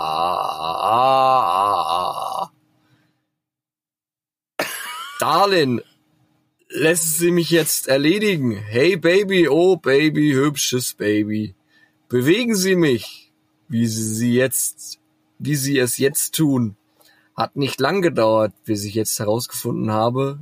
ah, 0.52 0.82
ah, 0.84 1.42
ah, 1.42 2.44
ah. 2.44 2.52
Darlin, 5.20 5.82
lässt 6.74 7.18
sie 7.18 7.32
mich 7.32 7.50
jetzt 7.50 7.88
erledigen. 7.88 8.56
Hey 8.56 8.96
Baby, 8.96 9.50
oh 9.50 9.76
Baby, 9.76 10.34
hübsches 10.34 10.94
Baby. 10.94 11.54
Bewegen 12.08 12.56
Sie 12.56 12.76
mich, 12.76 13.32
wie 13.68 13.88
Sie 13.88 14.04
sie 14.04 14.34
jetzt, 14.34 15.00
wie 15.40 15.56
Sie 15.56 15.78
es 15.78 15.98
jetzt 15.98 16.36
tun. 16.36 16.76
Hat 17.36 17.56
nicht 17.56 17.80
lang 17.80 18.02
gedauert, 18.02 18.54
bis 18.64 18.84
ich 18.86 18.96
jetzt 18.96 19.20
herausgefunden 19.20 19.92
habe, 19.92 20.40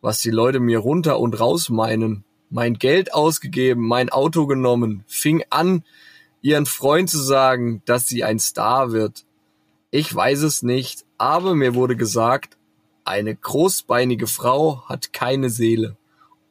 was 0.00 0.20
die 0.20 0.30
Leute 0.30 0.60
mir 0.60 0.78
runter 0.78 1.18
und 1.18 1.38
raus 1.38 1.68
meinen. 1.68 2.24
Mein 2.48 2.74
Geld 2.74 3.12
ausgegeben, 3.12 3.86
mein 3.86 4.08
Auto 4.08 4.46
genommen, 4.46 5.04
fing 5.08 5.42
an, 5.50 5.82
ihren 6.42 6.66
Freund 6.66 7.10
zu 7.10 7.18
sagen, 7.18 7.82
dass 7.86 8.06
sie 8.06 8.22
ein 8.22 8.38
Star 8.38 8.92
wird. 8.92 9.24
Ich 9.90 10.14
weiß 10.14 10.42
es 10.42 10.62
nicht, 10.62 11.04
aber 11.18 11.56
mir 11.56 11.74
wurde 11.74 11.96
gesagt, 11.96 12.55
eine 13.06 13.34
großbeinige 13.34 14.26
Frau 14.26 14.82
hat 14.88 15.12
keine 15.12 15.50
Seele. 15.50 15.96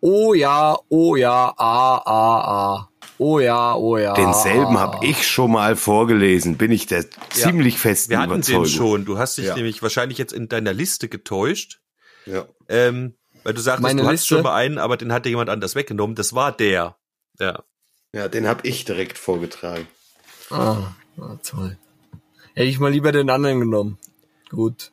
Oh 0.02 0.34
ja, 0.34 0.78
oh 0.90 1.16
ja, 1.16 1.54
ah, 1.58 1.98
ah, 2.06 2.40
ah. 2.42 2.90
Oh 3.18 3.40
ja, 3.40 3.76
oh 3.76 3.98
ja. 3.98 4.14
Denselben 4.14 4.78
ah, 4.78 4.82
habe 4.82 5.06
ich 5.06 5.26
schon 5.28 5.52
mal 5.52 5.76
vorgelesen, 5.76 6.58
bin 6.58 6.72
ich 6.72 6.86
der 6.86 7.06
ziemlich 7.30 7.80
festen 7.80 8.12
Wir 8.12 8.20
hatten 8.20 8.34
Überzeugung. 8.34 8.64
den 8.64 8.70
schon. 8.72 9.06
Du 9.06 9.18
hast 9.18 9.38
dich 9.38 9.46
Ja. 9.46 9.56
nämlich 9.56 9.82
wahrscheinlich 9.82 10.18
jetzt 10.18 10.34
in 10.34 10.50
deiner 10.50 10.74
Liste 10.74 11.08
getäuscht. 11.08 11.80
Ja. 12.26 12.46
Ähm, 12.68 13.16
weil 13.44 13.54
du 13.54 13.62
sagtest, 13.62 13.84
Meine 13.84 14.02
du 14.02 14.08
hattest 14.08 14.24
Liste? 14.24 14.36
schon 14.36 14.44
mal 14.44 14.56
einen, 14.56 14.80
aber 14.80 14.98
den 14.98 15.14
hat 15.14 15.26
dir 15.26 15.30
jemand 15.30 15.50
anders 15.50 15.76
weggenommen. 15.76 16.16
Das 16.16 16.34
war 16.34 16.52
der. 16.52 16.98
Ja. 17.40 17.64
ja, 18.12 18.28
den 18.28 18.48
habe 18.48 18.68
ich 18.68 18.84
direkt 18.86 19.18
vorgetragen. 19.18 19.88
Ah, 20.50 20.94
ah, 21.20 21.38
toll. 21.44 21.78
Hätte 22.54 22.68
ich 22.68 22.80
mal 22.80 22.92
lieber 22.92 23.12
den 23.12 23.30
anderen 23.30 23.60
genommen. 23.60 23.98
Gut. 24.50 24.92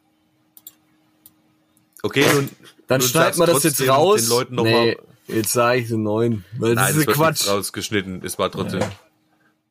Okay, 2.03 2.27
nun, 2.35 2.49
Dann 2.89 3.01
nun 3.01 3.09
schneiden 3.09 3.35
sagst 3.35 3.41
wir 3.41 3.47
das 3.47 3.63
jetzt 3.63 3.89
raus. 3.89 4.23
Den 4.23 4.29
Leuten 4.29 4.55
noch 4.57 4.65
nee, 4.65 4.97
mal, 4.97 5.37
jetzt 5.37 5.53
sage 5.53 5.81
ich 5.81 5.89
den 5.89 6.03
neuen. 6.03 6.45
Weil 6.59 6.75
das 6.75 6.85
nein, 6.85 6.95
ist 6.95 7.01
es 7.01 7.07
wird 7.07 7.17
Quatsch. 7.17 7.41
Quatsch. 7.45 7.49
rausgeschnitten. 7.49 8.25
Es 8.25 8.39
war 8.39 8.51
trotzdem. 8.51 8.83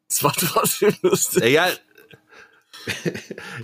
Es 0.10 0.24
war 0.24 0.34
trotzdem 0.34 0.96
lustig. 1.02 1.44
Ja, 1.44 1.68
ja, 1.68 1.72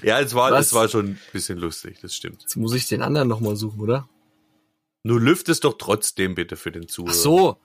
ja 0.02 0.20
es, 0.20 0.34
war, 0.34 0.52
Was? 0.52 0.68
es 0.68 0.74
war 0.74 0.88
schon 0.88 1.08
ein 1.08 1.20
bisschen 1.34 1.58
lustig, 1.58 2.00
das 2.02 2.14
stimmt. 2.14 2.42
Jetzt 2.42 2.56
muss 2.56 2.74
ich 2.74 2.88
den 2.88 3.02
anderen 3.02 3.28
nochmal 3.28 3.56
suchen, 3.56 3.80
oder? 3.80 4.08
Nur 5.04 5.20
lüft 5.22 5.50
es 5.50 5.60
doch 5.60 5.78
trotzdem 5.78 6.36
bitte 6.36 6.56
für 6.56 6.72
den 6.72 6.88
Zuhörer. 6.88 7.14
Ach 7.16 7.20
so. 7.20 7.58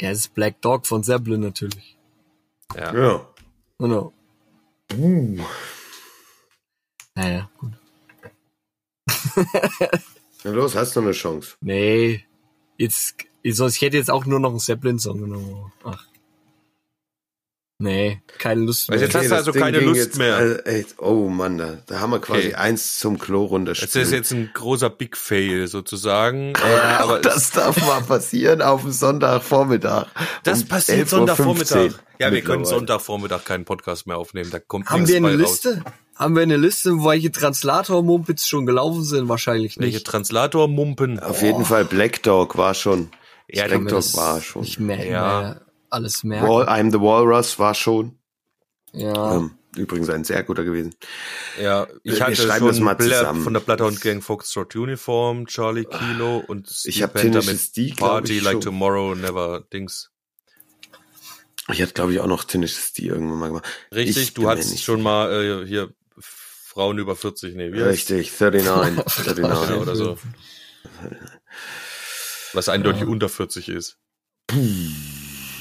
Ja, 0.00 0.10
es 0.10 0.18
ist 0.20 0.34
Black 0.34 0.60
Dog 0.60 0.86
von 0.86 1.02
Zeppelin 1.02 1.40
natürlich. 1.40 1.98
Ja. 2.76 2.94
Ja. 2.94 3.28
Genau. 3.78 4.12
Naja, 7.14 7.50
gut. 7.58 7.72
Na 10.48 10.54
los, 10.54 10.74
hast 10.74 10.96
du 10.96 11.00
eine 11.00 11.12
Chance. 11.12 11.56
Nee. 11.60 12.24
Jetzt, 12.78 13.16
ich 13.42 13.58
ich 13.60 13.80
hätte 13.82 13.96
jetzt 13.96 14.10
auch 14.10 14.24
nur 14.24 14.40
noch 14.40 14.50
einen 14.50 14.60
Zeppelin-Song 14.60 15.20
genommen. 15.20 15.72
Ach. 15.84 16.04
Nee, 17.80 18.20
keine 18.38 18.62
Lust 18.62 18.90
mehr. 18.90 18.98
jetzt 18.98 19.14
hast 19.14 19.26
du 19.26 19.28
das 19.28 19.38
also 19.38 19.52
Ding 19.52 19.62
keine 19.62 19.78
Lust 19.78 20.00
jetzt, 20.00 20.18
mehr. 20.18 20.66
äh, 20.66 20.78
ey, 20.80 20.86
oh 20.96 21.28
Mann, 21.28 21.58
da, 21.58 21.78
da 21.86 22.00
haben 22.00 22.10
wir 22.10 22.18
quasi 22.20 22.48
Okay. 22.48 22.54
eins 22.56 22.98
zum 22.98 23.20
Klo 23.20 23.44
Das 23.44 23.50
runterspielen. 23.52 24.04
ist 24.04 24.12
jetzt 24.12 24.32
ein 24.32 24.50
großer 24.52 24.90
Big 24.90 25.16
Fail 25.16 25.68
sozusagen. 25.68 26.54
Äh, 26.56 26.58
aber 26.58 26.98
aber 27.04 27.18
das 27.20 27.52
darf 27.52 27.76
mal 27.86 28.00
passieren 28.02 28.62
auf 28.62 28.82
dem 28.82 28.90
Sonntagvormittag. 28.90 30.06
das 30.42 30.62
um 30.62 30.68
passiert 30.68 30.98
11.15 30.98 31.02
Uhr 31.02 31.06
Sonntagvormittag. 31.08 31.90
Ja, 32.18 32.32
wir 32.32 32.42
können. 32.42 32.64
Sonntagvormittag 32.64 33.44
keinen 33.44 33.64
Podcast 33.64 34.08
mehr 34.08 34.18
aufnehmen. 34.18 34.50
Da 34.50 34.58
kommt 34.58 34.90
Haben 34.90 35.06
wir 35.06 35.16
eine 35.18 35.28
raus. 35.30 35.36
Liste? 35.38 35.84
Haben 36.18 36.34
wir 36.34 36.42
eine 36.42 36.56
Liste, 36.56 36.98
wo 36.98 37.08
welche 37.10 37.30
Translator-Mumpits 37.30 38.48
schon 38.48 38.66
gelaufen 38.66 39.04
sind? 39.04 39.28
Wahrscheinlich 39.28 39.78
Welche 39.78 39.98
nicht. 39.98 40.06
Translator-Mumpen? 40.06 41.20
Auf 41.20 41.42
jeden 41.42 41.64
Fall 41.64 41.84
Black 41.84 42.22
Dog 42.24 42.58
war 42.58 42.74
schon. 42.74 43.10
Ja, 43.48 43.66
Black 43.66 43.82
Dog 43.82 43.88
das 43.90 44.16
war 44.16 44.40
schon. 44.40 44.62
Nicht 44.62 44.80
mehr, 44.80 45.06
Ja. 45.06 45.40
mehr 45.40 45.60
alles 45.90 46.24
merken. 46.24 46.48
Wall, 46.48 46.68
I'm 46.68 46.90
the 46.92 47.00
Walrus 47.00 47.58
war 47.60 47.72
schon. 47.74 48.18
Ja. 48.92 49.36
Ähm, 49.36 49.52
übrigens 49.76 50.10
ein 50.10 50.24
sehr 50.24 50.42
guter 50.42 50.64
gewesen. 50.64 50.94
Ja, 51.62 51.86
ich 52.02 52.14
Wir 52.14 52.26
hatte 52.26 52.46
das 52.46 52.58
schon 52.58 52.82
mal 52.84 52.94
Blair 52.94 53.20
zusammen. 53.20 53.42
von 53.44 53.54
der 53.54 53.60
Bloodhound 53.60 54.00
Gang 54.00 54.22
Foxtrot 54.22 54.74
Uniform, 54.74 55.46
Charlie 55.46 55.84
Kilo 55.84 56.42
und 56.46 56.68
Ich 56.84 57.00
hab 57.02 57.14
Panther 57.14 57.40
Tenacious 57.40 57.72
D, 57.72 57.94
Party 57.96 58.38
ich, 58.38 58.42
Like 58.42 58.54
schon. 58.54 58.62
Tomorrow 58.62 59.14
Never 59.14 59.62
Dings. 59.72 60.10
Ich 61.70 61.80
hatte, 61.82 61.92
glaube 61.92 62.12
ich, 62.12 62.20
auch 62.20 62.26
noch 62.26 62.44
D 62.92 63.06
irgendwann 63.06 63.38
mal 63.38 63.46
gemacht. 63.48 63.64
Richtig, 63.94 64.16
Ich 64.24 64.34
du 64.34 64.48
hattest 64.48 64.82
schon 64.82 65.02
mal 65.02 65.30
äh, 65.62 65.66
hier 65.66 65.90
Frauen 66.78 66.96
über 66.98 67.16
40, 67.16 67.56
nee, 67.56 67.72
wie 67.72 67.80
Richtig, 67.80 68.30
39. 68.40 69.26
Ja, 69.26 69.34
39. 69.34 69.74
oder 69.78 69.96
so. 69.96 70.16
Was 72.52 72.68
eindeutig 72.68 73.02
unter 73.04 73.28
40 73.28 73.68
ist. 73.68 73.96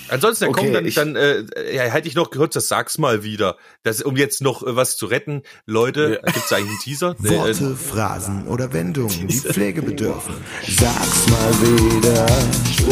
Ansonsten, 0.10 0.46
dann, 0.46 0.50
Okay, 0.54 0.64
komm, 0.66 0.74
dann, 0.74 0.86
ich- 0.86 0.94
dann 0.94 1.16
äh, 1.16 1.44
ja, 1.74 1.82
hätte 1.86 2.08
ich 2.08 2.14
noch 2.14 2.30
kurz, 2.30 2.54
das 2.54 2.68
sag's 2.68 3.00
mal 3.00 3.24
wieder. 3.24 3.58
Das, 3.82 4.04
um 4.04 4.16
jetzt 4.16 4.42
noch 4.44 4.62
äh, 4.62 4.76
was 4.76 4.96
zu 4.96 5.08
retten. 5.08 5.42
Leute, 5.66 6.22
gibt's 6.24 6.54
eigentlich 6.54 6.70
einen 6.70 6.80
Teaser? 6.82 7.16
Nee, 7.20 7.30
äh, 7.30 7.38
Worte, 7.40 7.76
Phrasen 7.76 8.48
oder 8.48 8.72
Wendungen, 8.72 9.28
die 9.28 9.40
Pflege 9.40 9.82
bedürfen. 9.82 10.36
Sag's 10.70 11.28
mal 11.30 11.52
wieder. 11.64 12.26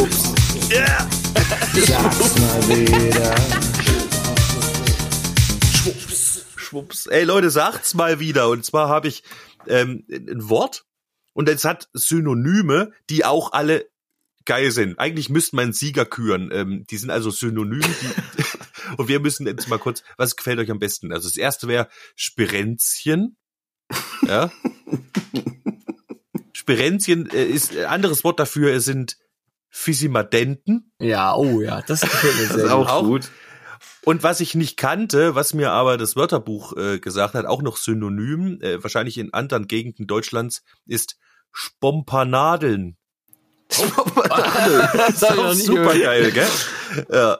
Ups. 0.02 0.34
Sag's 1.86 2.38
mal 2.40 2.68
wieder. 2.76 3.34
Schwupps. 6.76 7.06
Ey 7.06 7.24
Leute, 7.24 7.48
sagt's 7.48 7.94
mal 7.94 8.20
wieder. 8.20 8.50
Und 8.50 8.62
zwar 8.64 8.88
habe 8.90 9.08
ich 9.08 9.22
ähm, 9.66 10.04
ein 10.10 10.48
Wort 10.50 10.84
und 11.32 11.48
es 11.48 11.64
hat 11.64 11.88
Synonyme, 11.94 12.92
die 13.08 13.24
auch 13.24 13.52
alle 13.52 13.88
geil 14.44 14.70
sind. 14.70 14.98
Eigentlich 14.98 15.30
müsste 15.30 15.56
man 15.56 15.72
Sieger 15.72 16.04
küren. 16.04 16.50
Ähm, 16.52 16.84
die 16.90 16.98
sind 16.98 17.08
also 17.10 17.30
synonym. 17.30 17.80
Die, 17.80 18.44
und 18.98 19.08
wir 19.08 19.20
müssen 19.20 19.46
jetzt 19.46 19.68
mal 19.68 19.78
kurz, 19.78 20.02
was 20.18 20.36
gefällt 20.36 20.58
euch 20.58 20.70
am 20.70 20.78
besten? 20.78 21.12
Also 21.12 21.28
das 21.28 21.38
erste 21.38 21.66
wäre 21.66 21.88
Spirenzchen. 22.14 23.38
Ja. 24.26 24.52
Spirenzchen 26.52 27.30
äh, 27.30 27.44
ist 27.46 27.74
ein 27.74 27.86
anderes 27.86 28.22
Wort 28.22 28.38
dafür, 28.38 28.74
es 28.74 28.84
sind 28.84 29.16
Fisimadenten. 29.70 30.92
Ja, 31.00 31.34
oh 31.34 31.62
ja, 31.62 31.80
das 31.80 32.02
gefällt 32.02 32.36
mir 32.36 32.46
Das 32.48 32.54
sehr 32.56 32.64
ist 32.66 32.70
auch, 32.70 32.88
Auch- 32.90 33.04
gut. 33.04 33.30
Und 34.06 34.22
was 34.22 34.38
ich 34.38 34.54
nicht 34.54 34.76
kannte, 34.76 35.34
was 35.34 35.52
mir 35.52 35.72
aber 35.72 35.96
das 35.98 36.14
Wörterbuch 36.14 36.76
äh, 36.76 37.00
gesagt 37.00 37.34
hat, 37.34 37.44
auch 37.44 37.60
noch 37.60 37.76
synonym, 37.76 38.60
äh, 38.60 38.80
wahrscheinlich 38.80 39.18
in 39.18 39.34
anderen 39.34 39.66
Gegenden 39.66 40.06
Deutschlands, 40.06 40.62
ist 40.86 41.16
Spompanadeln. 41.50 42.96
Das 43.68 43.80
hab 45.22 45.30
ich 45.30 45.36
noch 45.36 45.54
nie 45.54 45.60
super 45.60 45.98
geil, 45.98 46.30
gell? 46.30 46.46
Ja. 47.10 47.38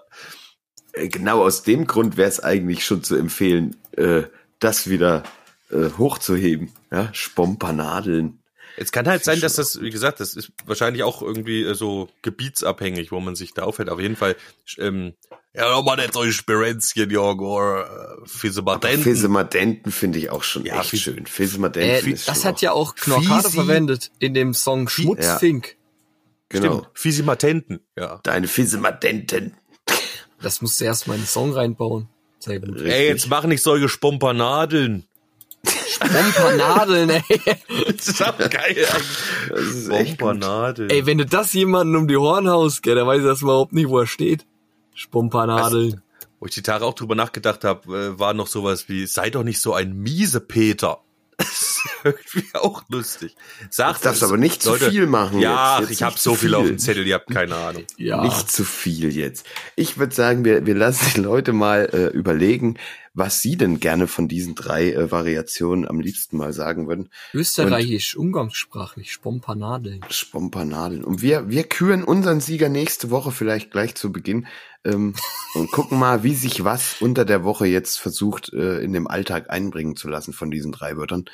Äh, 0.93 1.09
Genau 1.09 1.45
aus 1.45 1.63
dem 1.63 1.87
Grund 1.87 2.17
wäre 2.17 2.29
es 2.29 2.41
eigentlich 2.41 2.85
schon 2.85 3.05
zu 3.05 3.15
empfehlen, 3.15 3.77
äh, 3.93 4.25
das 4.59 4.91
wieder 4.91 5.23
äh, 5.71 5.91
hochzuheben. 5.97 6.73
Ja, 6.91 7.11
Spompanadeln. 7.13 8.43
Es 8.79 8.93
kann 8.93 9.09
halt 9.09 9.25
sein, 9.25 9.41
dass 9.41 9.55
das, 9.57 9.81
wie 9.81 9.91
gesagt, 9.91 10.21
das 10.21 10.35
ist 10.35 10.53
wahrscheinlich 10.67 11.03
auch 11.03 11.23
irgendwie 11.23 11.63
äh, 11.63 11.75
so 11.75 12.09
gebietsabhängig, 12.23 13.11
wo 13.13 13.21
man 13.21 13.35
sich 13.35 13.55
da 13.55 13.63
aufhält. 13.63 13.89
Auf 13.89 14.01
jeden 14.01 14.17
Fall, 14.17 14.37
ähm, 14.79 15.15
ja, 15.55 15.71
nochmal 15.71 15.97
nicht 15.97 16.13
so 16.13 16.21
ein 16.21 16.33
Spirenzchen, 16.33 17.09
Jörg, 17.11 17.39
oder 17.39 18.19
äh, 18.23 18.29
Fisemadenten. 18.29 19.03
Fisemadenten 19.03 19.91
finde 19.93 20.19
ich 20.19 20.29
auch 20.31 20.43
schon 20.43 20.67
Ja, 20.67 20.81
echt 20.81 20.91
Fis- 20.91 21.01
schön. 21.01 21.25
Fisemadenten 21.27 22.11
Äh, 22.11 22.13
ist 22.15 22.29
das 22.29 22.37
schon 22.43 22.45
hat 22.45 22.61
ja 22.61 22.73
auch 22.73 22.95
Knorkater 22.95 23.49
Fisi- 23.49 23.55
verwendet 23.55 24.11
in 24.19 24.35
dem 24.35 24.53
Song 24.53 24.89
Schmutzfink. 24.89 25.77
genau. 26.51 26.79
Stimmt, 26.81 26.89
Fisimatenten, 26.95 27.81
ja. 27.99 28.21
Deine 28.25 28.47
Fisemadenten. 28.49 29.55
Das 30.43 30.61
musst 30.61 30.79
du 30.81 30.85
erst 30.85 31.07
mal 31.09 31.15
in 31.15 31.23
den 31.23 31.27
Song 31.27 31.53
reinbauen. 31.55 32.09
Sehr 32.41 32.61
gut. 32.61 32.83
Ey, 32.83 33.09
jetzt 33.09 33.29
mach 33.31 33.45
nicht 33.45 33.63
solche 33.63 33.89
Spompanadeln. 33.89 35.07
Spompanadeln, 35.97 37.11
ey. 37.11 37.23
Das 37.87 38.09
ist 38.09 38.23
auch 38.23 38.39
geil. 38.39 38.87
Das 39.49 39.63
ist 39.63 39.89
echt 39.89 40.11
gut. 40.13 40.19
Bombernadel. 40.19 40.91
Ey, 40.91 41.07
wenn 41.07 41.19
du 41.19 41.27
das 41.27 41.53
jemanden 41.53 41.97
um 41.97 42.09
die 42.09 42.17
Horn 42.17 42.49
haust, 42.49 42.83
gell, 42.83 42.95
der 42.95 43.07
weiß 43.07 43.23
mal 43.23 43.37
überhaupt 43.41 43.73
nicht, 43.73 43.89
wo 43.89 43.99
er 44.01 44.07
steht. 44.07 44.47
Spompanadeln. 44.95 46.03
Wo 46.39 46.47
ich 46.47 46.55
die 46.55 46.63
Tage 46.63 46.85
auch 46.85 46.95
drüber 46.95 47.15
nachgedacht 47.15 47.65
habe, 47.65 47.97
äh, 47.97 48.19
war 48.19 48.35
noch 48.35 48.47
sowas 48.47 48.89
wie, 48.89 49.07
sei 49.07 49.31
doch 49.31 49.43
nicht 49.43 49.61
so 49.61 49.75
ein 49.75 49.95
miese 49.95 50.41
Peter. 50.41 51.01
Das 51.39 51.49
ist 51.49 51.81
irgendwie 52.05 52.47
auch 52.55 52.83
lustig. 52.89 53.37
Sagt 53.71 54.05
darfst 54.05 54.23
aber 54.23 54.37
nicht 54.39 54.63
zu 54.63 54.73
viel 54.75 55.07
machen 55.07 55.39
Ja, 55.41 55.79
jetzt. 55.79 55.91
Jetzt 55.91 55.99
ich 55.99 56.03
habe 56.03 56.19
so 56.19 56.33
zu 56.33 56.37
viel 56.37 56.55
auf 56.55 56.63
viel. 56.63 56.73
dem 56.73 56.79
Zettel, 56.79 57.07
ihr 57.07 57.15
habt 57.15 57.31
keine 57.31 57.55
Ahnung. 57.55 57.85
Ja. 57.99 58.23
Nicht 58.23 58.51
zu 58.51 58.65
viel 58.65 59.15
jetzt. 59.15 59.47
Ich 59.77 59.99
würde 59.99 60.15
sagen, 60.15 60.45
wir, 60.45 60.65
wir 60.67 60.75
lassen 60.75 61.05
die 61.15 61.21
Leute 61.21 61.53
mal 61.53 61.91
äh, 61.93 62.07
überlegen, 62.17 62.79
was 63.13 63.41
sie 63.41 63.57
denn 63.57 63.81
gerne 63.81 64.07
von 64.07 64.29
diesen 64.29 64.55
drei 64.55 64.93
äh, 64.93 65.11
Variationen 65.11 65.89
am 65.89 66.01
liebsten 66.01 66.37
mal 66.37 66.53
sagen 66.53 66.87
würden. 66.87 67.09
Österreichisch, 67.33 68.17
umgangssprachlich, 68.17 69.13
Spompanadeln. 69.13 70.01
Spompanadeln. 70.11 71.03
Und 71.05 71.23
wir, 71.23 71.49
wir 71.49 71.65
küren 71.65 72.05
unseren 72.05 72.41
Sieger 72.41 72.69
nächste 72.69 73.11
Woche 73.11 73.31
vielleicht 73.33 73.71
gleich 73.71 73.95
zu 73.95 74.13
Beginn 74.13 74.47
ähm, 74.87 75.15
und 75.55 75.71
gucken 75.73 75.99
mal, 75.99 76.23
wie 76.23 76.35
sich 76.35 76.65
was 76.65 76.97
unter 77.01 77.25
der 77.25 77.45
Woche 77.45 77.67
jetzt 77.67 77.99
versucht, 77.99 78.53
äh, 78.53 78.79
in 78.81 78.93
dem 78.93 79.07
Alltag 79.07 79.51
einbringen 79.51 79.97
zu 79.97 80.09
lassen 80.09 80.33
von 80.33 80.51
diesen 80.51 80.73
drei 80.73 80.97
Wörtern. 80.97 81.25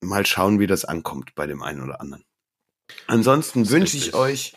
Mal 0.00 0.26
schauen, 0.26 0.60
wie 0.60 0.66
das 0.66 0.84
ankommt 0.84 1.34
bei 1.34 1.46
dem 1.46 1.62
einen 1.62 1.82
oder 1.82 2.00
anderen. 2.00 2.24
Ansonsten 3.08 3.68
wünsche 3.70 3.96
ich 3.96 4.14
euch 4.14 4.54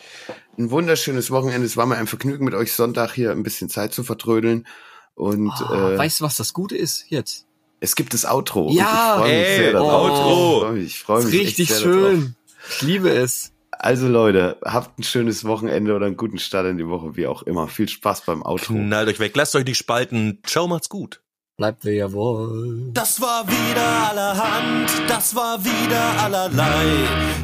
ein 0.58 0.70
wunderschönes 0.72 1.32
Wochenende. 1.32 1.66
Es 1.66 1.78
war 1.78 1.86
mir 1.86 1.98
ein 1.98 2.08
Vergnügen, 2.08 2.46
mit 2.46 2.54
euch 2.54 2.74
Sonntag 2.74 3.14
hier 3.14 3.32
ein 3.32 3.44
bisschen 3.44 3.70
Zeit 3.70 3.94
zu 3.94 4.04
vertrödeln. 4.04 4.68
Und 5.16 5.50
Ah, 5.52 5.92
äh, 5.94 5.98
weißt 5.98 6.20
du, 6.20 6.24
was 6.26 6.38
das 6.38 6.54
Gute 6.54 6.78
ist 6.78 7.06
jetzt? 7.10 7.46
es 7.82 7.96
gibt 7.96 8.14
das 8.14 8.26
Outro. 8.26 8.70
Ja, 8.74 9.16
ich 9.16 9.20
freue 9.22 9.40
mich 9.40 9.48
ey, 9.48 9.58
sehr 9.58 9.72
darauf. 9.74 10.12
Outro. 10.12 10.76
Ich 10.76 11.00
freue 11.00 11.24
mich, 11.24 11.26
Ist 11.28 11.32
mich 11.40 11.48
richtig 11.48 11.68
sehr 11.70 11.80
darauf. 11.80 11.94
schön. 12.12 12.36
Ich 12.70 12.82
liebe 12.82 13.10
es. 13.10 13.52
Also 13.82 14.10
Leute, 14.10 14.58
habt 14.66 15.00
ein 15.00 15.04
schönes 15.04 15.46
Wochenende 15.46 15.96
oder 15.96 16.06
einen 16.06 16.18
guten 16.18 16.38
Start 16.38 16.68
in 16.68 16.78
die 16.78 16.88
Woche, 16.88 17.16
wie 17.16 17.28
auch 17.28 17.44
immer. 17.44 17.70
Viel 17.70 17.88
Spaß 17.88 18.26
beim 18.26 18.44
Outro. 18.44 18.74
Knallt 18.74 19.08
euch 19.08 19.20
weg, 19.20 19.36
lasst 19.38 19.56
euch 19.56 19.64
nicht 19.64 19.78
spalten. 19.78 20.40
Ciao, 20.46 20.68
macht's 20.68 20.90
gut. 20.90 21.22
Bleibt 21.56 21.86
wer 21.86 21.94
ihr 21.94 22.14
wollt. 22.14 22.96
Das 22.96 23.22
war 23.22 23.48
wieder 23.48 24.10
allerhand, 24.10 24.90
das 25.08 25.34
war 25.34 25.64
wieder 25.64 26.24
allerlei. 26.24 26.86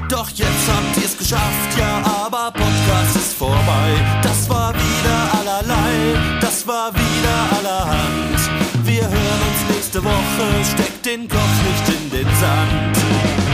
Doch 0.09 0.29
jetzt 0.29 0.67
habt 0.67 0.97
ihr's 1.03 1.17
geschafft, 1.17 1.77
ja, 1.77 2.01
aber 2.25 2.51
Podcast 2.51 3.15
ist 3.15 3.33
vorbei. 3.33 4.21
Das 4.21 4.49
war 4.49 4.73
wieder 4.73 5.39
allerlei, 5.39 6.39
das 6.41 6.67
war 6.67 6.93
wieder 6.93 7.57
allerhand. 7.57 8.39
Wir 8.83 9.03
hören 9.03 9.41
uns 9.51 9.75
nächste 9.75 10.03
Woche, 10.03 10.65
steckt 10.73 11.05
den 11.05 11.29
Kopf 11.29 11.63
nicht 11.63 11.97
in 11.97 12.09
den 12.11 12.35
Sand 12.35 13.44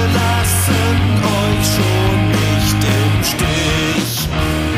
wir 0.00 0.06
lassen 0.06 1.00
euch 1.42 1.66
schon 1.74 2.28
nicht 2.28 2.84
im 2.84 3.24
Stich. 3.24 4.69